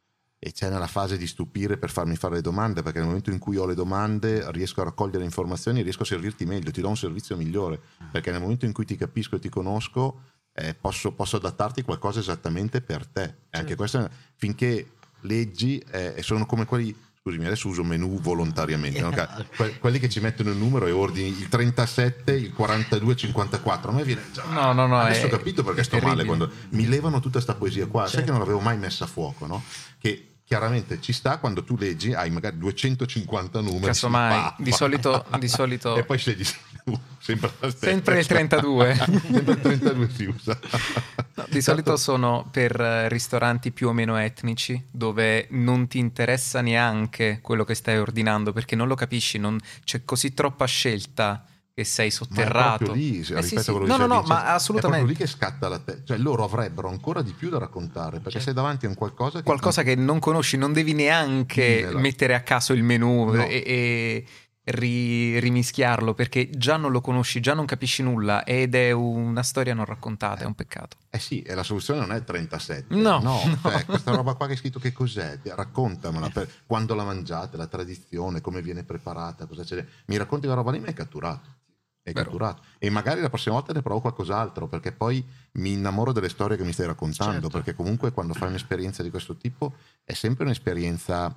e 0.45 0.51
c'è 0.51 0.69
nella 0.69 0.89
fase 0.89 1.17
di 1.17 1.29
stupire 1.29 1.77
per 1.77 1.89
farmi 1.89 2.17
fare 2.17 2.35
le 2.35 2.41
domande, 2.41 2.83
perché 2.83 2.99
nel 2.99 3.07
momento 3.07 3.31
in 3.31 3.39
cui 3.39 3.59
ho 3.59 3.65
le 3.65 3.77
domande 3.77 4.51
riesco 4.51 4.81
a 4.81 4.85
raccogliere 4.85 5.23
informazioni 5.23 5.83
riesco 5.83 6.03
a 6.03 6.07
servirti 6.07 6.45
meglio, 6.47 6.73
ti 6.73 6.81
do 6.81 6.89
un 6.89 6.97
servizio 6.97 7.37
migliore, 7.37 7.81
perché 8.11 8.33
nel 8.33 8.41
momento 8.41 8.65
in 8.65 8.73
cui 8.73 8.85
ti 8.85 8.97
capisco 8.97 9.37
e 9.37 9.39
ti 9.39 9.49
conosco 9.49 10.32
eh, 10.55 10.75
posso, 10.75 11.13
posso, 11.13 11.37
adattarti 11.37 11.83
qualcosa 11.83 12.21
esattamente 12.21 12.81
per 12.81 13.07
te. 13.07 13.23
Certo. 13.23 13.57
Anche 13.59 13.75
questo, 13.75 14.09
finché 14.37 14.93
leggi, 15.21 15.79
eh, 15.91 16.17
sono 16.21 16.47
come 16.47 16.65
quelli 16.65 16.95
scusami, 17.23 17.47
adesso 17.47 17.69
uso 17.69 17.85
menu 17.85 18.19
volontariamente, 18.21 19.01
no? 19.01 19.11
que- 19.11 19.79
quelli 19.79 20.01
che 20.01 20.09
ci 20.09 20.19
mettono 20.19 20.51
il 20.51 20.57
numero 20.57 20.87
e 20.89 20.91
ordini 20.91 21.29
il 21.29 21.49
37, 21.49 22.33
il 22.33 22.53
42, 22.53 23.13
il 23.13 23.19
54. 23.19 23.91
A 23.91 23.95
me 23.95 24.03
viene 24.03 24.23
già. 24.33 24.43
No, 24.47 24.73
no, 24.73 24.89
no. 24.89 24.99
Adesso 24.99 25.27
ho 25.27 25.31
capito 25.31 25.63
perché 25.63 25.85
sto 25.85 25.99
terribile. 25.99 26.25
male 26.25 26.27
quando 26.27 26.51
mi 26.71 26.89
levano 26.89 27.21
tutta 27.21 27.35
questa 27.35 27.55
poesia 27.55 27.87
qua. 27.87 28.03
Certo. 28.03 28.17
Sai 28.17 28.25
che 28.25 28.31
non 28.33 28.41
l'avevo 28.41 28.59
mai 28.59 28.77
messa 28.77 29.05
a 29.05 29.07
fuoco, 29.07 29.47
no? 29.47 29.63
Che 29.99 30.32
chiaramente 30.53 31.01
ci 31.01 31.15
sta 31.15 31.39
quando 31.39 31.65
tu 31.65 31.79
leggi, 31.79 32.13
hai 32.13 32.29
magari 32.29 32.59
250 32.59 33.63
numeri. 33.63 33.87
Casomai, 33.87 34.53
di 34.59 34.71
solito, 34.71 35.25
di 35.39 35.49
solito. 35.49 35.97
e 35.97 36.05
poi 36.05 36.19
scegli 36.19 36.45
sempre, 37.19 37.51
sempre 37.75 38.19
il 38.19 38.27
32. 38.27 38.95
sempre 39.33 39.53
il 39.55 39.61
32 39.61 40.11
si 40.11 40.25
usa. 40.27 40.59
No, 41.37 41.47
di 41.49 41.63
solito 41.63 41.97
sono 41.97 42.47
per 42.51 42.73
ristoranti 42.73 43.71
più 43.71 43.89
o 43.89 43.93
meno 43.95 44.19
etnici, 44.19 44.79
dove 44.91 45.47
non 45.53 45.89
ti 45.89 45.97
interessa 45.97 46.61
neanche 46.61 47.39
quello 47.41 47.65
che 47.65 47.75
stai 47.75 47.97
ordinando, 47.97 48.53
perché 48.53 48.77
non 48.77 48.89
lo 48.89 48.95
capisci, 48.95 49.39
non... 49.39 49.59
c'è 49.85 50.05
così 50.05 50.35
troppa 50.35 50.67
scelta 50.67 51.47
che 51.75 51.85
sei 51.85 52.11
sotterrato. 52.11 52.87
Ma 52.87 52.93
lì, 52.93 53.21
eh 53.21 53.43
sì, 53.43 53.59
sì. 53.59 53.73
No, 53.73 53.97
no, 53.97 54.07
no, 54.07 54.23
ma 54.27 54.53
assolutamente. 54.53 55.07
È 55.07 55.09
lì 55.09 55.15
che 55.15 55.27
scatta 55.27 55.69
la 55.69 55.79
testa. 55.79 56.03
Cioè, 56.05 56.19
loro 56.19 56.45
avrebbero 56.45 56.89
ancora 56.89 57.23
di 57.23 57.33
più 57.33 57.49
da 57.49 57.59
raccontare 57.59 58.19
perché 58.19 58.39
certo. 58.39 58.47
sei 58.47 58.55
davanti 58.55 58.87
a 58.87 58.89
un 58.89 58.95
qualcosa 58.95 59.39
che. 59.39 59.45
Qualcosa 59.45 59.83
non... 59.83 59.95
che 59.95 60.01
non 60.01 60.19
conosci, 60.19 60.57
non 60.57 60.73
devi 60.73 60.93
neanche 60.93 61.91
mettere 61.95 62.35
a 62.35 62.41
caso 62.41 62.73
il 62.75 62.83
menu 62.83 63.33
no. 63.33 63.45
e, 63.45 63.63
e 63.67 64.25
ri, 64.65 65.41
rimischiarlo 65.41 66.15
perché 66.15 66.51
già 66.51 66.77
non 66.77 66.93
lo 66.93 67.01
conosci, 67.01 67.41
già 67.41 67.55
non 67.55 67.65
capisci 67.65 68.03
nulla 68.03 68.45
ed 68.45 68.75
è 68.75 68.93
una 68.93 69.43
storia 69.43 69.75
non 69.75 69.85
raccontata, 69.85 70.43
è 70.43 70.47
un 70.47 70.55
peccato. 70.55 70.97
Eh 71.11 71.19
sì, 71.19 71.43
e 71.43 71.55
la 71.55 71.63
soluzione 71.63 72.01
non 72.01 72.13
è 72.13 72.23
37. 72.23 72.95
No, 72.95 73.19
no, 73.21 73.41
no. 73.63 73.71
Cioè, 73.71 73.85
questa 73.85 74.15
roba 74.15 74.35
qua 74.35 74.47
che 74.47 74.53
hai 74.53 74.59
scritto 74.59 74.79
che 74.79 74.93
cos'è? 74.93 75.39
Raccontamela, 75.43 76.29
per, 76.29 76.49
quando 76.67 76.95
la 76.95 77.05
mangiate, 77.05 77.57
la 77.57 77.67
tradizione, 77.67 78.41
come 78.41 78.63
viene 78.63 78.85
preparata, 78.85 79.47
cosa 79.47 79.65
c'è. 79.65 79.85
Mi 80.07 80.17
racconti 80.17 80.47
una 80.47 80.55
roba 80.55 80.71
lì, 80.71 80.79
mi 80.79 80.89
hai 80.89 80.95
catturato 80.95 81.61
è 82.03 82.13
catturato. 82.13 82.63
E 82.79 82.91
magari 82.91 83.21
la 83.21 83.29
prossima 83.29 83.55
volta 83.55 83.73
ne 83.73 83.83
provo 83.83 84.01
qualcos'altro, 84.01 84.67
perché 84.67 84.93
poi 84.93 85.25
mi 85.53 85.73
innamoro 85.73 86.13
delle 86.13 86.29
storie 86.29 86.57
che 86.57 86.65
mi 86.65 86.73
stai 86.73 86.87
raccontando, 86.87 87.43
certo. 87.43 87.49
perché 87.49 87.75
comunque 87.75 88.13
quando 88.13 88.35
fai 88.35 88.49
un'esperienza 88.49 89.03
di 89.03 89.11
questo 89.11 89.37
tipo 89.37 89.75
è 90.05 90.13
sempre 90.13 90.45
un'esperienza 90.45 91.37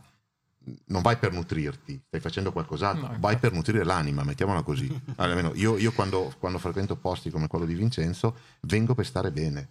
non 0.88 1.04
vai 1.04 1.18
per 1.18 1.32
nutrirti, 1.32 2.02
stai 2.08 2.20
facendo 2.20 2.52
qualcos'altro, 2.52 3.08
no, 3.08 3.18
vai 3.20 3.38
per 3.38 3.54
nutrire 3.54 3.84
l'anima, 3.84 4.24
mettiamola 4.24 4.64
così. 4.64 4.90
Almeno 5.18 5.52
io, 5.54 5.78
io 5.78 5.92
quando, 5.92 6.34
quando, 6.40 6.58
frequento 6.58 6.96
posti 6.96 7.30
come 7.30 7.48
quello 7.48 7.66
di 7.66 7.76
Vincenzo, 7.76 8.36
vengo 8.62 8.96
per 8.96 9.06
stare 9.06 9.32
bene, 9.32 9.68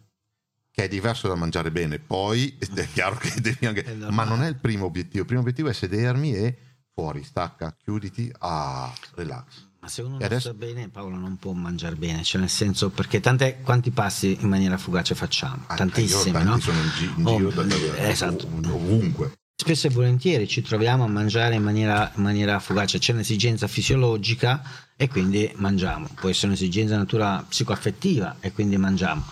che 0.71 0.85
è 0.85 0.89
diverso 0.89 1.27
da 1.27 1.35
mangiare 1.35 1.73
bene. 1.73 1.99
Poi 1.99 2.57
è 2.59 2.87
chiaro 2.87 3.17
che 3.17 3.41
devi 3.41 3.67
anche... 3.67 3.83
Ma 4.11 4.25
non 4.25 4.43
è 4.43 4.49
il 4.49 4.57
primo 4.57 4.85
obiettivo, 4.85 5.21
il 5.21 5.27
primo 5.27 5.41
obiettivo 5.41 5.69
è 5.69 5.73
sedermi 5.73 6.35
e 6.35 6.59
fuori, 6.93 7.25
stacca, 7.25 7.75
chiuditi, 7.77 8.33
ah, 8.39 8.93
relax. 9.15 9.73
Ma 9.85 9.91
se 9.91 10.01
uno 10.01 10.13
non 10.13 10.23
adesso... 10.23 10.49
sta 10.49 10.55
bene, 10.55 10.89
Paolo 10.89 11.17
non 11.17 11.37
può 11.37 11.53
mangiare 11.53 11.95
bene, 11.95 12.23
cioè 12.25 12.41
nel 12.41 12.49
senso 12.49 12.89
perché 12.89 13.21
tante, 13.21 13.59
quanti 13.63 13.91
passi 13.91 14.35
in 14.41 14.49
maniera 14.49 14.79
fugace 14.79 15.15
facciamo? 15.15 15.65
Ah, 15.67 15.75
Tantissimi, 15.75 16.43
no? 16.43 16.59
sono 16.59 16.79
in, 16.79 16.91
gi- 16.97 17.13
in 17.19 17.27
giro 17.27 17.49
oh, 17.49 17.65
da, 17.65 18.09
esatto. 18.09 18.47
ovunque. 18.47 19.33
Spesso 19.55 19.89
e 19.89 19.91
volentieri 19.91 20.49
ci 20.49 20.63
troviamo 20.63 21.05
a 21.05 21.07
mangiare 21.07 21.57
in 21.57 21.63
maniera, 21.63 22.11
in 22.17 22.23
maniera 22.23 22.59
fugace, 22.61 22.99
c'è 22.99 23.13
un'esigenza 23.13 23.67
fisiologica 23.67 24.63
e 24.97 25.07
quindi 25.07 25.53
mangiamo, 25.57 26.09
può 26.15 26.31
essere 26.31 26.47
un'esigenza 26.47 26.97
natura 26.97 27.45
psicoaffettiva 27.47 28.37
e 28.41 28.53
quindi 28.53 28.79
mangiamo. 28.79 29.23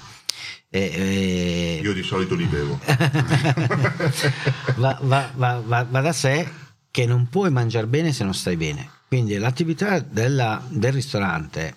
E, 0.69 0.81
e... 0.81 1.81
Io 1.83 1.95
di 1.95 2.03
solito 2.03 2.35
li 2.35 2.45
bevo. 2.45 2.79
va, 4.77 4.99
va, 5.01 5.31
va, 5.35 5.63
va 5.65 6.01
da 6.03 6.13
sé 6.13 6.47
che 6.91 7.07
non 7.07 7.31
puoi 7.31 7.51
mangiare 7.51 7.87
bene 7.87 8.13
se 8.13 8.23
non 8.23 8.35
stai 8.35 8.59
bene 8.59 9.01
quindi 9.13 9.37
l'attività 9.37 9.99
della, 9.99 10.65
del 10.71 10.91
ristorante 10.91 11.75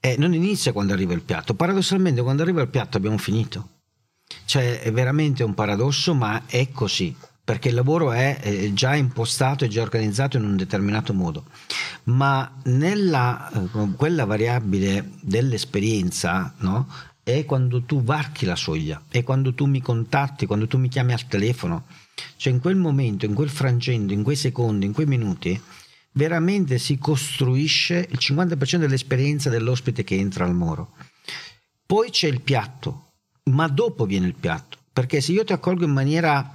eh, 0.00 0.16
non 0.16 0.32
inizia 0.32 0.72
quando 0.72 0.94
arriva 0.94 1.12
il 1.12 1.20
piatto, 1.20 1.52
paradossalmente 1.52 2.22
quando 2.22 2.40
arriva 2.40 2.62
il 2.62 2.68
piatto 2.68 2.96
abbiamo 2.96 3.18
finito. 3.18 3.68
Cioè 4.46 4.80
è 4.80 4.90
veramente 4.90 5.44
un 5.44 5.52
paradosso, 5.52 6.14
ma 6.14 6.44
è 6.46 6.70
così, 6.70 7.14
perché 7.44 7.68
il 7.68 7.74
lavoro 7.74 8.10
è, 8.12 8.38
è 8.38 8.72
già 8.72 8.94
impostato 8.94 9.66
e 9.66 9.68
già 9.68 9.82
organizzato 9.82 10.38
in 10.38 10.44
un 10.44 10.56
determinato 10.56 11.12
modo. 11.12 11.44
Ma 12.04 12.50
nella 12.62 13.50
eh, 13.50 13.90
quella 13.94 14.24
variabile 14.24 15.10
dell'esperienza, 15.20 16.54
no? 16.60 16.88
è 17.22 17.44
quando 17.44 17.82
tu 17.82 18.02
varchi 18.02 18.46
la 18.46 18.56
soglia, 18.56 19.02
è 19.10 19.22
quando 19.22 19.52
tu 19.52 19.66
mi 19.66 19.82
contatti, 19.82 20.46
quando 20.46 20.66
tu 20.66 20.78
mi 20.78 20.88
chiami 20.88 21.12
al 21.12 21.26
telefono. 21.26 21.84
Cioè 22.36 22.50
in 22.50 22.60
quel 22.60 22.76
momento, 22.76 23.26
in 23.26 23.34
quel 23.34 23.50
frangente, 23.50 24.14
in 24.14 24.22
quei 24.22 24.36
secondi, 24.36 24.86
in 24.86 24.94
quei 24.94 25.04
minuti, 25.04 25.60
veramente 26.16 26.78
si 26.78 26.98
costruisce 26.98 28.08
il 28.10 28.18
50% 28.20 28.76
dell'esperienza 28.76 29.50
dell'ospite 29.50 30.04
che 30.04 30.16
entra 30.16 30.44
al 30.44 30.54
Moro. 30.54 30.92
Poi 31.84 32.10
c'è 32.10 32.26
il 32.26 32.40
piatto, 32.40 33.12
ma 33.44 33.68
dopo 33.68 34.06
viene 34.06 34.26
il 34.26 34.34
piatto, 34.34 34.78
perché 34.92 35.20
se 35.20 35.32
io 35.32 35.44
ti 35.44 35.52
accolgo 35.52 35.84
in 35.84 35.92
maniera 35.92 36.50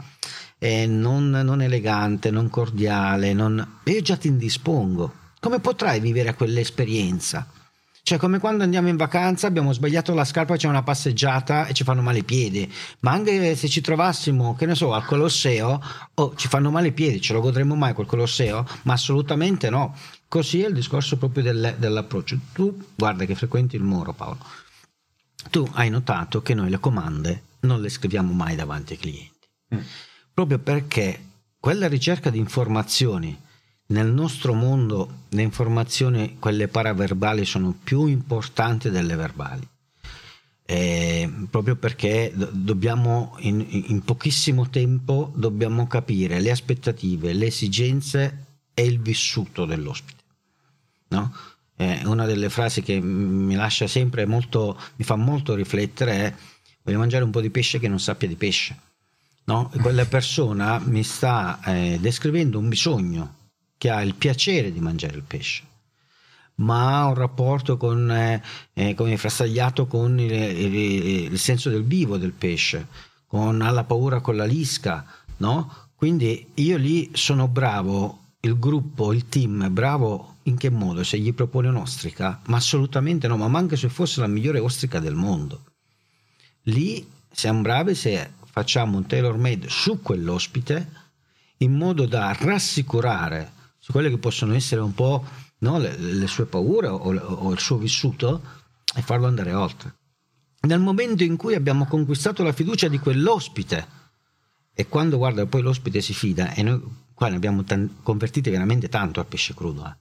eh, 0.58 0.86
non, 0.88 1.30
non, 1.30 1.62
elegante, 1.62 2.32
non 2.32 2.50
cordiale, 2.50 3.34
non... 3.34 3.80
io 3.86 4.02
già 4.02 4.18
ti 4.18 4.28
indispongo. 4.28 5.14
Come 5.40 5.60
potrai 5.60 6.00
vivere 6.00 6.34
quell'esperienza? 6.34 7.48
Cioè, 8.04 8.18
come 8.18 8.40
quando 8.40 8.64
andiamo 8.64 8.88
in 8.88 8.98
vacanza, 8.98 9.48
abbiamo 9.48 9.74
sbagliato 9.74 10.14
la 10.14 10.26
scarpa, 10.26 10.58
c'è 10.58 10.68
una 10.68 10.82
passeggiata 10.82 11.68
e 11.68 11.74
ci 11.74 11.84
fanno 11.84 12.02
male 12.02 12.20
i 12.20 12.24
piedi. 12.24 12.72
Ma 13.02 13.12
anche 13.12 13.56
se 13.56 13.70
ci 13.70 13.80
trovassimo, 13.80 14.56
che 14.56 14.66
ne 14.66 14.76
so, 14.76 14.94
al 14.94 15.06
Colosseo, 15.06 15.80
oh, 16.16 16.36
ci 16.36 16.48
fanno 16.48 16.72
male 16.72 16.88
i 16.88 16.92
piedi, 16.94 17.22
ce 17.22 17.34
lo 17.34 17.42
godremo 17.42 17.76
mai 17.76 17.94
quel 17.94 18.08
Colosseo? 18.08 18.66
Ma 18.84 18.94
assolutamente 18.94 19.70
no. 19.70 19.96
Così 20.28 20.64
è 20.64 20.68
il 20.68 20.74
discorso 20.74 21.18
proprio 21.18 21.44
del, 21.44 21.76
dell'approccio. 21.78 22.38
Tu, 22.54 22.86
guarda 22.96 23.26
che 23.26 23.36
frequenti 23.36 23.76
il 23.76 23.84
muro, 23.84 24.14
Paolo. 24.14 24.40
Tu 25.50 25.68
hai 25.74 25.90
notato 25.90 26.42
che 26.42 26.54
noi 26.54 26.70
le 26.70 26.80
comande 26.80 27.44
non 27.62 27.82
le 27.82 27.90
scriviamo 27.90 28.34
mai 28.34 28.56
davanti 28.56 28.94
ai 28.94 29.00
clienti. 29.00 29.48
Mm. 29.76 29.80
Proprio 30.34 30.60
perché 30.60 31.26
quella 31.60 31.88
ricerca 31.88 32.30
di 32.30 32.40
informazioni 32.40 33.40
nel 33.92 34.08
nostro 34.08 34.54
mondo 34.54 35.20
le 35.30 35.42
informazioni, 35.42 36.38
quelle 36.40 36.68
paraverbali, 36.68 37.46
sono 37.46 37.76
più 37.84 38.08
importanti 38.08 38.90
delle 38.90 39.16
verbali. 39.16 39.68
Eh, 40.66 41.30
proprio 41.50 41.76
perché 41.76 42.32
dobbiamo 42.36 43.36
in, 43.40 43.66
in, 43.70 44.04
pochissimo 44.04 44.70
tempo 44.70 45.34
dobbiamo 45.36 45.86
capire 45.88 46.40
le 46.40 46.52
aspettative, 46.52 47.34
le 47.34 47.48
esigenze 47.48 48.46
e 48.74 48.86
il 48.86 49.00
vissuto 49.02 49.66
dell'ospite. 49.66 50.20
No? 51.10 51.34
eh, 51.82 52.02
una 52.06 52.26
delle 52.26 52.50
frasi 52.50 52.84
che 52.84 53.00
mi 53.02 53.56
lascia 53.56 53.88
sempre 53.88 54.26
molto, 54.26 54.80
mi 54.98 55.04
fa 55.04 55.16
molto 55.16 55.56
riflettere 55.56 56.14
è 56.14 56.34
voglio 56.84 57.00
mangiare 57.00 57.24
un 57.24 57.32
po' 57.32 57.42
di 57.42 57.50
pesce 57.50 57.80
che 57.80 57.88
non 57.88 58.00
sappia 58.00 58.28
di 58.28 58.36
pesce. 58.36 58.78
No? 59.44 59.72
quella 59.82 60.06
persona 60.06 60.80
mi 60.80 61.04
sta 61.04 61.60
eh, 61.66 61.98
descrivendo 62.00 62.60
un 62.60 62.70
bisogno 62.70 63.40
che 63.82 63.90
ha 63.90 64.04
il 64.04 64.14
piacere 64.14 64.72
di 64.72 64.80
mangiare 64.80 65.16
il 65.16 65.24
pesce, 65.24 65.64
ma 66.58 67.00
ha 67.00 67.08
un 67.08 67.16
rapporto 67.16 67.78
con, 67.78 68.12
eh, 68.12 68.40
eh 68.74 68.94
come 68.94 69.18
frastagliato 69.18 69.88
con 69.88 70.20
il, 70.20 70.32
il, 70.32 70.76
il, 71.32 71.40
senso 71.40 71.72
del 71.72 71.84
vivo 71.84 72.18
del 72.18 72.32
pesce, 72.32 72.86
con, 73.26 73.60
ha 73.64 73.72
la 73.72 73.84
paura 73.84 74.20
con 74.20 74.36
la 74.36 74.46
lisca, 74.46 75.04
no? 75.38 75.88
Quindi 75.96 76.52
io 76.54 76.78
lì 76.78 77.10
sono 77.14 77.48
bravo, 77.48 78.36
il 78.42 78.60
gruppo, 78.60 79.14
il 79.14 79.28
team 79.28 79.66
è 79.66 79.70
bravo 79.70 80.36
in 80.44 80.58
che 80.58 80.70
modo? 80.70 81.04
Se 81.04 81.18
gli 81.18 81.34
propone 81.34 81.70
un'ostrica? 81.70 82.40
Ma 82.50 82.58
assolutamente 82.58 83.28
no, 83.28 83.36
ma 83.36 83.58
anche 83.58 83.78
se 83.78 83.90
fosse 83.90 84.20
la 84.20 84.28
migliore 84.28 84.60
ostrica 84.60 85.00
del 85.00 85.16
mondo. 85.16 85.64
Lì 86.66 87.04
siamo 87.32 87.62
bravi 87.62 87.96
se 87.96 88.34
facciamo 88.46 88.98
un 88.98 89.08
tailor 89.08 89.38
made 89.38 89.70
su 89.70 90.04
quell'ospite 90.04 90.92
in 91.58 91.74
modo 91.74 92.06
da 92.06 92.38
rassicurare 92.40 93.54
su 93.84 93.92
quelle 93.92 94.12
che 94.12 94.20
possono 94.20 94.54
essere 94.54 94.80
un 94.80 94.94
po' 94.94 95.26
no, 95.60 95.80
le, 95.80 95.98
le, 95.98 96.28
sue 96.28 96.46
paure 96.46 96.86
o, 96.88 96.98
o 96.98 97.52
il 97.52 97.60
suo 97.60 97.78
vissuto 97.78 98.42
e 98.96 99.02
farlo 99.02 99.26
andare 99.26 99.54
oltre. 99.54 99.96
Nel 100.62 100.80
momento 100.80 101.24
in 101.24 101.36
cui 101.36 101.56
abbiamo 101.56 101.88
conquistato 101.88 102.44
la 102.44 102.54
fiducia 102.54 102.88
di 102.88 103.00
quell'ospite 103.00 103.88
e 104.72 104.88
quando 104.88 105.18
guarda 105.18 105.48
poi 105.48 105.64
l'ospite 105.64 106.00
si 106.00 106.14
fida 106.14 106.54
e 106.54 106.62
noi 106.62 106.80
qua 107.16 107.30
ne 107.30 107.38
abbiamo 107.38 107.64
t- 107.64 107.90
convertiti 108.04 108.52
veramente 108.52 108.88
tanto 108.88 109.20
al 109.20 109.26
pesce 109.26 109.56
crudo, 109.56 109.88
eh? 109.88 109.96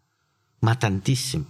ma 0.59 0.74
tantissimi, 0.74 1.47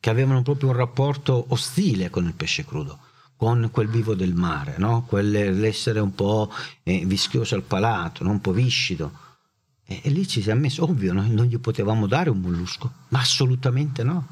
che 0.00 0.08
avevano 0.08 0.40
proprio 0.40 0.70
un 0.70 0.76
rapporto 0.76 1.44
ostile 1.48 2.08
con 2.08 2.24
il 2.24 2.32
pesce 2.32 2.64
crudo 2.64 2.98
con 3.36 3.68
quel 3.70 3.88
vivo 3.88 4.14
del 4.14 4.32
mare, 4.32 4.76
no? 4.78 5.04
quell'essere 5.04 6.00
un 6.00 6.14
po' 6.14 6.50
eh, 6.82 7.04
vischioso 7.04 7.54
al 7.56 7.62
palato, 7.62 8.24
no? 8.24 8.30
un 8.30 8.40
po' 8.40 8.52
viscido. 8.52 9.12
E, 9.86 10.00
e, 10.02 10.10
lì 10.10 10.26
ci 10.26 10.42
si 10.42 10.50
è 10.50 10.54
messo, 10.54 10.84
ovvio, 10.84 11.12
noi 11.12 11.30
non 11.30 11.46
gli 11.46 11.58
potevamo 11.58 12.06
dare 12.06 12.30
un 12.30 12.40
mollusco, 12.40 12.90
ma 13.08 13.20
assolutamente 13.20 14.02
no. 14.02 14.26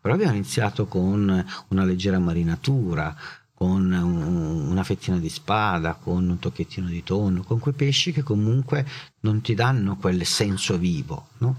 Però 0.00 0.14
abbiamo 0.14 0.34
iniziato 0.34 0.86
con 0.86 1.44
una 1.68 1.84
leggera 1.84 2.18
marinatura, 2.18 3.16
con 3.54 3.90
un, 3.90 4.70
una 4.70 4.84
fettina 4.84 5.18
di 5.18 5.28
spada, 5.30 5.94
con 5.94 6.28
un 6.28 6.38
tocchettino 6.38 6.88
di 6.88 7.02
tonno, 7.02 7.42
con 7.42 7.58
quei 7.58 7.74
pesci 7.74 8.12
che 8.12 8.22
comunque 8.22 8.86
non 9.20 9.40
ti 9.40 9.54
danno 9.54 9.96
quel 9.96 10.26
senso 10.26 10.76
vivo. 10.76 11.28
No? 11.38 11.56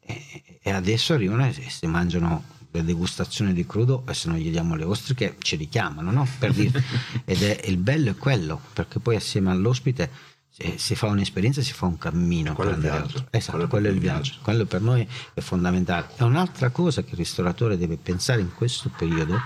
E, 0.00 0.58
e 0.60 0.70
adesso 0.70 1.12
arrivano 1.12 1.46
e 1.46 1.52
si 1.52 1.86
mangiano 1.86 2.60
le 2.72 2.84
degustazioni 2.84 3.52
di 3.52 3.66
crudo 3.66 4.04
e 4.08 4.14
se 4.14 4.28
non 4.28 4.38
gli 4.38 4.50
diamo 4.50 4.74
le 4.74 4.84
ostriche 4.84 5.36
ci 5.40 5.56
richiamano, 5.56 6.10
no? 6.10 6.26
Ed 6.40 7.42
è 7.42 7.60
il 7.66 7.76
bello 7.76 8.10
è 8.10 8.16
quello, 8.16 8.60
perché 8.72 8.98
poi 8.98 9.16
assieme 9.16 9.50
all'ospite 9.50 10.10
si, 10.52 10.74
si 10.76 10.94
fa 10.94 11.06
un'esperienza, 11.06 11.62
si 11.62 11.72
fa 11.72 11.86
un 11.86 11.96
cammino. 11.96 12.52
Quello 12.52 12.72
è 12.72 12.74
il 12.74 12.80
viaggio. 12.80 13.26
Esatto, 13.30 13.52
quello, 13.52 13.68
quello 13.68 13.88
è 13.88 13.90
il 13.90 13.98
viaggio. 13.98 14.20
viaggio. 14.22 14.42
Quello 14.42 14.66
per 14.66 14.82
noi 14.82 15.08
è 15.32 15.40
fondamentale. 15.40 16.08
E 16.16 16.24
un'altra 16.24 16.68
cosa 16.70 17.02
che 17.02 17.12
il 17.12 17.16
ristoratore 17.16 17.78
deve 17.78 17.96
pensare 17.96 18.42
in 18.42 18.54
questo 18.54 18.90
periodo 18.94 19.38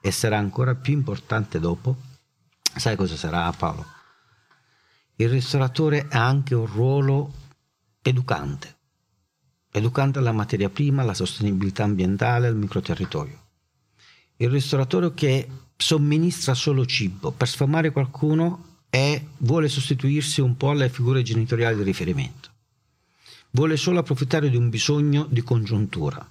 e 0.00 0.10
sarà 0.12 0.38
ancora 0.38 0.74
più 0.76 0.92
importante 0.92 1.58
dopo, 1.58 1.96
sai 2.76 2.94
cosa 2.94 3.16
sarà 3.16 3.50
Paolo? 3.52 3.84
Il 5.16 5.28
ristoratore 5.28 6.06
ha 6.08 6.24
anche 6.24 6.54
un 6.54 6.66
ruolo 6.66 7.32
educante 8.02 8.74
educando 9.76 10.20
alla 10.20 10.30
materia 10.30 10.70
prima, 10.70 11.02
alla 11.02 11.14
sostenibilità 11.14 11.82
ambientale, 11.82 12.46
al 12.46 12.54
microterritorio. 12.54 13.40
Il 14.36 14.48
ristoratore 14.48 15.12
che 15.14 15.48
somministra 15.76 16.54
solo 16.54 16.86
cibo 16.86 17.32
per 17.32 17.48
sfamare 17.48 17.90
qualcuno 17.90 18.73
è, 18.94 19.20
vuole 19.38 19.68
sostituirsi 19.68 20.40
un 20.40 20.56
po' 20.56 20.70
alle 20.70 20.88
figure 20.88 21.22
genitoriali 21.22 21.76
di 21.76 21.82
riferimento. 21.82 22.50
Vuole 23.50 23.76
solo 23.76 23.98
approfittare 23.98 24.48
di 24.48 24.56
un 24.56 24.70
bisogno 24.70 25.26
di 25.28 25.42
congiuntura. 25.42 26.24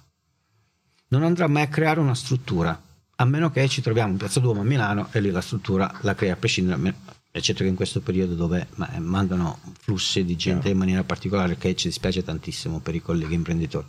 Non 1.08 1.24
andrà 1.24 1.46
mai 1.46 1.64
a 1.64 1.68
creare 1.68 2.00
una 2.00 2.14
struttura, 2.14 2.82
a 3.16 3.24
meno 3.26 3.50
che 3.50 3.68
ci 3.68 3.82
troviamo 3.82 4.12
in 4.12 4.16
Piazza 4.16 4.40
Duomo 4.40 4.62
a 4.62 4.64
Milano 4.64 5.08
e 5.12 5.20
lì 5.20 5.30
la 5.30 5.42
struttura 5.42 5.98
la 6.00 6.14
crea 6.14 6.32
a 6.32 6.36
prescindere 6.36 6.94
eccetera 7.30 7.64
che 7.64 7.70
in 7.70 7.76
questo 7.76 8.00
periodo 8.00 8.34
dove 8.34 8.66
eh, 8.92 8.98
mandano 8.98 9.58
flussi 9.80 10.24
di 10.24 10.36
gente 10.36 10.70
in 10.70 10.78
maniera 10.78 11.04
particolare 11.04 11.58
che 11.58 11.74
ci 11.74 11.88
dispiace 11.88 12.24
tantissimo 12.24 12.80
per 12.80 12.94
i 12.94 13.02
colleghi 13.02 13.34
imprenditori. 13.34 13.86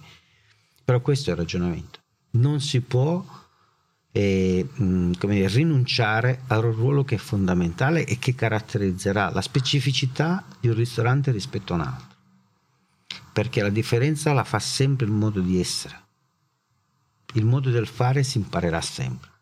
Però 0.83 0.99
questo 0.99 1.29
è 1.29 1.33
il 1.33 1.39
ragionamento. 1.39 1.99
Non 2.31 2.59
si 2.59 2.81
può 2.81 3.23
eh, 4.17 4.65
dire, 4.77 5.47
rinunciare 5.49 6.43
a 6.47 6.59
un 6.59 6.71
ruolo 6.71 7.03
che 7.03 7.15
è 7.15 7.17
fondamentale 7.17 8.05
e 8.05 8.17
che 8.17 8.33
caratterizzerà 8.33 9.29
la 9.29 9.41
specificità 9.41 10.45
di 10.59 10.69
un 10.69 10.75
ristorante 10.75 11.31
rispetto 11.31 11.73
a 11.73 11.75
un 11.75 11.81
altro. 11.81 12.17
Perché 13.33 13.61
la 13.61 13.69
differenza 13.69 14.31
la 14.31 14.45
fa 14.45 14.59
sempre 14.59 15.05
il 15.05 15.11
modo 15.11 15.41
di 15.41 15.59
essere. 15.59 16.03
Il 17.33 17.43
modo 17.43 17.69
del 17.69 17.87
fare 17.87 18.23
si 18.23 18.37
imparerà 18.37 18.79
sempre 18.79 19.33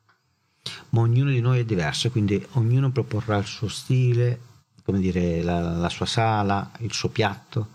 ma 0.89 1.01
ognuno 1.01 1.29
di 1.29 1.41
noi 1.41 1.59
è 1.59 1.65
diverso, 1.65 2.09
quindi 2.09 2.43
ognuno 2.51 2.89
proporrà 2.91 3.37
il 3.37 3.45
suo 3.45 3.67
stile, 3.67 4.39
come 4.83 4.99
dire, 4.99 5.41
la, 5.41 5.59
la 5.59 5.89
sua 5.89 6.05
sala, 6.05 6.71
il 6.79 6.93
suo 6.93 7.09
piatto, 7.09 7.67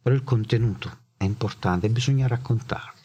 però 0.00 0.14
il 0.14 0.24
contenuto 0.24 0.98
è 1.16 1.24
importante 1.24 1.86
e 1.86 1.90
bisogna 1.90 2.26
raccontarlo, 2.26 3.00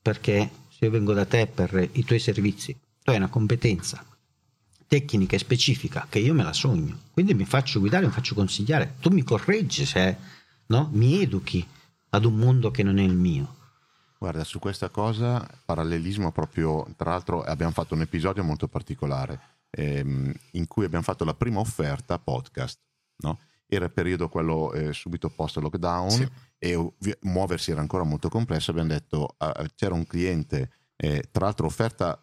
perché 0.00 0.50
se 0.78 0.84
io 0.84 0.90
vengo 0.90 1.12
da 1.12 1.24
te 1.24 1.46
per 1.46 1.88
i 1.92 2.04
tuoi 2.04 2.18
servizi, 2.18 2.78
tu 3.02 3.10
hai 3.10 3.16
una 3.16 3.28
competenza 3.28 4.04
tecnica 4.86 5.36
e 5.36 5.38
specifica 5.38 6.06
che 6.08 6.18
io 6.18 6.34
me 6.34 6.44
la 6.44 6.52
sogno, 6.52 6.98
quindi 7.10 7.34
mi 7.34 7.44
faccio 7.44 7.80
guidare, 7.80 8.06
mi 8.06 8.12
faccio 8.12 8.34
consigliare, 8.34 8.94
tu 9.00 9.10
mi 9.10 9.22
correggi 9.22 9.84
se 9.84 10.16
no? 10.66 10.88
mi 10.92 11.20
educhi 11.20 11.66
ad 12.10 12.24
un 12.24 12.36
mondo 12.36 12.70
che 12.70 12.82
non 12.82 12.98
è 12.98 13.02
il 13.02 13.14
mio 13.14 13.56
Guarda, 14.18 14.42
su 14.42 14.58
questa 14.58 14.88
cosa, 14.88 15.48
parallelismo 15.64 16.32
proprio, 16.32 16.84
tra 16.96 17.10
l'altro 17.10 17.42
abbiamo 17.44 17.70
fatto 17.70 17.94
un 17.94 18.00
episodio 18.00 18.42
molto 18.42 18.66
particolare 18.66 19.40
ehm, 19.70 20.34
in 20.52 20.66
cui 20.66 20.84
abbiamo 20.84 21.04
fatto 21.04 21.24
la 21.24 21.34
prima 21.34 21.60
offerta 21.60 22.18
podcast, 22.18 22.80
no? 23.18 23.38
Era 23.68 23.84
il 23.84 23.92
periodo 23.92 24.28
quello 24.28 24.72
eh, 24.72 24.92
subito 24.92 25.28
post 25.28 25.58
lockdown 25.58 26.10
sì. 26.10 26.28
e 26.58 26.92
muoversi 27.22 27.70
era 27.70 27.80
ancora 27.80 28.02
molto 28.02 28.28
complesso, 28.28 28.70
abbiamo 28.70 28.88
detto 28.88 29.36
eh, 29.38 29.68
c'era 29.74 29.94
un 29.94 30.06
cliente, 30.06 30.70
eh, 30.96 31.28
tra 31.30 31.44
l'altro 31.44 31.66
offerta 31.66 32.18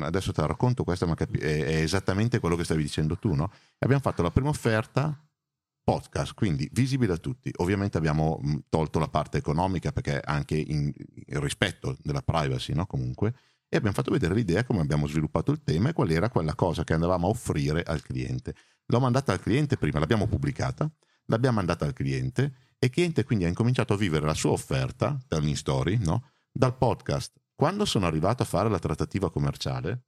adesso 0.00 0.32
te 0.32 0.40
la 0.40 0.48
racconto 0.48 0.84
questa, 0.84 1.06
ma 1.06 1.14
capi- 1.14 1.38
è, 1.38 1.64
è, 1.64 1.74
esattamente 1.76 2.40
quello 2.40 2.56
che 2.56 2.64
stavi 2.64 2.82
dicendo 2.82 3.16
tu, 3.16 3.34
no? 3.34 3.50
Abbiamo 3.78 4.02
fatto 4.02 4.22
la 4.22 4.30
prima 4.30 4.48
offerta 4.48 5.18
podcast, 5.82 6.34
quindi 6.34 6.68
visibile 6.72 7.14
a 7.14 7.16
tutti. 7.16 7.50
Ovviamente 7.56 7.96
abbiamo 7.96 8.40
tolto 8.68 8.98
la 8.98 9.08
parte 9.08 9.38
economica 9.38 9.90
perché 9.90 10.20
anche 10.22 10.56
in, 10.56 10.92
in 11.26 11.40
rispetto 11.40 11.96
della 12.02 12.20
privacy, 12.20 12.74
no? 12.74 12.84
Comunque, 12.84 13.34
e 13.70 13.76
abbiamo 13.76 13.94
fatto 13.94 14.10
vedere 14.10 14.34
l'idea 14.34 14.64
come 14.64 14.80
abbiamo 14.80 15.06
sviluppato 15.06 15.50
il 15.50 15.62
tema 15.62 15.90
e 15.90 15.92
qual 15.92 16.10
era 16.10 16.28
quella 16.28 16.54
cosa 16.54 16.84
che 16.84 16.92
andavamo 16.92 17.26
a 17.26 17.30
offrire 17.30 17.82
al 17.82 18.02
cliente. 18.02 18.54
L'ho 18.90 19.00
mandata 19.00 19.32
al 19.32 19.40
cliente 19.40 19.76
prima, 19.76 19.98
l'abbiamo 19.98 20.26
pubblicata, 20.26 20.90
l'abbiamo 21.26 21.56
mandata 21.56 21.84
al 21.84 21.92
cliente 21.92 22.74
e 22.78 22.86
il 22.86 22.92
cliente 22.92 23.24
quindi 23.24 23.44
ha 23.44 23.48
incominciato 23.48 23.92
a 23.92 23.96
vivere 23.96 24.24
la 24.24 24.34
sua 24.34 24.52
offerta, 24.52 25.18
telling 25.28 25.56
story, 25.56 25.98
no? 25.98 26.30
dal 26.50 26.76
podcast. 26.76 27.34
Quando 27.54 27.84
sono 27.84 28.06
arrivato 28.06 28.42
a 28.42 28.46
fare 28.46 28.70
la 28.70 28.78
trattativa 28.78 29.30
commerciale, 29.30 30.04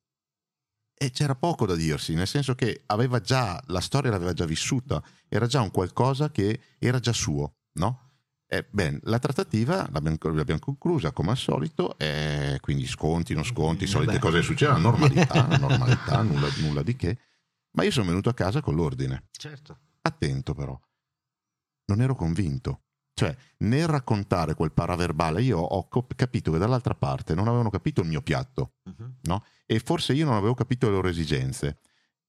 e 1.03 1.11
c'era 1.11 1.35
poco 1.35 1.64
da 1.64 1.74
dirsi, 1.74 2.12
nel 2.14 2.26
senso 2.26 2.55
che 2.55 2.83
aveva 2.87 3.20
già, 3.20 3.59
la 3.68 3.81
storia 3.81 4.11
l'aveva 4.11 4.35
già 4.35 4.45
vissuta, 4.45 5.03
era 5.28 5.47
già 5.47 5.62
un 5.62 5.70
qualcosa 5.70 6.31
che 6.31 6.61
era 6.78 7.01
già 7.01 7.14
suo, 7.14 7.55
no? 7.74 8.09
E, 8.47 8.66
bene, 8.68 8.99
la 9.05 9.18
trattativa 9.18 9.89
l'abbiamo, 9.93 10.18
l'abbiamo, 10.35 10.61
conclusa 10.61 11.12
come 11.12 11.31
al 11.31 11.39
solito, 11.39 11.97
e 11.99 12.59
quindi 12.61 12.87
sconti, 12.87 13.33
non 13.33 13.45
sconti, 13.45 13.87
solite 13.87 14.12
Vabbè. 14.12 14.22
cose 14.22 14.39
che 14.41 14.45
succedono, 14.45 14.78
normalità, 14.78 15.47
normalità, 15.57 16.20
nulla, 16.22 16.49
nulla 16.59 16.83
di 16.83 16.97
che. 16.97 17.18
Ma 17.73 17.85
io 17.85 17.91
sono 17.91 18.07
venuto 18.07 18.29
a 18.29 18.35
casa 18.35 18.61
con 18.61 18.75
l'ordine. 18.75 19.29
Certo. 19.31 19.79
Attento 20.03 20.55
però, 20.55 20.79
non 21.87 22.01
ero 22.01 22.14
convinto. 22.14 22.83
Cioè, 23.12 23.37
nel 23.59 23.87
raccontare 23.87 24.55
quel 24.55 24.73
paraverbale, 24.73 25.43
io 25.43 25.59
ho 25.59 25.89
capito 26.16 26.53
che 26.53 26.59
dall'altra 26.59 26.95
parte 26.95 27.35
non 27.35 27.49
avevano 27.49 27.68
capito 27.68 28.01
il 28.01 28.09
mio 28.09 28.23
piatto, 28.23 28.77
uh-huh. 28.85 29.14
no? 29.23 29.45
E 29.66 29.79
forse 29.79 30.14
io 30.14 30.25
non 30.25 30.35
avevo 30.35 30.55
capito 30.55 30.87
le 30.87 30.93
loro 30.93 31.09
esigenze. 31.09 31.81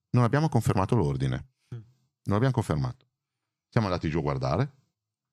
Non 0.10 0.24
abbiamo 0.24 0.50
confermato 0.50 0.96
l'ordine. 0.96 1.48
Uh-huh. 1.70 1.84
Non 2.24 2.36
abbiamo 2.36 2.54
confermato. 2.54 3.08
Siamo 3.70 3.88
andati 3.88 4.10
giù 4.10 4.18
a 4.18 4.22
guardare, 4.22 4.82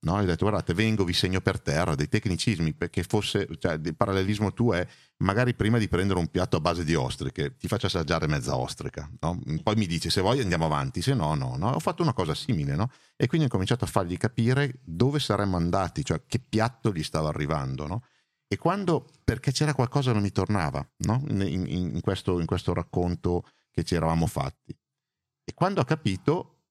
No? 0.00 0.16
Hai 0.16 0.26
detto 0.26 0.46
guardate 0.46 0.74
vengo, 0.74 1.04
vi 1.04 1.12
segno 1.12 1.40
per 1.40 1.60
terra 1.60 1.94
dei 1.94 2.08
tecnicismi 2.08 2.72
perché 2.74 3.02
fosse, 3.02 3.48
cioè 3.58 3.80
il 3.82 3.96
parallelismo 3.96 4.52
tuo 4.52 4.74
è 4.74 4.86
magari 5.18 5.54
prima 5.54 5.78
di 5.78 5.88
prendere 5.88 6.18
un 6.18 6.28
piatto 6.28 6.56
a 6.56 6.60
base 6.60 6.84
di 6.84 6.94
ostriche 6.94 7.56
ti 7.56 7.66
faccio 7.66 7.86
assaggiare 7.86 8.26
mezza 8.26 8.56
ostrica, 8.56 9.10
no? 9.20 9.40
poi 9.62 9.74
mi 9.76 9.86
dici 9.86 10.10
se 10.10 10.20
vuoi 10.20 10.40
andiamo 10.40 10.66
avanti, 10.66 11.02
se 11.02 11.14
no 11.14 11.34
no, 11.34 11.56
no? 11.56 11.70
ho 11.70 11.80
fatto 11.80 12.02
una 12.02 12.12
cosa 12.12 12.34
simile 12.34 12.76
no? 12.76 12.90
e 13.16 13.26
quindi 13.26 13.46
ho 13.46 13.50
cominciato 13.50 13.84
a 13.84 13.88
fargli 13.88 14.16
capire 14.16 14.78
dove 14.84 15.18
saremmo 15.18 15.56
andati, 15.56 16.04
cioè 16.04 16.22
che 16.26 16.38
piatto 16.38 16.92
gli 16.92 17.02
stava 17.02 17.28
arrivando 17.28 17.86
no? 17.86 18.02
E 18.50 18.56
quando, 18.56 19.06
perché 19.24 19.52
c'era 19.52 19.74
qualcosa 19.74 20.12
non 20.12 20.22
mi 20.22 20.32
tornava, 20.32 20.86
no? 20.98 21.22
in, 21.28 21.42
in, 21.42 21.66
in, 21.66 22.00
questo, 22.00 22.40
in 22.40 22.46
questo 22.46 22.72
racconto 22.72 23.44
che 23.70 23.84
ci 23.84 23.94
eravamo 23.94 24.26
fatti. 24.26 24.74
E 25.44 25.52
quando 25.52 25.82
ha 25.82 25.84
capito, 25.84 26.62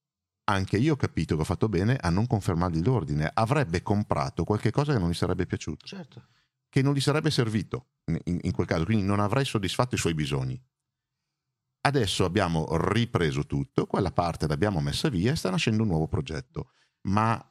anche 0.45 0.78
io 0.78 0.93
ho 0.93 0.95
capito 0.95 1.36
che 1.36 1.41
ho 1.41 1.45
fatto 1.45 1.70
bene 1.70 1.95
a 1.95 2.10
non 2.10 2.26
confermargli 2.26 2.82
l'ordine. 2.84 3.30
Avrebbe 3.32 3.84
comprato 3.84 4.43
qualche 4.43 4.72
cosa 4.72 4.93
che 4.93 5.00
non 5.00 5.12
gli 5.12 5.14
sarebbe 5.14 5.45
piaciuto, 5.45 5.86
certo. 5.86 6.30
Che 6.78 6.84
non 6.84 6.94
gli 6.94 7.02
sarebbe 7.02 7.32
servito 7.32 7.88
in, 8.06 8.38
in, 8.44 8.52
quel 8.52 8.68
caso, 8.68 8.86
quindi 8.86 9.04
non 9.04 9.20
avrei 9.20 9.46
soddisfatto 9.46 9.96
i 9.96 9.98
suoi 9.98 10.14
bisogni. 10.14 10.62
Adesso 11.82 12.24
abbiamo 12.24 12.68
ripreso 12.78 13.48
tutto, 13.48 13.88
quella 13.88 14.12
parte 14.12 14.48
l'abbiamo 14.48 14.80
messa 14.80 15.10
via 15.10 15.32
e 15.32 15.36
sta 15.36 15.50
nascendo 15.50 15.82
un 15.82 15.90
nuovo 15.90 16.08
progetto. 16.08 16.70
Ma 17.08 17.44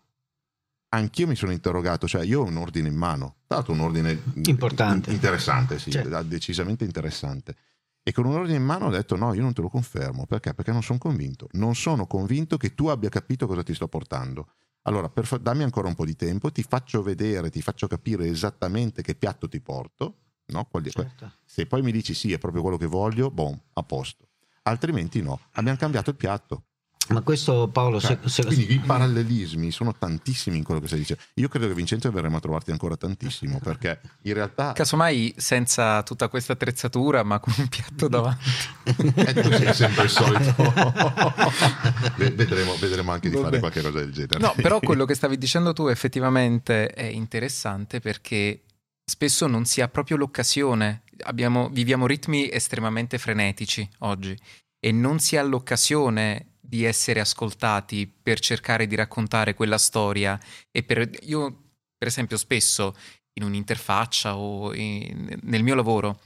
anch'io 0.90 1.26
mi 1.26 1.34
sono 1.34 1.50
interrogato, 1.50 2.06
cioè 2.06 2.22
io 2.22 2.42
ho 2.42 2.44
un 2.44 2.56
ordine 2.56 2.88
in 2.88 2.94
mano, 2.94 3.38
tra 3.46 3.56
l'altro 3.56 3.72
un 3.72 3.80
ordine 3.80 4.22
importante, 4.44 5.10
interessante, 5.10 5.80
sì, 5.80 5.90
certo. 5.90 6.22
decisamente 6.22 6.84
interessante. 6.84 7.56
E 8.04 8.12
con 8.12 8.26
un 8.26 8.34
ordine 8.34 8.58
in 8.58 8.64
mano 8.64 8.86
ho 8.86 8.90
detto 8.90 9.16
no, 9.16 9.34
io 9.34 9.42
non 9.42 9.54
te 9.54 9.62
lo 9.62 9.68
confermo, 9.68 10.26
perché? 10.26 10.54
Perché 10.54 10.70
non 10.70 10.84
sono 10.84 10.98
convinto, 11.00 11.48
non 11.52 11.74
sono 11.74 12.06
convinto 12.06 12.56
che 12.58 12.76
tu 12.76 12.86
abbia 12.86 13.08
capito 13.08 13.48
cosa 13.48 13.64
ti 13.64 13.74
sto 13.74 13.88
portando. 13.88 14.52
Allora, 14.86 15.08
per, 15.08 15.26
dammi 15.40 15.64
ancora 15.64 15.88
un 15.88 15.94
po' 15.94 16.04
di 16.04 16.14
tempo, 16.14 16.50
ti 16.50 16.62
faccio 16.62 17.02
vedere, 17.02 17.50
ti 17.50 17.60
faccio 17.60 17.86
capire 17.88 18.26
esattamente 18.26 19.02
che 19.02 19.16
piatto 19.16 19.48
ti 19.48 19.60
porto, 19.60 20.18
no? 20.46 20.64
certo. 20.90 21.32
Se 21.44 21.66
poi 21.66 21.82
mi 21.82 21.90
dici 21.90 22.14
sì, 22.14 22.32
è 22.32 22.38
proprio 22.38 22.62
quello 22.62 22.76
che 22.76 22.86
voglio, 22.86 23.30
boh, 23.30 23.64
a 23.74 23.82
posto. 23.82 24.28
Altrimenti 24.62 25.22
no, 25.22 25.40
abbiamo 25.52 25.78
cambiato 25.78 26.10
il 26.10 26.16
piatto. 26.16 26.64
Ma 27.08 27.20
questo 27.20 27.68
Paolo... 27.68 28.00
Cioè, 28.00 28.18
se, 28.24 28.42
se... 28.42 28.44
Quindi 28.44 28.72
i 28.72 28.78
parallelismi 28.78 29.70
sono 29.70 29.94
tantissimi 29.96 30.56
in 30.56 30.64
quello 30.64 30.80
che 30.80 30.86
stai 30.86 30.98
dicendo. 30.98 31.22
Io 31.34 31.48
credo 31.48 31.68
che 31.68 31.74
Vincenzo 31.74 32.10
verremo 32.10 32.38
a 32.38 32.40
trovarti 32.40 32.70
ancora 32.70 32.96
tantissimo 32.96 33.60
perché 33.62 34.00
in 34.22 34.34
realtà... 34.34 34.72
Casomai 34.72 35.34
senza 35.36 36.02
tutta 36.02 36.28
questa 36.28 36.54
attrezzatura 36.54 37.22
ma 37.22 37.38
con 37.38 37.54
un 37.56 37.68
piatto 37.68 38.08
davanti. 38.08 38.44
e 38.84 39.32
tu 39.34 39.50
sei 39.52 39.74
sempre 39.74 40.04
il 40.04 40.10
solito. 40.10 40.54
vedremo, 42.16 42.74
vedremo, 42.76 43.12
anche 43.12 43.30
di 43.30 43.36
fare 43.36 43.58
qualche 43.58 43.82
cosa 43.82 43.98
del 43.98 44.12
genere. 44.12 44.38
No, 44.38 44.52
però 44.56 44.80
quello 44.80 45.04
che 45.04 45.14
stavi 45.14 45.38
dicendo 45.38 45.72
tu 45.72 45.86
effettivamente 45.86 46.88
è 46.88 47.04
interessante 47.04 48.00
perché 48.00 48.62
spesso 49.04 49.46
non 49.46 49.64
si 49.64 49.80
ha 49.80 49.88
proprio 49.88 50.16
l'occasione. 50.16 51.02
Abbiamo, 51.22 51.68
viviamo 51.68 52.06
ritmi 52.06 52.50
estremamente 52.50 53.18
frenetici 53.18 53.88
oggi 54.00 54.36
e 54.78 54.92
non 54.92 55.18
si 55.18 55.36
ha 55.36 55.42
l'occasione 55.42 56.55
di 56.66 56.84
essere 56.84 57.20
ascoltati 57.20 58.06
per 58.06 58.40
cercare 58.40 58.86
di 58.86 58.94
raccontare 58.94 59.54
quella 59.54 59.78
storia 59.78 60.38
e 60.70 60.82
per 60.82 61.08
io 61.22 61.64
per 61.96 62.08
esempio 62.08 62.36
spesso 62.36 62.94
in 63.34 63.44
un'interfaccia 63.44 64.36
o 64.36 64.74
in, 64.74 65.38
nel 65.42 65.62
mio 65.62 65.74
lavoro 65.74 66.20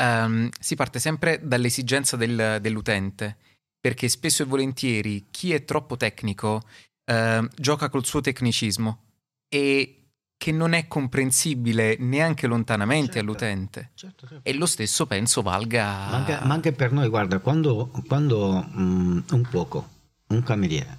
um, 0.00 0.48
si 0.58 0.74
parte 0.74 0.98
sempre 0.98 1.40
dall'esigenza 1.42 2.16
del, 2.16 2.58
dell'utente 2.60 3.36
perché 3.80 4.08
spesso 4.08 4.42
e 4.42 4.46
volentieri 4.46 5.26
chi 5.30 5.52
è 5.52 5.64
troppo 5.64 5.96
tecnico 5.96 6.62
uh, 7.10 7.46
gioca 7.54 7.88
col 7.88 8.04
suo 8.04 8.20
tecnicismo 8.20 9.04
e 9.48 10.01
che 10.42 10.50
non 10.50 10.72
è 10.72 10.88
comprensibile 10.88 11.96
neanche 12.00 12.48
lontanamente 12.48 13.12
certo, 13.12 13.20
all'utente. 13.20 13.90
Certo, 13.94 14.26
certo. 14.26 14.48
E 14.50 14.52
lo 14.54 14.66
stesso 14.66 15.06
penso 15.06 15.40
valga... 15.40 15.84
Ma 15.84 16.16
anche, 16.16 16.38
ma 16.42 16.52
anche 16.52 16.72
per 16.72 16.90
noi, 16.90 17.08
guarda, 17.08 17.38
quando, 17.38 17.92
quando 18.08 18.68
um, 18.74 19.22
un 19.30 19.48
cuoco, 19.48 19.88
un 20.26 20.42
cameriere, 20.42 20.98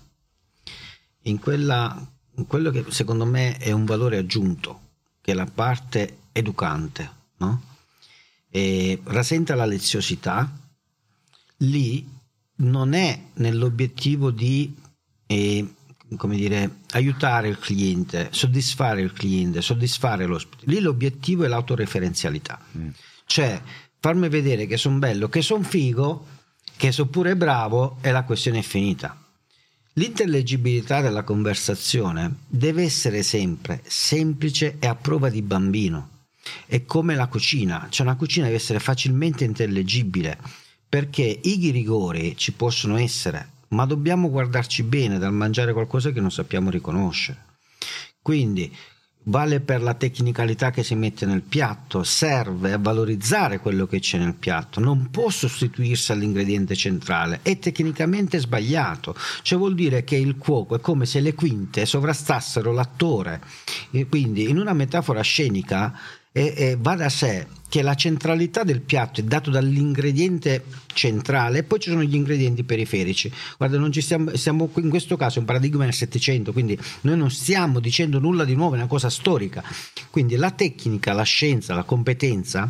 in, 1.24 1.40
quella, 1.40 1.94
in 2.36 2.48
quello 2.48 2.72
che 2.72 2.86
secondo 2.88 3.26
me 3.26 3.58
è 3.58 3.74
un 3.74 3.84
valore 3.84 4.16
aggiunto, 4.16 4.80
che 5.20 5.34
è 5.34 5.36
la 5.36 5.46
parte 5.54 6.20
educante, 6.32 7.12
no? 7.40 7.62
e 8.50 9.02
rasenta 9.04 9.56
la 9.56 9.66
leziosità, 9.66 10.50
lì 11.58 12.10
non 12.60 12.94
è 12.94 13.22
nell'obiettivo 13.34 14.32
di... 14.32 14.74
Eh, 15.26 15.74
come 16.16 16.36
dire, 16.36 16.80
aiutare 16.92 17.48
il 17.48 17.60
cliente, 17.60 18.30
soddisfare 18.32 19.02
il 19.02 19.14
cliente, 19.14 19.62
soddisfare 19.62 20.26
l'ospite. 20.26 20.64
Lì 20.68 20.80
l'obiettivo 20.80 21.44
è 21.44 21.48
l'autoreferenzialità. 21.48 22.60
Mm. 22.78 22.90
Cioè, 23.26 23.62
farmi 24.00 24.30
vedere 24.30 24.66
che 24.66 24.78
sono 24.78 24.98
bello, 24.98 25.30
che 25.30 25.42
sono 25.42 25.64
figo, 25.64 26.26
che 26.76 26.92
sono 26.92 27.10
pure 27.10 27.36
bravo 27.36 27.98
e 28.02 28.12
la 28.12 28.24
questione 28.24 28.60
è 28.60 28.64
finita. 28.64 29.18
L'intellegibilità 29.94 31.02
della 31.02 31.24
conversazione 31.24 32.38
deve 32.48 32.84
essere 32.84 33.22
sempre 33.22 33.82
semplice 33.86 34.78
e 34.80 34.88
a 34.88 34.96
prova 34.96 35.30
di 35.30 35.42
bambino. 35.42 36.10
È 36.66 36.84
come 36.84 37.16
la 37.16 37.28
cucina, 37.28 37.88
cioè 37.90 38.06
una 38.06 38.16
cucina 38.16 38.46
deve 38.46 38.58
essere 38.58 38.80
facilmente 38.80 39.44
intellegibile 39.44 40.38
perché 40.94 41.40
i 41.42 41.72
rigori 41.72 42.36
ci 42.38 42.52
possono 42.52 42.98
essere, 42.98 43.53
ma 43.74 43.86
dobbiamo 43.86 44.30
guardarci 44.30 44.84
bene 44.84 45.18
dal 45.18 45.34
mangiare 45.34 45.74
qualcosa 45.74 46.12
che 46.12 46.22
non 46.22 46.32
sappiamo 46.32 46.70
riconoscere. 46.70 47.44
Quindi 48.22 48.74
vale 49.26 49.62
per 49.62 49.82
la 49.82 49.94
tecnicalità 49.94 50.72
che 50.72 50.84
si 50.84 50.96
mette 50.96 51.26
nel 51.26 51.42
piatto, 51.42 52.04
serve 52.04 52.74
a 52.74 52.78
valorizzare 52.78 53.60
quello 53.60 53.88
che 53.88 54.00
c'è 54.00 54.18
nel 54.18 54.34
piatto, 54.34 54.80
non 54.80 55.10
può 55.12 55.30
sostituirsi 55.30 56.12
all'ingrediente 56.12 56.76
centrale, 56.76 57.40
è 57.42 57.58
tecnicamente 57.58 58.40
sbagliato, 58.40 59.16
cioè 59.42 59.58
vuol 59.58 59.76
dire 59.76 60.04
che 60.04 60.16
il 60.16 60.38
cuoco 60.38 60.76
è 60.76 60.82
come 60.82 61.06
se 61.06 61.22
le 61.22 61.34
quinte 61.34 61.86
sovrastassero 61.86 62.72
l'attore, 62.72 63.42
e 63.92 64.08
quindi 64.08 64.50
in 64.50 64.58
una 64.58 64.74
metafora 64.74 65.22
scenica 65.22 65.98
e, 66.36 66.54
e 66.58 66.78
va 66.78 66.96
da 66.96 67.10
sé 67.10 67.48
che 67.70 67.82
la 67.82 67.96
centralità 67.96 68.64
del 68.64 68.82
piatto 68.82 69.22
è 69.22 69.24
data 69.24 69.50
dall'ingrediente 69.50 70.66
centrale 70.94 71.60
e 71.60 71.64
poi 71.64 71.80
ci 71.80 71.90
sono 71.90 72.04
gli 72.04 72.16
ingredienti 72.16 72.64
periferici. 72.64 73.32
Guarda, 73.58 73.78
non 73.78 73.92
ci 73.92 74.02
stiamo, 74.02 74.36
stiamo 74.36 74.70
in 74.76 74.90
questo 74.90 75.16
caso 75.16 75.40
un 75.40 75.46
paradigma 75.46 75.84
nel 75.84 75.94
Settecento, 75.94 76.52
quindi 76.52 76.78
noi 77.02 77.18
non 77.18 77.32
stiamo 77.32 77.80
dicendo 77.80 78.20
nulla 78.20 78.44
di 78.44 78.56
nuovo, 78.56 78.76
è 78.76 78.78
una 78.78 78.88
cosa 78.88 79.10
storica. 79.10 79.64
Quindi 80.10 80.36
la 80.36 80.52
tecnica, 80.52 81.14
la 81.14 81.24
scienza, 81.24 81.74
la 81.74 81.84
competenza 81.84 82.70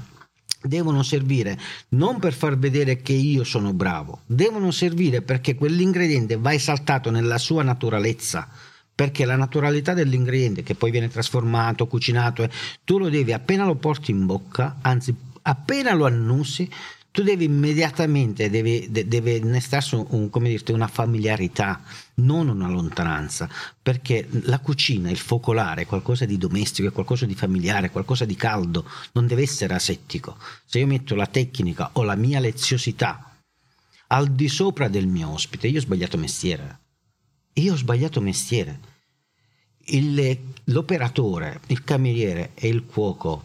devono 0.61 1.03
servire 1.03 1.59
non 1.89 2.19
per 2.19 2.33
far 2.33 2.57
vedere 2.57 3.01
che 3.01 3.13
io 3.13 3.43
sono 3.43 3.73
bravo, 3.73 4.21
devono 4.25 4.71
servire 4.71 5.21
perché 5.21 5.55
quell'ingrediente 5.55 6.37
va 6.37 6.53
esaltato 6.53 7.11
nella 7.11 7.37
sua 7.37 7.63
naturalezza 7.63 8.47
perché 8.95 9.25
la 9.25 9.35
naturalità 9.35 9.93
dell'ingrediente 9.93 10.63
che 10.63 10.75
poi 10.75 10.91
viene 10.91 11.09
trasformato, 11.09 11.87
cucinato, 11.87 12.47
tu 12.83 12.97
lo 12.97 13.09
devi 13.09 13.33
appena 13.33 13.65
lo 13.65 13.75
porti 13.75 14.11
in 14.11 14.25
bocca, 14.25 14.77
anzi 14.81 15.15
appena 15.41 15.93
lo 15.93 16.05
annusi, 16.05 16.69
tu 17.13 17.21
devi 17.21 17.45
immediatamente, 17.45 18.49
deve, 18.49 18.87
deve 18.89 19.35
innestarsi 19.35 19.93
un, 19.93 20.29
dirti, 20.31 20.71
una 20.71 20.87
familiarità, 20.87 21.81
non 22.15 22.49
una 22.49 22.67
lontananza, 22.67 23.47
perché 23.79 24.27
la 24.45 24.57
cucina, 24.57 25.11
il 25.11 25.19
focolare 25.19 25.83
è 25.83 25.85
qualcosa 25.85 26.25
di 26.25 26.39
domestico, 26.39 26.87
è 26.87 26.91
qualcosa 26.91 27.27
di 27.27 27.35
familiare, 27.35 27.87
è 27.87 27.91
qualcosa 27.91 28.25
di 28.25 28.35
caldo, 28.35 28.89
non 29.11 29.27
deve 29.27 29.43
essere 29.43 29.75
asettico. 29.75 30.37
Se 30.65 30.79
io 30.79 30.87
metto 30.87 31.13
la 31.13 31.27
tecnica 31.27 31.91
o 31.93 32.03
la 32.03 32.15
mia 32.15 32.39
leziosità 32.39 33.37
al 34.07 34.31
di 34.31 34.47
sopra 34.47 34.87
del 34.87 35.05
mio 35.05 35.29
ospite, 35.29 35.67
io 35.67 35.77
ho 35.77 35.81
sbagliato 35.81 36.17
mestiere 36.17 36.79
io 37.61 37.73
ho 37.73 37.77
sbagliato 37.77 38.19
mestiere. 38.21 38.91
Il, 39.85 40.39
l'operatore, 40.65 41.61
il 41.67 41.83
cameriere 41.83 42.51
e 42.55 42.67
il 42.67 42.85
cuoco, 42.85 43.43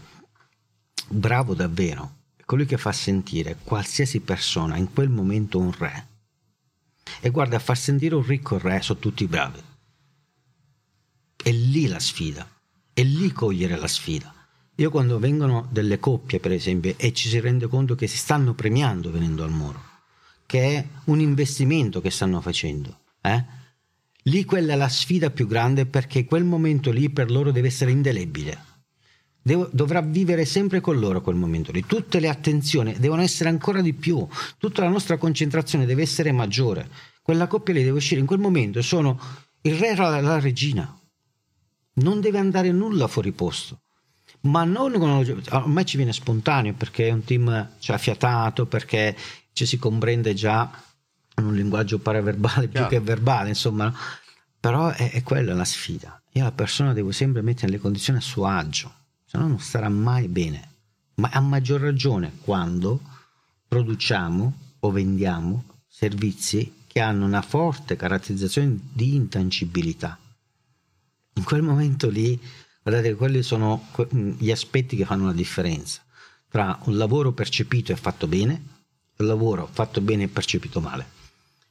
bravo 1.09 1.55
davvero, 1.55 2.17
colui 2.45 2.65
che 2.65 2.79
fa 2.79 2.93
sentire 2.93 3.59
qualsiasi 3.63 4.21
persona 4.21 4.77
in 4.77 4.93
quel 4.93 5.09
momento 5.09 5.59
un 5.59 5.73
re. 5.73 6.07
E 7.21 7.31
guarda, 7.31 7.59
far 7.59 7.77
sentire 7.77 8.15
un 8.15 8.25
ricco 8.25 8.59
re 8.59 8.81
sono 8.81 8.99
tutti 8.99 9.27
bravi. 9.27 9.63
È 11.37 11.51
lì 11.51 11.87
la 11.87 11.99
sfida, 11.99 12.49
è 12.93 13.03
lì 13.03 13.33
cogliere 13.33 13.77
la 13.77 13.89
sfida. 13.89 14.35
Io 14.77 14.91
quando 14.91 15.19
vengono 15.19 15.69
delle 15.71 15.99
coppie, 15.99 16.39
per 16.39 16.53
esempio, 16.53 16.95
e 16.97 17.13
ci 17.13 17.29
si 17.29 17.41
rende 17.41 17.67
conto 17.67 17.95
che 17.97 18.07
si 18.07 18.17
stanno 18.17 18.55
premiando 18.55 19.11
venendo 19.11 19.43
al 19.43 19.51
muro, 19.51 19.83
che 20.47 20.77
è 20.77 20.89
un 21.05 21.21
investimento 21.21 22.01
che 22.01 22.11
stanno 22.11 22.41
facendo, 22.41 23.01
eh? 23.23 23.45
Lì 24.29 24.45
quella 24.45 24.75
è 24.75 24.77
la 24.77 24.89
sfida 24.89 25.31
più 25.31 25.47
grande 25.47 25.87
perché 25.87 26.25
quel 26.25 26.45
momento 26.45 26.91
lì 26.91 27.09
per 27.09 27.31
loro 27.31 27.51
deve 27.51 27.69
essere 27.69 27.91
indelebile. 27.91 28.65
Devo, 29.41 29.71
dovrà 29.73 30.03
vivere 30.03 30.45
sempre 30.45 30.81
con 30.81 30.99
loro 30.99 31.23
quel 31.23 31.37
momento 31.37 31.73
lì. 31.73 31.85
Tutte 31.87 32.21
le 32.21 32.29
attenzioni 32.29 32.99
devono 32.99 33.23
essere 33.23 33.49
ancora 33.49 33.81
di 33.81 33.95
più, 33.95 34.27
tutta 34.59 34.83
la 34.83 34.91
nostra 34.91 35.17
concentrazione 35.17 35.87
deve 35.87 36.03
essere 36.03 36.31
maggiore. 36.33 36.91
Quella 37.23 37.47
coppia 37.47 37.73
lì 37.73 37.83
deve 37.83 37.97
uscire 37.97 38.21
in 38.21 38.27
quel 38.27 38.39
momento, 38.39 38.83
sono 38.83 39.19
il 39.63 39.77
re 39.77 39.91
e 39.91 39.97
la, 39.97 40.21
la 40.21 40.39
regina. 40.39 40.95
Non 41.95 42.21
deve 42.21 42.39
andare 42.39 42.71
nulla 42.71 43.07
fuori 43.07 43.33
posto. 43.33 43.81
Ma 44.41 44.65
non 44.65 44.95
ormai 44.95 45.87
ci 45.87 45.97
viene 45.97 46.13
spontaneo 46.13 46.75
perché 46.75 47.09
è 47.09 47.13
un 47.13 47.25
team 47.25 47.71
cioè, 47.79 47.97
affiatato, 47.97 48.67
perché 48.67 49.17
ci 49.53 49.65
si 49.65 49.79
comprende 49.79 50.35
già 50.35 50.71
un 51.43 51.55
linguaggio 51.55 51.99
paraverbale 51.99 52.69
più 52.69 52.87
che 52.87 53.01
verbale, 53.01 53.49
insomma, 53.49 53.93
però 54.61 54.89
è, 54.89 55.11
è 55.13 55.23
quella 55.23 55.55
la 55.55 55.65
sfida. 55.65 56.21
Io 56.33 56.45
la 56.45 56.53
persona 56.53 56.93
devo 56.93 57.13
sempre 57.13 57.43
mettere 57.43 57.67
nelle 57.67 57.81
condizioni 57.81 58.19
a 58.19 58.23
suo 58.23 58.47
agio, 58.47 58.93
se 59.25 59.39
no 59.39 59.49
non 59.49 59.61
starà 59.61 59.89
mai 59.89 60.29
bene. 60.29 60.77
Ma 61.15 61.31
a 61.33 61.41
maggior 61.41 61.81
ragione 61.81 62.33
quando 62.41 63.01
produciamo 63.67 64.59
o 64.81 64.91
vendiamo 64.91 65.65
servizi 65.89 66.85
che 66.87 67.01
hanno 67.01 67.25
una 67.25 67.43
forte 67.43 67.97
caratterizzazione 67.97 68.79
di 68.93 69.15
intangibilità. 69.15 70.19
In 71.35 71.45
quel 71.45 71.63
momento 71.63 72.09
lì, 72.09 72.41
guardate, 72.83 73.15
quelli 73.15 73.43
sono 73.43 73.87
gli 74.11 74.51
aspetti 74.51 74.97
che 74.97 75.05
fanno 75.05 75.27
la 75.27 75.33
differenza 75.33 76.03
tra 76.49 76.79
un 76.85 76.97
lavoro 76.97 77.33
percepito 77.33 77.93
e 77.93 77.97
fatto 77.97 78.27
bene 78.27 78.63
e 79.17 79.23
un 79.23 79.27
lavoro 79.27 79.69
fatto 79.71 80.01
bene 80.01 80.25
e 80.25 80.29
percepito 80.29 80.81
male. 80.81 81.17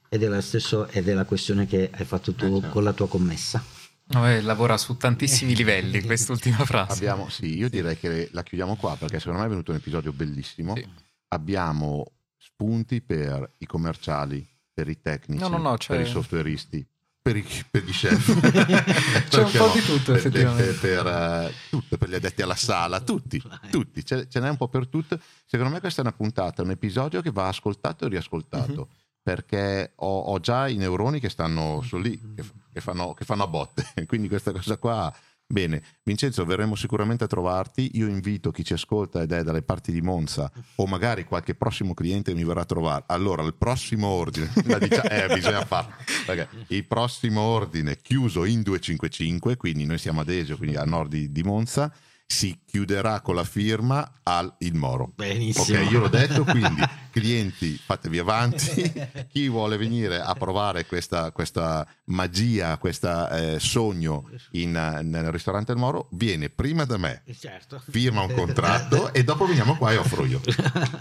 Ed 0.10 0.24
è, 0.24 0.28
la 0.28 0.42
stesso, 0.42 0.88
ed 0.88 1.08
è 1.08 1.14
la 1.14 1.26
questione 1.26 1.66
che 1.66 1.90
hai 1.94 2.06
fatto 2.06 2.34
tu 2.34 2.46
eh, 2.46 2.52
certo. 2.54 2.70
con 2.70 2.84
la 2.84 2.94
tua 2.94 3.08
commessa. 3.08 3.64
Eh, 4.10 4.42
lavora 4.42 4.78
su 4.78 4.96
tantissimi 4.96 5.54
livelli 5.56 6.02
quest'ultima 6.02 6.64
frase. 6.64 6.94
Abbiamo, 6.94 7.30
sì, 7.30 7.58
io 7.58 7.70
direi 7.70 7.98
che 7.98 8.30
la 8.32 8.44
chiudiamo 8.44 8.76
qua 8.76 8.96
perché 8.96 9.20
secondo 9.20 9.40
me 9.40 9.46
è 9.46 9.50
venuto 9.50 9.72
un 9.72 9.78
episodio 9.78 10.14
bellissimo. 10.14 10.76
Sì. 10.76 10.88
Abbiamo 11.30 12.14
spunti 12.38 13.02
per 13.02 13.56
i 13.58 13.66
commerciali, 13.66 14.48
per 14.74 14.88
i 14.88 15.02
tecnici, 15.02 15.42
no, 15.42 15.50
no, 15.50 15.58
no, 15.58 15.78
cioè... 15.78 15.98
per 15.98 16.06
i 16.06 16.10
softwareisti, 16.10 16.88
per, 17.22 17.36
i, 17.36 17.46
per 17.70 17.84
gli 17.84 17.92
chef. 17.92 18.40
C'è 19.28 19.44
un 19.44 19.52
po' 19.52 19.66
no? 19.68 19.74
di 19.74 19.82
tutto, 19.82 20.12
per, 20.14 20.16
effettivamente. 20.16 20.72
Per, 20.72 21.04
per, 21.04 21.06
uh, 21.06 21.52
tutto, 21.70 21.98
per 21.98 22.10
gli 22.10 22.16
addetti 22.16 22.42
alla 22.42 22.56
sala, 22.56 23.02
tutti, 23.02 23.44
tutti. 23.70 24.06
Ce, 24.06 24.30
ce 24.30 24.40
n'è 24.40 24.50
un 24.50 24.56
po' 24.56 24.70
per 24.70 24.88
tutto. 24.88 25.20
Secondo 25.46 25.74
me 25.74 25.82
questa 25.82 26.02
è 26.02 26.06
una 26.06 26.14
puntata, 26.14 26.62
un 26.62 26.72
episodio 26.72 27.22
che 27.22 27.32
va 27.32 27.50
ascoltato 27.50 28.06
e 28.06 28.10
riascoltato. 28.10 28.80
Uh-huh 28.80 29.06
perché 29.28 29.92
ho, 29.94 30.20
ho, 30.20 30.40
già 30.40 30.70
i 30.70 30.78
neuroni 30.78 31.20
che 31.20 31.28
stanno 31.28 31.82
su 31.82 31.98
lì, 31.98 32.18
che, 32.34 32.46
che, 32.72 32.80
fanno, 32.80 33.14
che 33.14 33.26
fanno 33.26 33.44
a 33.44 33.48
botte. 33.48 33.84
Quindi 34.08 34.30
questa 34.30 34.54
cosa 34.54 34.78
qua 34.78 35.14
Bene, 35.50 35.82
Vincenzo, 36.04 36.46
verremo 36.46 36.76
sicuramente 36.76 37.26
a 37.26 37.28
trovarti. 37.28 37.92
Io 37.96 38.08
invito 38.08 38.52
chi 38.52 38.64
ci 38.64 38.72
ascolta 38.72 39.22
ed 39.22 39.34
è 39.34 39.44
dalle 39.44 39.64
parti 39.64 39.92
di 39.92 40.02
Monza 40.02 40.50
o 40.76 40.88
magari 40.88 41.26
qualche 41.26 41.56
prossimo 41.56 41.94
cliente 41.94 42.34
mi 42.34 42.46
verrà 42.46 42.62
a 42.62 42.66
trovare. 42.66 43.04
Allora, 43.08 43.44
il 43.44 43.54
prossimo 43.54 44.08
ordine, 44.08 44.50
dicia- 44.80 45.10
eh, 45.10 45.34
bisogna 45.34 45.66
farlo. 45.66 45.94
Okay. 46.26 46.48
Il 46.68 46.86
prossimo 46.86 47.42
ordine 47.42 47.98
chiuso 47.98 48.46
in 48.46 48.62
255, 48.62 49.58
quindi 49.58 49.86
noi 49.86 49.98
siamo 49.98 50.22
ad 50.22 50.30
Esio, 50.30 50.56
quindi 50.56 50.78
a 50.78 50.84
nord 50.84 51.12
di, 51.12 51.32
di 51.34 51.44
Monza 51.44 51.94
si 52.30 52.60
chiuderà 52.66 53.22
con 53.22 53.36
la 53.36 53.46
firma 53.46 54.20
al 54.24 54.54
Il 54.60 54.76
Moro. 54.76 55.14
Benissimo. 55.16 55.80
Ok, 55.80 55.90
io 55.90 56.00
l'ho 56.02 56.10
detto, 56.10 56.44
quindi 56.44 56.84
clienti 57.10 57.80
fatevi 57.84 58.20
avanti, 58.20 58.94
chi 59.32 59.48
vuole 59.48 59.78
venire 59.78 60.20
a 60.20 60.34
provare 60.34 60.86
questa, 60.86 61.32
questa 61.32 61.88
magia, 62.06 62.78
questo 62.78 63.30
eh, 63.30 63.58
sogno 63.60 64.30
in, 64.52 64.72
nel 64.72 65.32
ristorante 65.32 65.72
Il 65.72 65.78
Moro, 65.78 66.10
viene 66.12 66.50
prima 66.50 66.84
da 66.84 66.98
me, 66.98 67.24
certo. 67.40 67.82
firma 67.90 68.22
un 68.22 68.34
contratto 68.34 69.12
e 69.16 69.24
dopo 69.24 69.46
veniamo 69.46 69.78
qua 69.78 69.94
e 69.94 69.98
offro 69.98 70.26
io. 70.26 70.42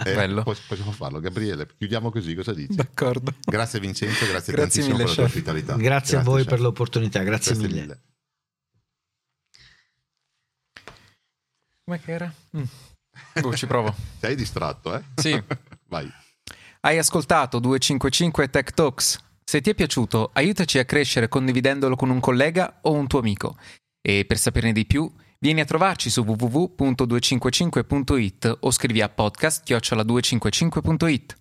Eh, 0.04 0.14
Bello. 0.14 0.44
Possiamo 0.44 0.92
farlo. 0.92 1.18
Gabriele, 1.18 1.66
chiudiamo 1.76 2.10
così, 2.10 2.34
cosa 2.36 2.54
dici? 2.54 2.76
D'accordo. 2.76 3.34
Grazie 3.44 3.80
Vincenzo, 3.80 4.26
grazie, 4.26 4.52
grazie 4.52 4.82
tantissimo 4.82 4.96
mille, 4.96 4.98
per 4.98 5.08
la 5.08 5.14
tua 5.14 5.24
ospitalità. 5.24 5.72
Grazie, 5.72 5.88
grazie 5.88 6.16
a 6.18 6.22
voi 6.22 6.40
chef. 6.42 6.50
per 6.50 6.60
l'opportunità, 6.60 7.22
grazie, 7.24 7.52
grazie 7.52 7.68
mille. 7.68 7.80
mille. 7.80 8.00
Com'è 11.88 12.00
che 12.00 12.12
era? 12.12 12.32
Mm. 12.56 12.64
Oh, 13.42 13.54
ci 13.54 13.66
provo. 13.66 13.94
Sei 14.18 14.34
distratto, 14.34 14.94
eh? 14.94 15.02
Sì. 15.14 15.40
Vai. 15.88 16.10
Hai 16.80 16.98
ascoltato 16.98 17.60
255 17.60 18.50
Tech 18.50 18.72
Talks? 18.72 19.22
Se 19.44 19.60
ti 19.60 19.70
è 19.70 19.74
piaciuto, 19.74 20.30
aiutaci 20.32 20.80
a 20.80 20.84
crescere 20.84 21.28
condividendolo 21.28 21.94
con 21.94 22.10
un 22.10 22.18
collega 22.18 22.80
o 22.82 22.90
un 22.92 23.06
tuo 23.06 23.20
amico. 23.20 23.56
E 24.02 24.24
per 24.26 24.36
saperne 24.36 24.72
di 24.72 24.84
più, 24.84 25.08
vieni 25.38 25.60
a 25.60 25.64
trovarci 25.64 26.10
su 26.10 26.22
www.255.it 26.22 28.56
o 28.60 28.70
scrivi 28.72 29.00
a 29.00 29.12
podcast-255.it. 29.16 31.36